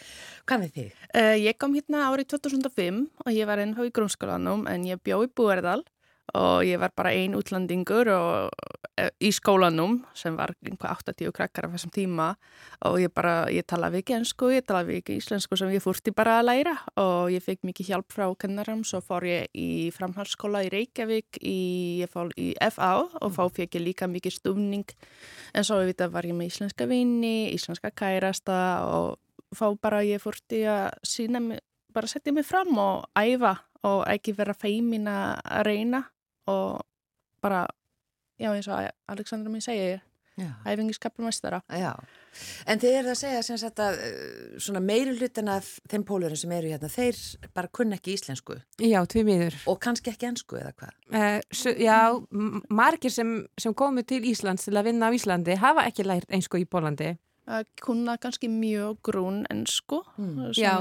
Hvað 0.48 0.64
með 0.64 0.72
þig? 0.78 0.94
Uh, 1.16 1.36
ég 1.42 1.58
kom 1.60 1.74
hérna 1.76 2.06
árið 2.12 2.30
2005 2.36 3.02
og 3.26 3.32
ég 3.34 3.46
var 3.50 3.62
ennþá 3.64 3.88
í 3.90 3.92
grunnskólanum 3.96 4.68
en 4.72 4.86
ég 4.88 5.02
bjó 5.04 5.24
í 5.26 5.32
Búerdal 5.36 5.84
og 6.34 6.66
ég 6.66 6.80
var 6.82 6.92
bara 6.96 7.12
ein 7.14 7.36
útlandingur 7.38 8.10
og, 8.10 8.50
uh, 8.98 9.10
í 9.22 9.30
skólanum 9.36 10.00
sem 10.18 10.36
var 10.36 10.56
einhvað 10.66 11.14
80 11.14 11.32
krakkar 11.36 11.68
af 11.68 11.76
þessum 11.76 11.94
tíma. 11.94 12.28
Og 12.90 12.98
ég 13.00 13.14
bara, 13.14 13.46
ég 13.54 13.66
talaði 13.68 14.02
ekki 14.02 14.16
ennsku, 14.18 14.50
ég 14.56 14.66
talaði 14.66 15.00
ekki 15.02 15.20
íslensku 15.20 15.58
sem 15.60 15.70
ég 15.70 15.84
fúrti 15.84 16.14
bara 16.16 16.40
að 16.40 16.48
læra. 16.50 16.76
Og 16.98 17.30
ég 17.36 17.44
fekk 17.46 17.62
mikið 17.70 17.92
hjálp 17.92 18.16
frá 18.16 18.26
kennarum, 18.42 18.84
svo 18.84 19.02
fór 19.06 19.28
ég 19.30 19.52
í 19.54 19.92
framhaldsskóla 19.96 20.64
í 20.66 20.72
Reykjavík 20.74 21.40
í, 21.44 21.60
ég 22.02 22.12
fór 22.12 22.34
í 22.42 22.54
FA 22.72 22.96
og 23.06 23.36
þá 23.36 23.44
fekk 23.60 23.78
ég 23.80 23.86
líka 23.86 24.10
mikið 24.10 24.40
stufning 24.40 24.96
en 25.54 25.64
svo 25.68 25.80
veit 25.84 26.02
að 26.02 26.16
var 26.16 26.26
ég 26.28 26.36
með 26.38 26.52
íslenska 26.52 26.88
vini, 26.90 27.52
íslenska 27.54 27.92
kærasta 27.96 28.58
og 28.88 29.16
þá 29.56 29.68
bara 29.82 30.04
ég 30.06 30.24
fórti 30.24 30.64
að 30.70 30.90
sína 31.06 31.42
mig, 31.44 31.62
bara 31.94 32.10
setja 32.10 32.34
mig 32.34 32.48
fram 32.48 32.76
og 32.82 33.06
æfa 33.16 33.56
og 33.86 34.04
ekki 34.10 34.34
vera 34.38 34.56
feimin 34.58 35.08
að 35.12 35.64
reyna 35.68 36.02
og 36.52 36.82
bara, 37.41 37.66
já 38.41 38.52
eins 38.54 38.68
og 38.68 38.91
Aleksandra 39.12 39.62
segir, 39.62 40.02
Já. 40.36 40.50
æfingi 40.68 40.93
skapur 40.93 41.24
mestara. 41.24 41.62
Já, 41.72 41.93
en 42.68 42.80
þið 42.82 42.96
eru 43.00 43.12
að 43.14 43.20
segja 43.22 43.43
sem 43.48 43.58
sagt 43.62 43.80
að 43.80 44.02
uh, 44.04 44.58
svona 44.60 44.82
meiri 44.84 45.14
hlutin 45.16 45.48
af 45.48 45.70
þeim 45.88 46.04
pólurum 46.04 46.36
sem 46.36 46.52
eru 46.52 46.74
hérna, 46.74 46.89
þeir 46.91 47.16
bara 47.56 47.72
kunna 47.72 47.96
ekki 47.96 48.18
íslensku 48.18 48.58
Já, 48.84 49.00
tvið 49.08 49.24
miður. 49.30 49.56
og 49.72 49.80
kannski 49.80 50.12
ekki 50.12 50.28
ennsku 50.28 50.60
eða 50.60 50.74
hvað? 50.76 50.98
Uh, 51.16 51.78
já, 51.80 52.00
margir 52.68 53.16
sem, 53.16 53.38
sem 53.58 53.74
komu 53.74 54.04
til 54.04 54.28
Íslands 54.28 54.68
til 54.68 54.76
að 54.76 54.89
vinna 54.91 55.08
á 55.08 55.16
Íslandi 55.16 55.56
hafa 55.56 55.88
ekki 55.88 56.04
lært 56.04 56.28
einsku 56.28 56.60
í 56.60 56.68
Pólandi. 56.68 57.14
Að 57.46 57.68
kunna 57.78 58.16
kannski 58.18 58.50
mjög 58.50 58.98
grunn 59.06 59.43
ennsku. 59.54 60.02
Mm. 60.18 60.50
Já, 60.58 60.74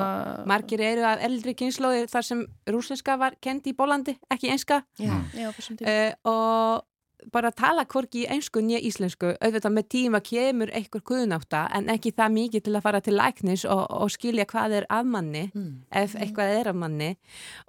Margir 0.48 0.80
eru 0.80 1.04
af 1.04 1.20
eldri 1.26 1.52
kynnslóðir 1.58 2.08
þar 2.08 2.24
sem 2.30 2.40
rúsneska 2.72 3.18
var 3.20 3.36
kend 3.44 3.68
í 3.68 3.74
Pólandi, 3.76 4.16
ekki 4.32 4.48
einska. 4.54 4.80
Já, 4.96 5.12
Já, 5.36 5.50
á 5.50 5.56
þessum 5.58 5.76
tíma. 5.80 5.92
Uh, 5.92 6.32
og 6.32 7.30
bara 7.32 7.50
tala 7.54 7.84
hvorki 7.88 8.24
í 8.24 8.30
einsku 8.30 8.62
nýja 8.64 8.80
íslensku. 8.84 9.34
Auðvitað 9.40 9.76
með 9.76 9.86
tíma 9.94 10.20
kemur 10.24 10.72
einhver 10.76 11.04
kuðunáta 11.04 11.66
en 11.76 11.90
ekki 11.92 12.14
það 12.16 12.34
mikið 12.38 12.66
til 12.66 12.74
að 12.74 12.86
fara 12.86 13.02
til 13.04 13.16
læknis 13.18 13.66
og, 13.68 13.84
og 13.88 14.12
skilja 14.12 14.48
hvað 14.50 14.78
er 14.80 14.88
að 14.92 15.12
manni 15.12 15.44
mm. 15.52 15.70
ef 16.02 16.16
eitthvað 16.18 16.56
er 16.58 16.72
af 16.72 16.80
manni. 16.80 17.10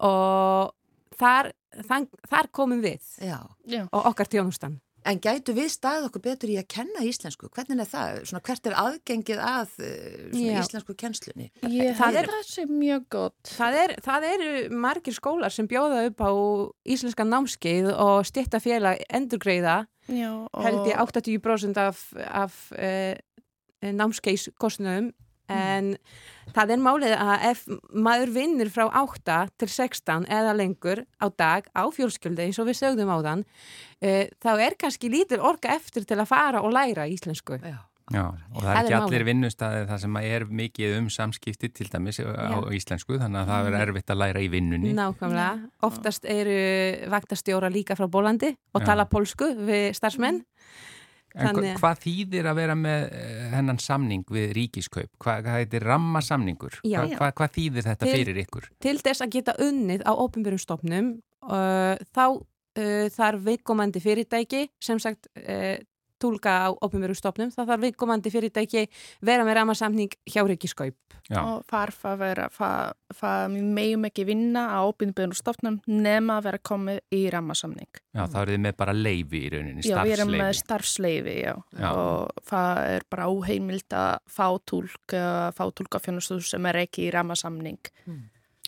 Og 0.08 0.74
þar, 1.20 1.52
þar, 1.84 2.10
þar 2.32 2.52
komum 2.56 2.84
við 2.84 3.04
já. 3.20 3.38
Já. 3.68 3.86
og 3.92 4.12
okkar 4.12 4.32
tjónustan. 4.32 4.80
En 5.06 5.20
gætu 5.22 5.54
við 5.54 5.68
staðið 5.70 6.08
okkur 6.08 6.24
betur 6.26 6.50
í 6.50 6.56
að 6.58 6.68
kenna 6.74 7.04
íslensku? 7.06 7.50
Hvernig 7.54 7.84
er 7.84 7.90
það? 7.92 8.22
Svona, 8.26 8.42
hvert 8.48 8.70
er 8.70 8.78
aðgengið 8.82 9.42
að 9.46 9.74
svona 9.76 10.56
Já. 10.56 10.62
íslensku 10.64 10.96
kennslunni? 10.98 11.50
Ég 11.70 11.98
Það 12.00 12.18
er- 12.22 12.30
að 12.30 12.34
það 12.34 12.48
sé 12.50 12.66
mjög 12.70 13.04
gott. 13.14 13.52
Það, 13.52 13.78
er, 13.84 13.94
það 14.08 14.28
eru 14.32 14.54
margir 14.86 15.14
skólar 15.14 15.54
sem 15.54 15.70
bjóða 15.70 16.08
upp 16.10 16.26
á 16.26 16.32
íslenska 16.96 17.28
námskeið 17.28 17.92
og 17.94 18.26
styrtafélag 18.26 19.04
endurgreiða 19.10 19.78
Já, 20.10 20.32
og... 20.50 20.64
held 20.66 20.90
ég 20.90 20.98
80% 20.98 21.78
af, 21.82 22.02
af 22.26 22.58
uh, 22.74 23.14
námskeiðskostnum 23.86 25.12
en 25.52 25.96
það 26.56 26.76
er 26.76 26.84
málið 26.84 27.16
að 27.16 27.48
ef 27.52 27.64
maður 27.94 28.36
vinnur 28.36 28.72
frá 28.74 28.86
8 28.90 29.40
til 29.62 29.70
16 29.72 30.30
eða 30.32 30.54
lengur 30.58 31.04
á 31.22 31.28
dag 31.30 31.68
á 31.74 31.84
fjölskyldi 31.94 32.48
eins 32.48 32.62
og 32.62 32.70
við 32.70 32.80
sögðum 32.82 33.14
á 33.14 33.18
þann 33.26 33.44
uh, 33.46 34.24
þá 34.42 34.52
er 34.56 34.78
kannski 34.80 35.12
lítil 35.12 35.42
orka 35.42 35.76
eftir 35.76 36.08
til 36.08 36.20
að 36.20 36.32
fara 36.32 36.64
og 36.66 36.74
læra 36.76 37.10
íslensku. 37.10 37.60
Já. 37.62 37.84
Já, 38.14 38.28
og 38.54 38.62
það 38.62 38.70
er 38.70 38.78
ekki 38.84 38.96
allir 39.00 39.24
vinnustæði 39.26 39.86
það 39.90 40.02
sem 40.04 40.18
er 40.20 40.44
mikið 40.60 40.92
um 41.00 41.06
samskipti 41.10 41.72
til 41.74 41.88
dæmis 41.90 42.20
á 42.22 42.30
Já. 42.30 42.58
íslensku, 42.78 43.18
þannig 43.18 43.40
að 43.40 43.50
það 43.50 43.70
er 43.70 43.78
erfitt 43.80 44.12
að 44.14 44.20
læra 44.22 44.44
í 44.46 44.50
vinnunni. 44.54 44.92
Nákvæmlega. 44.94 45.72
Oftast 45.88 46.28
eru 46.30 46.60
vaktastjóra 47.10 47.72
líka 47.74 47.98
frá 47.98 48.06
Bólandi 48.06 48.52
og 48.78 48.84
Já. 48.84 48.92
tala 48.92 49.08
pólsku 49.10 49.50
við 49.58 49.88
starfsmenn. 49.98 50.44
En 51.36 51.50
hva, 51.50 51.52
Þannig- 51.52 51.80
hvað 51.82 52.02
þýðir 52.06 52.48
að 52.48 52.56
vera 52.62 52.76
með 52.80 53.02
eh, 53.12 53.50
hennan 53.52 53.80
samning 53.84 54.24
við 54.32 54.54
ríkiskaup? 54.56 55.10
Hvað, 55.20 55.50
heitir 55.52 55.84
rammasamningur? 55.84 56.78
Já. 56.88 57.02
Hva, 57.04 57.18
hvað, 57.20 57.34
hvað 57.42 57.56
þýðir 57.58 57.88
þetta 57.90 58.06
Til- 58.06 58.14
fyrir 58.16 58.40
ykkur? 58.46 58.70
til 58.80 58.98
þess 59.04 59.22
að 59.26 59.34
geta 59.36 59.56
unnið 59.60 60.06
á 60.08 60.12
ópenbjörnum 60.16 60.64
stofnum 60.64 61.10
uh, 61.44 61.96
þá 62.16 62.26
uh, 62.32 63.08
þarf 63.12 63.44
viðkomandi 63.50 64.00
fyrirtæki 64.04 64.64
sem 64.80 65.00
sagt 65.04 65.28
uh, 65.44 65.76
tólka 66.26 66.58
á 66.66 66.70
ópenbjörnum 66.74 67.22
stofnum 67.22 67.54
þá 67.56 67.62
þarf 67.64 67.86
viðkomandi 67.88 68.34
fyrirtæki 68.34 68.86
vera 69.26 69.46
með 69.48 69.62
ramasamning 69.62 70.18
hjá 70.28 70.42
Ríkiskaup. 70.44 70.98
Já. 71.26 71.40
og 71.42 71.64
þarf 71.66 72.04
að 72.06 72.20
vera 72.22 72.44
við 73.50 73.64
meðum 73.74 74.04
ekki 74.12 74.26
vinna 74.28 74.66
á 74.78 74.86
óbyrnbyrjum 74.86 75.34
stofnum 75.34 75.80
nema 75.90 76.36
að 76.38 76.48
vera 76.50 76.60
komið 76.70 77.00
í 77.18 77.22
rammasamning. 77.34 77.90
Já, 78.14 78.28
þá 78.30 78.38
eru 78.44 78.54
þið 78.54 78.62
með 78.68 78.78
bara 78.84 78.94
leifi 78.94 79.42
í 79.42 79.50
rauninni, 79.56 79.86
Já, 79.88 79.96
við 80.06 80.14
erum 80.20 80.36
með 80.36 80.52
starfsleifi. 80.60 81.36
já. 81.42 81.56
Já. 81.80 81.90
Og 81.90 82.46
það 82.46 82.84
er 82.92 83.08
bara 83.10 83.28
óheimilt 83.34 83.98
að 83.98 84.14
fá 84.38 84.48
tólk, 84.70 85.18
fá 85.58 85.66
tólkafjónustu 85.80 86.40
sem 86.46 86.70
er 86.70 86.84
ekki 86.86 87.08
í 87.08 87.12
rammasamning. 87.16 87.82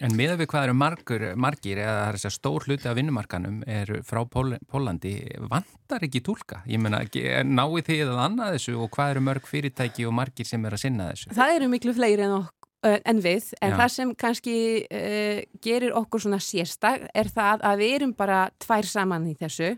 En 0.05 0.13
með 0.13 0.35
við 0.37 0.49
hvað 0.51 0.67
eru 0.67 0.73
margur, 0.77 1.23
margir 1.41 1.79
eða 1.81 1.93
það 1.95 2.07
er 2.07 2.17
þess 2.17 2.29
að 2.29 2.33
stór 2.35 2.65
hluti 2.67 2.89
af 2.89 2.97
vinnumarkanum 2.99 3.55
er 3.65 3.91
frá 4.05 4.19
Pól 4.29 4.53
Pólandi, 4.69 5.13
vantar 5.49 6.05
ekki 6.05 6.21
tólka? 6.25 6.59
Ég 6.69 6.81
menna, 6.83 6.99
náðu 7.47 7.81
þið 7.87 8.11
að 8.11 8.21
annað 8.27 8.57
þessu 8.57 8.75
og 8.77 8.91
hvað 8.93 9.15
eru 9.15 9.23
mörg 9.25 9.49
fyrirtæki 9.49 10.05
og 10.05 10.13
margir 10.19 10.45
sem 10.45 10.69
er 10.69 10.77
að 10.77 10.83
sinna 10.83 11.09
þessu? 11.09 11.33
Það 11.39 11.55
eru 11.55 11.71
miklu 11.71 11.95
fleiri 11.97 12.27
en, 12.27 12.45
en 12.93 13.23
við, 13.25 13.49
en 13.57 13.73
Já. 13.73 13.79
það 13.81 13.91
sem 13.95 14.13
kannski 14.25 14.55
uh, 14.85 15.41
gerir 15.65 15.97
okkur 15.97 16.27
svona 16.27 16.41
sérstak 16.45 17.09
er 17.17 17.33
það 17.33 17.65
að 17.71 17.81
við 17.81 17.97
erum 17.97 18.15
bara 18.21 18.43
tvær 18.61 18.91
saman 18.93 19.25
í 19.31 19.33
þessu 19.41 19.73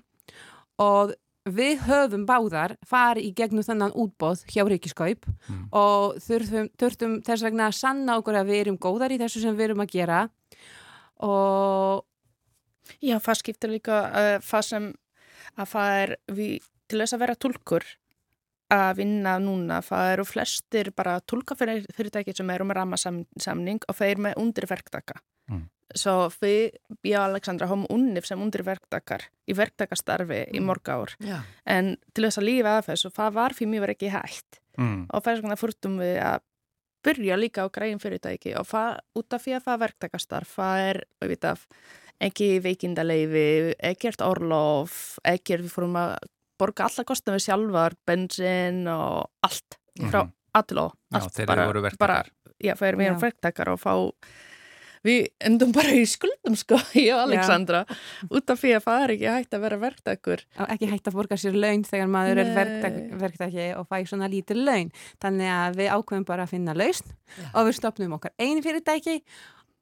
og 0.83 1.15
við 1.47 1.79
höfum 1.87 2.25
báðar 2.27 2.75
farið 2.85 3.29
í 3.29 3.33
gegnum 3.37 3.63
þennan 3.65 3.93
útbóð 3.95 4.43
hjá 4.51 4.63
Ríkiskaup 4.67 5.25
Mm. 5.49 5.63
og 5.71 6.17
þurfum, 6.21 6.67
þurftum 6.77 7.13
þess 7.25 7.43
vegna 7.43 7.67
að 7.69 7.77
sanna 7.79 8.17
okkur 8.19 8.35
að 8.35 8.49
við 8.51 8.59
erum 8.65 8.77
góðar 8.77 9.11
í 9.11 9.17
þessu 9.17 9.41
sem 9.41 9.55
við 9.55 9.69
erum 9.69 9.81
að 9.85 9.93
gera 9.95 10.29
og 11.19 12.05
Já, 13.05 13.19
það 13.21 13.37
skiptir 13.37 13.69
líka 13.69 13.97
uh, 14.09 14.35
það 14.41 14.63
sem 14.65 14.85
að 15.61 15.67
það 15.69 15.89
er 16.01 16.13
við, 16.33 16.53
til 16.89 16.99
þess 17.03 17.13
að 17.13 17.21
vera 17.21 17.35
tólkur 17.37 17.85
að 18.73 18.95
vinna 18.97 19.35
núna, 19.41 19.79
það 19.85 20.11
eru 20.13 20.25
flestir 20.25 20.89
bara 20.97 21.19
tólkafyrirtæki 21.21 22.33
sem 22.37 22.49
eru 22.53 22.65
með 22.69 22.79
rammasamning 22.79 23.79
og 23.89 23.97
þeir 23.97 24.21
með 24.25 24.37
undirverktaka. 24.41 25.19
Mm. 25.49 25.63
Ég 25.95 27.15
og 27.17 27.23
Alexandra, 27.25 27.67
hóum 27.67 27.85
unnif 27.89 28.25
sem 28.27 28.41
undirverktakar 28.41 29.23
í 29.49 29.55
verktakastarfi 29.57 30.43
í 30.53 30.59
mörg 30.61 30.89
ár. 30.93 31.15
Já. 31.23 31.39
En 31.65 31.95
til 32.13 32.25
þess 32.27 32.37
að 32.41 32.47
lífa 32.49 32.77
af 32.77 32.89
þessu, 32.91 33.09
það 33.15 33.33
var 33.39 33.55
fyrir 33.57 33.71
mjög 33.73 33.89
ekki 33.95 34.11
hægt. 34.13 34.59
Mm. 34.77 35.07
Og 35.09 35.23
þess 35.25 35.41
vegna 35.41 35.57
fórtum 35.59 35.97
við 35.99 36.19
að 36.21 36.39
byrja 37.07 37.37
líka 37.39 37.63
á 37.65 37.67
græðin 37.73 38.01
fyrirtæki 38.03 38.53
og 38.59 38.67
það, 38.67 38.99
út 39.15 39.33
af 39.33 39.43
því 39.45 39.55
að 39.55 39.63
það 39.65 39.73
er 39.73 39.83
verktakastarf, 39.85 40.53
það 40.59 40.83
er, 40.89 40.99
við 41.23 41.29
veit 41.33 41.45
af, 41.49 41.67
ekki 42.19 42.49
veikindaleifi, 42.65 43.45
ekkert 43.91 44.21
orlof, 44.21 44.97
ekkert 45.23 45.63
við 45.63 45.71
fórum 45.73 45.95
að 45.95 46.17
borga 46.59 46.89
alla 46.89 47.05
kostum 47.07 47.37
við 47.37 47.45
sjálfar, 47.47 47.95
bensin 48.05 48.83
og 48.91 49.29
allt 49.47 49.79
frá 50.09 50.25
Mhm. 50.25 50.33
A 50.53 50.63
til 50.63 50.77
Ó. 50.81 50.89
Já, 51.13 51.19
Allt 51.21 51.45
bara- 51.45 51.67
verktakar. 51.71 51.97
Bara, 51.99 52.23
já, 52.59 52.73
við 52.73 52.87
erum 52.87 53.01
Já. 53.01 53.19
verktakar 53.21 53.67
og 53.69 53.79
fá, 53.79 54.11
við 55.05 55.27
endum 55.47 55.71
bara 55.75 55.93
í 55.95 56.05
skuldum 56.09 56.55
sko, 56.59 56.79
ég 56.99 57.13
og 57.15 57.23
Alexandra, 57.27 57.83
út 58.29 58.53
af 58.53 58.61
því 58.61 58.73
að 58.77 58.85
það 58.87 59.03
er 59.05 59.13
ekki 59.15 59.29
hægt 59.35 59.55
að 59.57 59.63
vera 59.65 59.79
verktakur. 59.83 60.43
ekki 60.65 60.89
hægt 60.91 61.11
að 61.11 61.17
borga 61.19 61.39
sér 61.39 61.59
laun 61.59 61.85
þegar 61.87 62.11
maður 62.11 62.41
er 62.43 62.49
Nei. 62.49 62.55
verktak, 62.57 62.99
verktaki 63.23 63.69
og 63.77 63.87
fæ 63.89 63.97
svona 64.09 64.29
lítil 64.31 64.59
laun. 64.65 64.91
Þannig 65.23 65.53
að 65.55 65.79
við 65.81 65.93
ákveðum 65.95 66.27
bara 66.27 66.45
að 66.47 66.53
finna 66.55 66.75
lausn 66.77 67.13
Já. 67.37 67.47
og 67.53 67.69
við 67.69 67.79
stopnum 67.79 68.17
okkar 68.19 68.35
einu 68.39 68.65
fyrirtæki 68.65 69.19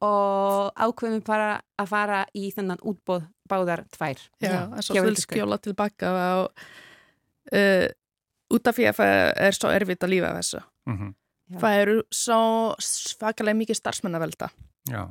og 0.06 0.72
ákveðum 0.78 1.22
bara 1.26 1.52
að 1.78 1.90
fara 1.90 2.24
í 2.38 2.50
þennan 2.54 2.82
útbóð 2.86 3.26
báðar 3.50 3.86
tvær. 3.90 4.20
Já, 4.42 4.68
en 4.68 4.84
svo 4.84 4.94
hjá 4.94 5.02
vil 5.02 5.14
Ríkiskaup. 5.14 5.34
skjóla 5.38 5.58
tilbaka 5.64 6.10
á, 6.14 6.32
uh, 7.52 7.86
út 8.54 8.68
af 8.70 8.76
því 8.76 8.90
að 8.90 9.00
það 9.00 9.14
er 9.48 9.56
svo 9.56 9.72
erfitt 9.74 10.04
að 10.06 10.14
lífa 10.14 10.36
þessu. 10.36 10.62
Mm 10.88 11.16
Já. 11.48 11.56
Það 11.62 11.78
eru 11.82 11.96
svo 12.12 12.38
svakalega 12.84 13.56
mikið 13.56 13.78
starfsmannavelda. 13.78 14.50
Já, 14.88 15.04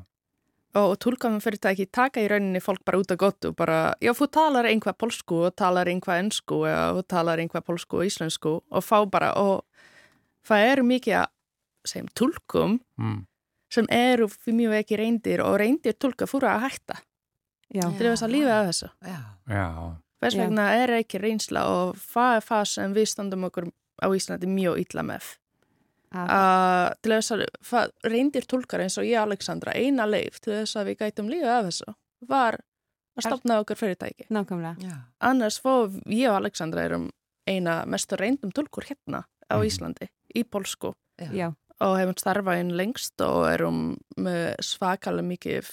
og 0.78 0.97
tólkafum 1.01 1.39
fyrirtæki 1.41 1.88
taka 1.93 2.21
í 2.21 2.28
rauninni 2.32 2.61
fólk 2.63 2.84
bara 2.86 2.99
út 3.01 3.11
af 3.13 3.19
gott 3.21 3.47
og 3.49 3.55
bara, 3.57 3.95
já, 4.03 4.11
þú 4.17 4.28
talar 4.34 4.67
einhvað 4.69 4.97
polsku 5.01 5.39
og 5.47 5.55
talar 5.57 5.89
einhvað 5.89 6.21
ennsku 6.23 6.61
eða 6.69 6.91
þú 6.97 7.05
talar 7.13 7.41
einhvað 7.41 7.65
polsku 7.69 8.01
og 8.01 8.09
íslensku 8.09 8.53
og 8.59 8.86
fá 8.86 8.99
bara, 9.09 9.34
og 9.39 9.65
það 10.47 10.67
eru 10.71 10.88
mikið 10.91 11.19
að, 11.21 11.34
segjum, 11.88 12.11
tólkum 12.19 12.80
mm. 12.99 13.19
sem 13.73 13.89
eru 13.93 14.30
fyrir 14.32 14.59
mjög 14.61 14.78
ekki 14.82 14.99
reyndir 15.01 15.45
og 15.45 15.57
reyndir 15.61 15.97
tólka 15.97 16.30
fúra 16.30 16.57
að 16.57 16.67
hætta 16.67 16.99
Já. 17.73 17.88
til 17.97 18.07
þess 18.07 18.23
að 18.23 18.32
lífa 18.36 18.59
af 18.61 18.69
þessu. 18.69 18.91
Já. 19.03 19.17
já, 19.51 19.65
Þess 20.23 20.39
vegna 20.39 20.69
er 20.80 20.93
ekki 21.01 21.19
reynsla 21.21 21.65
og 21.69 21.97
það 21.99 22.38
er 22.38 22.45
það 22.47 22.63
sem 22.71 22.95
við 22.95 23.09
standum 23.11 23.43
okkur 23.49 23.67
á 24.01 24.07
Íslandi 24.15 24.49
mjög 24.49 24.80
illa 24.86 25.03
með. 25.05 25.28
Að, 26.16 26.30
Að, 26.32 26.93
til 27.03 27.12
þess 27.12 27.32
að 27.36 27.41
það 27.68 27.91
reyndir 28.14 28.45
tólkar 28.47 28.80
eins 28.86 28.97
og 28.97 29.03
ég 29.03 29.20
Alexandra 29.22 29.74
eina 29.76 30.05
leif 30.08 30.39
til 30.39 30.53
þess 30.53 30.76
að 30.80 30.86
við 30.91 30.97
gætum 31.01 31.30
lífa 31.30 31.58
af 31.60 31.66
þessu 31.68 31.95
var 32.30 32.58
að 33.18 33.26
stopna 33.28 33.58
okkur 33.64 33.76
fyrirtæki. 33.76 34.28
nákvæmlega. 34.32 34.76
Já. 34.88 34.95
annars 35.22 35.60
fóð 35.62 35.97
ég 36.08 36.30
og 36.30 36.38
Alexandra 36.38 36.84
erum 36.86 37.10
eina 37.47 37.84
mestu 37.86 38.16
reyndum 38.16 38.51
tólkur 38.51 38.86
hérna 38.88 39.24
á 39.51 39.55
Mhm. 39.58 39.66
Íslandi, 39.68 40.08
í 40.36 40.43
Polsku 40.43 40.93
Já. 41.34 41.53
Og 41.82 41.97
hefum 41.99 42.16
starfað 42.16 42.60
inn 42.60 42.72
lengst 42.78 43.22
og 43.22 43.45
erum 43.51 43.97
með 44.18 44.55
svakalega 44.62 45.28
mikið 45.28 45.70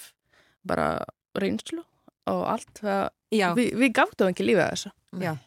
bara 0.65 0.99
reynslu 1.35 1.83
og 2.27 2.43
allt 2.47 2.73
það. 2.81 3.09
Vi, 3.55 3.71
við 3.71 3.91
gáttum 3.93 4.27
ekki 4.31 4.45
lífið 4.45 4.69
þessu 4.71 4.91
Já. 5.21 5.37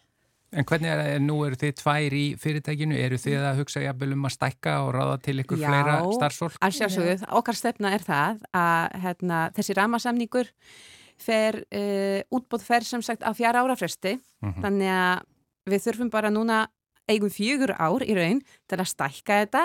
En 0.53 0.65
hvernig 0.65 0.89
er, 0.89 1.19
nú 1.21 1.43
eru 1.45 1.59
þið 1.61 1.75
tvær 1.77 2.15
í 2.17 2.23
fyrirtækinu, 2.41 2.97
eru 2.97 3.19
þið 3.21 3.43
að 3.51 3.59
hugsa 3.61 3.83
jafnvel 3.85 4.15
um 4.15 4.25
að 4.25 4.33
stækka 4.33 4.77
og 4.87 4.95
ráða 4.97 5.19
til 5.27 5.35
ykkur 5.43 5.59
Já. 5.61 5.67
fleira 5.69 5.97
starfsfólk? 6.17 6.57
Að 6.65 6.77
sjálfsögðu, 6.79 7.17
okkar 7.37 7.59
stefna 7.59 7.93
er 7.93 8.05
það 8.07 8.41
að 8.57 8.97
hérna, 9.05 9.41
þessi 9.59 9.77
ramasamningur 9.77 10.49
fer, 11.21 11.61
uh, 11.75 12.21
útbóð 12.33 12.65
fer 12.65 12.87
sem 12.89 13.03
sagt 13.05 13.27
á 13.27 13.31
fjara 13.37 13.61
ára 13.67 13.77
fresti 13.77 14.17
Mhm. 14.41 14.63
þannig 14.63 14.89
að 14.89 15.23
við 15.69 15.85
þurfum 15.85 16.11
bara 16.11 16.31
núna 16.31 16.67
eigum 17.09 17.31
fjögur 17.33 17.73
ár 17.81 18.01
í 18.05 18.15
raun 18.17 18.41
til 18.69 18.79
að 18.79 18.89
stækka 18.89 19.37
þetta 19.45 19.63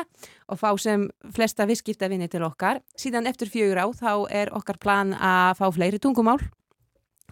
og 0.49 0.59
fá 0.59 0.69
sem 0.79 1.09
flesta 1.35 1.65
visskiptavinni 1.67 2.29
til 2.31 2.41
okkar. 2.43 2.79
Síðan 2.97 3.27
eftir 3.27 3.47
fjögur 3.51 3.77
ár 3.83 3.93
þá 3.95 4.27
er 4.31 4.47
okkar 4.55 4.79
plan 4.79 5.11
að 5.13 5.57
fá 5.59 5.67
fleiri 5.75 5.99
tungumál, 5.99 6.39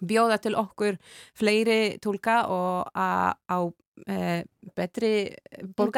bjóða 0.01 0.37
til 0.41 0.55
okkur 0.59 0.97
fleiri 1.37 1.97
tólka 2.03 2.41
og 2.49 2.91
að, 2.97 3.33
á 3.47 3.59
e, 4.07 4.43
betri 4.75 5.13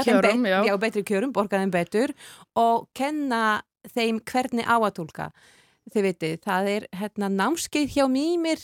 Kjörum, 0.04 0.44
bet- 0.44 0.52
já. 0.52 0.60
já, 0.68 0.78
betri 0.82 1.04
kjörum, 1.08 1.34
borga 1.34 1.60
þeim 1.62 1.72
betur 1.74 2.14
og 2.60 2.88
kenna 2.94 3.62
þeim 3.96 4.20
hvernig 4.24 4.66
á 4.68 4.76
að 4.80 4.94
tólka. 5.00 5.32
Þið 5.94 6.06
veitir, 6.08 6.38
það 6.40 6.68
er 6.78 6.86
hérna, 6.96 7.28
námskeið 7.30 7.90
hjá 7.98 8.06
mýmir 8.08 8.62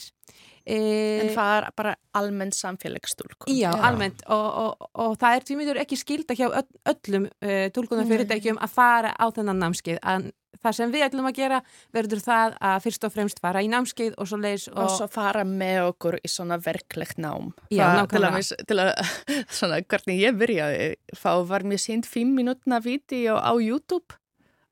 en 0.70 1.30
það 1.36 1.54
er 1.58 1.70
bara 1.78 1.94
almenn 2.20 2.52
samfélagsstúlkun 2.56 3.54
Já, 3.56 3.72
almennt. 3.74 4.22
Og, 4.28 4.50
og, 4.64 4.90
og 4.94 5.16
það 5.22 5.38
er 5.40 5.48
tvímiður 5.48 5.80
ekki 5.84 5.98
skilda 6.00 6.36
hjá 6.38 6.48
öll, 6.50 6.68
öllum 6.94 7.26
uh, 7.30 7.64
tólkunarfyrirtækjum 7.76 8.60
að 8.62 8.76
fara 8.76 9.14
á 9.18 9.26
þennan 9.34 9.60
námskeið. 9.66 10.00
En 10.04 10.30
það 10.60 10.76
sem 10.76 10.92
við 10.92 11.06
ætlum 11.08 11.28
að 11.30 11.38
gera 11.40 11.60
verður 11.96 12.22
það 12.26 12.56
að 12.70 12.78
fyrst 12.84 13.06
og 13.08 13.14
fremst 13.16 13.40
fara 13.44 13.62
í 13.64 13.70
námskeið 13.72 14.18
og 14.20 14.28
svo 14.28 14.40
leis 14.42 14.68
og 14.72 14.82
og, 14.84 14.90
svo 14.98 15.08
fara 15.12 15.46
með 15.48 15.80
okkur 15.94 16.20
í 16.20 16.32
svona 16.32 16.58
verklegt 16.62 17.22
nám. 17.22 17.54
Já, 17.72 17.86
Það- 17.86 17.94
til 17.96 18.02
nákvæmlega. 18.02 18.30
að, 18.30 18.38
mis, 18.38 18.54
til 18.68 18.80
að 18.84 18.92
svona, 19.60 19.82
hvernig 19.88 20.20
ég 20.26 20.40
byrjaði. 20.42 20.90
Þá 21.22 21.32
var 21.54 21.64
mér 21.72 21.84
sínt 21.86 22.10
fimm 22.10 22.36
mínútna 22.38 22.82
vídeo 22.84 23.40
á 23.40 23.54
YouTube 23.56 24.18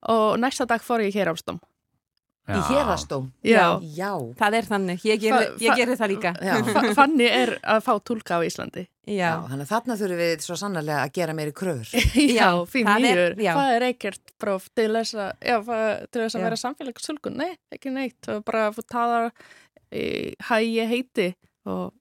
og 0.08 0.38
næsta 0.40 0.68
dag 0.70 0.84
fór 0.84 1.02
ég 1.08 1.16
hér 1.16 1.32
ástóm 1.34 1.58
Í 2.48 2.60
hérastóm. 2.70 3.26
Já. 3.44 3.64
Já. 3.84 4.12
það 4.40 4.56
er 4.56 4.68
þannig, 4.70 5.02
ég 5.04 5.20
gerði, 5.20 5.96
það 6.00 6.12
líka 6.14 6.32
Já. 6.40 6.54
Fa- 6.64 6.94
Fannig 6.96 7.34
er 7.36 7.52
að 7.60 7.82
fá 7.84 7.92
tólka 8.08 8.38
á 8.40 8.42
Íslandi 8.48 8.86
Já. 9.08 9.18
Já, 9.18 9.32
Þannig 9.50 9.66
að 9.66 9.72
þarna 9.74 9.98
þurfum 10.00 10.22
við 10.22 10.46
svo 10.46 10.56
sannarlega 10.60 11.02
að 11.04 11.12
gera 11.16 11.36
meiri 11.36 11.54
kröfur. 11.56 11.92
Já, 12.40 12.48
mýður, 12.88 13.36
já. 13.40 13.52
það 13.56 13.74
er 13.76 13.86
ekkert 13.90 14.34
próf 14.40 14.66
til 14.76 14.88
þess 14.96 15.16
að, 15.16 15.30
já, 15.48 15.58
til 16.12 16.24
þess 16.24 16.36
að 16.36 16.42
Já. 16.42 16.46
vera 16.48 16.60
samfélagssulgun, 16.64 17.38
nei, 17.40 17.54
ekki 17.76 17.94
neitt, 17.96 18.28
er 18.32 18.42
bara 18.48 18.66
að 18.72 18.82
talar 18.92 19.30
í 19.96 20.04
hæ 20.50 20.58
ég 20.64 20.92
heiti 20.92 21.30
og 21.68 21.94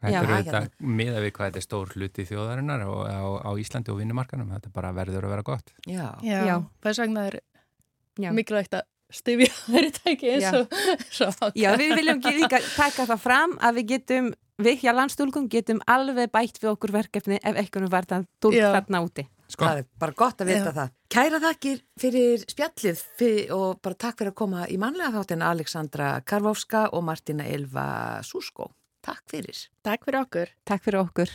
Þetta 0.00 0.16
er 0.16 0.30
Já, 0.30 0.36
þetta 0.46 0.88
miða 0.96 1.20
við 1.20 1.32
hvað 1.36 1.50
þetta 1.50 1.60
er 1.60 1.64
stór 1.66 1.90
hluti 1.92 2.24
þjóðarinnar 2.24 2.84
og, 2.88 3.00
á, 3.04 3.20
á 3.44 3.50
Íslandi 3.60 3.92
og 3.92 3.98
vinnumarkanum, 4.00 4.48
þetta 4.54 4.70
bara 4.72 4.94
verður 4.96 5.26
að 5.28 5.32
vera 5.34 5.44
gott. 5.44 5.74
Já. 5.84 6.06
já, 6.24 6.38
Já. 6.48 6.54
þess 6.86 7.02
vegna 7.02 7.24
er 7.28 7.36
Já. 8.16 8.30
mikilvægt 8.32 8.78
að 8.78 8.86
stifja 9.14 9.50
fyrirtæki 9.72 10.30
eins 10.36 10.46
Já. 10.46 10.60
og 10.60 11.04
svo, 11.10 11.50
Já, 11.58 11.74
við 11.80 11.96
viljum 11.98 12.22
líka 12.38 12.60
taka 12.76 13.08
það 13.10 13.20
fram 13.24 13.58
að 13.60 13.80
við 13.80 13.90
getum, 13.94 14.30
við 14.60 14.86
hjá 14.86 14.94
landstúlkum 14.96 15.48
getum 15.52 15.82
alveg 15.90 16.30
bætt 16.32 16.62
við 16.62 16.72
okkur 16.74 16.94
verkefni 17.00 17.40
ef 17.42 17.60
ekkunum 17.64 17.92
var 17.92 18.08
það 18.10 18.26
tólk 18.42 18.58
þarna 18.60 19.04
úti 19.08 19.26
Sko, 19.50 19.66
Það 19.66 19.80
er 19.80 19.86
bara 19.98 20.14
gott 20.14 20.42
að 20.44 20.46
vita 20.52 20.68
Já. 20.70 20.74
það. 20.76 20.90
Kæra 21.10 21.38
þakkir 21.42 21.78
fyrir 21.98 22.44
spjallið 22.52 23.00
fyrir, 23.18 23.48
og 23.56 23.80
bara 23.82 23.98
takk 23.98 24.20
fyrir 24.20 24.30
að 24.30 24.36
koma 24.38 24.66
í 24.70 24.76
mannlega 24.78 25.10
þáttin 25.16 25.42
Alexandra 25.42 26.10
Karvófska 26.22 26.84
og 26.94 27.02
Martina 27.08 27.48
Elva 27.50 27.88
Súskó. 28.22 28.70
Takk 29.02 29.24
fyrir. 29.32 29.56
takk 29.82 30.04
fyrir 30.06 30.20
okkur 30.22 30.54
Takk 30.68 30.84
fyrir 30.86 31.00
okkur 31.00 31.30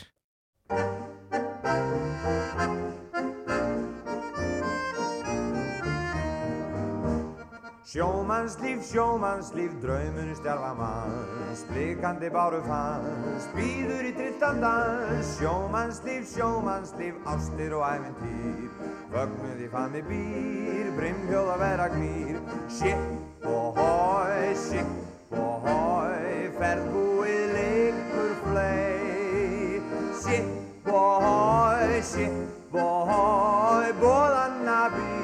Sjómannslíf, 7.86 8.82
sjómannslíf, 8.90 9.70
draumun 9.80 10.34
stjálfa 10.34 10.72
manns, 10.74 11.60
blikandi 11.70 12.26
báru 12.34 12.58
fanns, 12.66 13.46
býður 13.54 14.08
í 14.08 14.10
trilltan 14.16 14.58
dans. 14.58 15.28
Sjómannslíf, 15.36 16.26
sjómannslíf, 16.32 17.14
ástir 17.30 17.76
og 17.78 17.86
æventýr, 17.86 18.66
Fögnuð 19.14 19.60
í 19.62 19.68
fami 19.70 20.02
býr, 20.08 20.90
brimhjóð 20.98 21.52
að 21.54 21.62
vera 21.62 21.86
gnýr 21.94 22.40
Sipp 22.66 23.46
og 23.46 23.78
hói, 23.78 24.50
sipp 24.58 25.36
og 25.38 25.68
hói 25.70 26.50
Ferðbúið 26.58 27.54
liggur 27.54 28.32
flei 28.42 29.78
Sipp 30.24 30.90
og 30.90 31.22
hói, 31.22 32.02
sipp 32.02 32.74
og 32.82 33.14
hói 33.14 33.94
Bóðanna 34.02 34.80
ei 34.90 35.15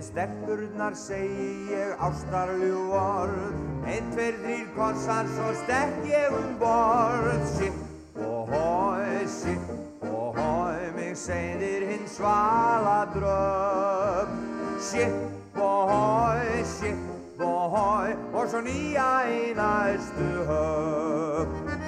Við 0.00 0.06
stelpurnar 0.14 0.94
segi 0.96 1.46
ég 1.74 1.98
ástarljú 2.00 2.86
orð. 2.96 3.56
Einn, 3.84 4.06
tveir, 4.14 4.38
þrýr 4.40 4.70
korsar, 4.72 5.28
svo 5.28 5.50
stekk 5.58 6.06
ég 6.08 6.36
um 6.38 6.54
borð. 6.62 7.42
Sipp 7.50 8.16
og 8.24 8.48
hói, 8.48 9.26
sipp 9.28 10.06
og 10.08 10.40
hói 10.40 10.88
Mig 10.96 11.20
segðir 11.20 11.84
hinn 11.90 12.08
svala 12.08 13.02
dröf 13.12 14.32
Sipp 14.88 15.60
og 15.60 15.92
hói, 15.92 16.64
sipp 16.64 17.44
og 17.44 17.76
hói 17.76 18.16
Og 18.32 18.48
svo 18.48 18.64
nýja 18.64 19.10
í 19.28 19.52
næstu 19.60 20.32
höf 20.48 21.79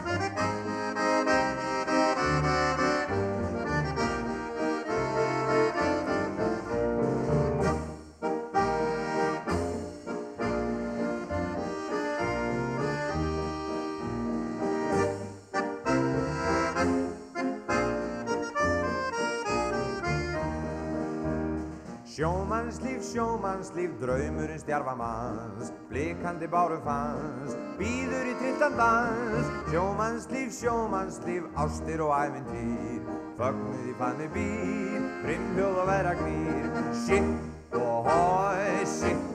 Sjómannslíf, 22.23 23.03
sjómannslíf, 23.03 23.95
draumurinn 23.99 24.61
stjarfa 24.63 24.93
manns, 24.95 25.73
blikandi 25.89 26.47
báru 26.47 26.77
fanns, 26.85 27.57
býður 27.81 28.29
í 28.31 28.37
trittan 28.39 28.79
dans. 28.79 29.51
Sjómannslíf, 29.73 30.55
sjómannslíf, 30.61 31.51
ástir 31.59 32.05
og 32.07 32.15
ævintýr, 32.15 33.03
fögnuð 33.41 33.91
í 33.91 33.97
fanni 33.99 34.31
býr, 34.39 35.11
brimhjóð 35.27 35.83
og 35.83 35.91
vera 35.91 36.15
gnýr. 36.23 36.73
Sipp 37.03 37.79
og 37.83 38.07
hói, 38.07 38.87
sipp 38.87 39.32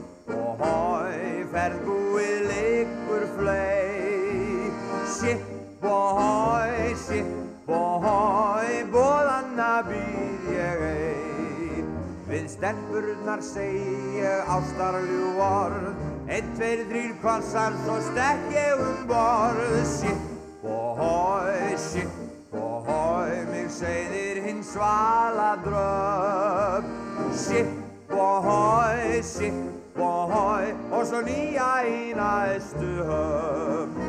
stelpurnar 12.58 13.42
segi 13.46 14.18
ég 14.18 14.50
ástarljú 14.50 15.34
orð 15.42 15.92
Einn, 16.28 16.48
tveir, 16.58 16.82
þrýr 16.90 17.12
korsar, 17.22 17.76
svo 17.86 17.98
stekk 18.10 18.50
ég 18.52 18.82
um 18.84 19.04
borð. 19.08 19.76
Sipp 19.88 20.66
og 20.66 20.98
hói, 21.00 21.78
sipp 21.80 22.56
og 22.58 22.90
hói 22.90 23.46
Mig 23.52 23.70
segðir 23.72 24.42
hinn 24.44 24.64
svala 24.66 25.54
dröf 25.64 26.90
Sipp 27.38 28.12
og 28.12 28.50
hói, 28.50 29.22
sipp 29.24 30.02
og 30.02 30.34
hói 30.34 30.74
Og 30.92 31.06
svo 31.08 31.22
nýja 31.28 31.72
í 31.86 32.14
næstu 32.18 33.06
höf 33.08 34.02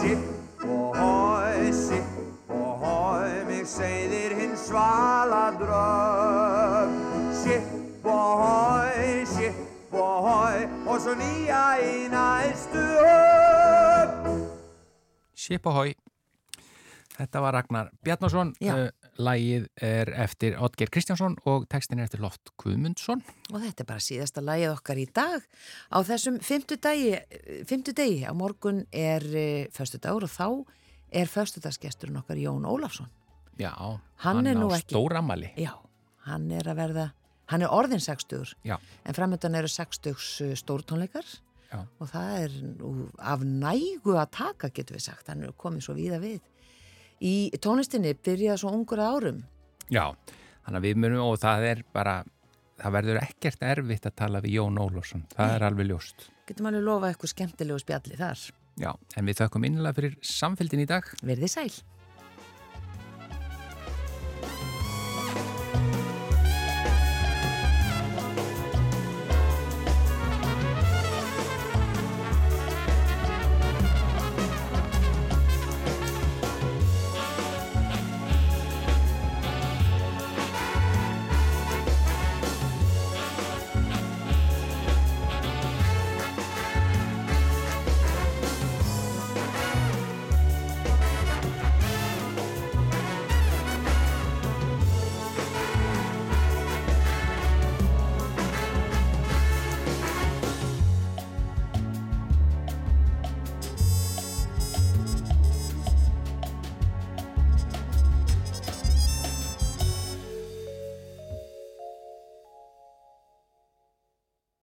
Sipp 0.00 0.66
og 0.66 0.98
hói, 0.98 1.70
sipp 1.70 2.50
og 2.50 2.82
hói 2.84 3.44
Mig 3.48 3.68
segðir 3.70 4.34
hinn 4.42 4.58
svala 4.58 5.46
dröf 5.62 6.19
og 11.00 11.04
svo 11.06 11.12
nýja 11.16 11.60
í 11.80 12.08
næstu 12.12 12.80
höf. 13.00 14.16
Sipp 15.32 15.64
og 15.70 15.72
hói. 15.78 15.92
Þetta 17.16 17.40
var 17.40 17.54
Ragnar 17.56 17.88
Bjarnason. 18.04 18.50
Uh, 18.60 18.90
Lægið 19.20 19.64
er 19.84 20.10
eftir 20.20 20.58
Otger 20.60 20.90
Kristjánsson 20.92 21.38
og 21.48 21.64
textin 21.72 22.00
er 22.00 22.04
eftir 22.08 22.20
Loft 22.20 22.52
Guðmundsson. 22.60 23.22
Og 23.48 23.62
þetta 23.64 23.84
er 23.84 23.88
bara 23.88 24.04
síðasta 24.04 24.44
lagið 24.44 24.74
okkar 24.74 25.00
í 25.00 25.06
dag. 25.16 25.44
Á 25.88 25.98
þessum 26.04 26.36
fymtudegi, 26.44 27.14
fymtudegi 27.68 28.20
á 28.28 28.32
morgun 28.36 28.82
er 28.92 29.24
uh, 29.24 29.72
föstudagur 29.72 30.28
og 30.28 30.34
þá 30.34 30.46
er 31.16 31.32
föstudagsgesturinn 31.32 32.20
okkar 32.20 32.40
Jón 32.44 32.68
Ólafsson. 32.68 33.08
Já, 33.60 33.72
Hann 34.24 34.44
er 34.46 34.56
á 34.56 34.60
nú 34.60 34.68
ekki- 34.76 34.92
stóramali. 34.92 35.54
Já, 35.56 35.72
hann 36.28 36.50
er 36.52 36.68
að 36.68 36.76
verða, 36.84 37.08
hann 37.50 37.64
er 37.66 37.72
orðin 37.74 38.02
60 38.02 38.54
Já. 38.66 38.76
en 38.78 39.16
framöndan 39.16 39.56
eru 39.58 39.68
60 39.70 40.54
stórtónleikar 40.60 41.26
Já. 41.70 41.84
og 42.00 42.10
það 42.10 42.32
er 42.44 42.56
af 43.18 43.44
nægu 43.46 44.16
að 44.18 44.32
taka 44.38 44.70
getur 44.74 44.98
við 44.98 45.06
sagt, 45.06 45.28
hann 45.30 45.44
er 45.46 45.54
komið 45.58 45.86
svo 45.86 45.94
víða 45.98 46.20
við. 46.22 46.40
Í 47.20 47.50
tónlistinni 47.60 48.14
byrjaði 48.16 48.62
svo 48.62 48.72
ungur 48.74 49.02
árum. 49.02 49.42
Já, 49.92 50.06
þannig 50.64 50.78
að 50.80 50.86
við 50.88 51.00
munum 51.02 51.26
og 51.26 51.38
það 51.42 51.66
er 51.68 51.82
bara, 51.92 52.16
það 52.80 52.96
verður 52.96 53.20
ekkert 53.22 53.64
erfitt 53.74 54.08
að 54.08 54.16
tala 54.22 54.42
við 54.42 54.56
Jón 54.56 54.80
Ólafsson. 54.80 55.26
Það 55.34 55.54
er 55.56 55.66
alveg 55.68 55.90
ljóst. 55.90 56.26
Getum 56.48 56.70
alveg 56.70 56.86
lofa 56.86 57.10
eitthvað 57.10 57.34
skemmtilegu 57.34 57.82
spjalli 57.82 58.18
þar. 58.18 58.44
Já, 58.80 58.90
en 59.18 59.28
við 59.28 59.42
þökkum 59.42 59.66
innlega 59.68 59.98
fyrir 59.98 60.16
samfélgin 60.24 60.86
í 60.86 60.88
dag. 60.88 61.06
Verðið 61.20 61.52
sæl. 61.52 61.72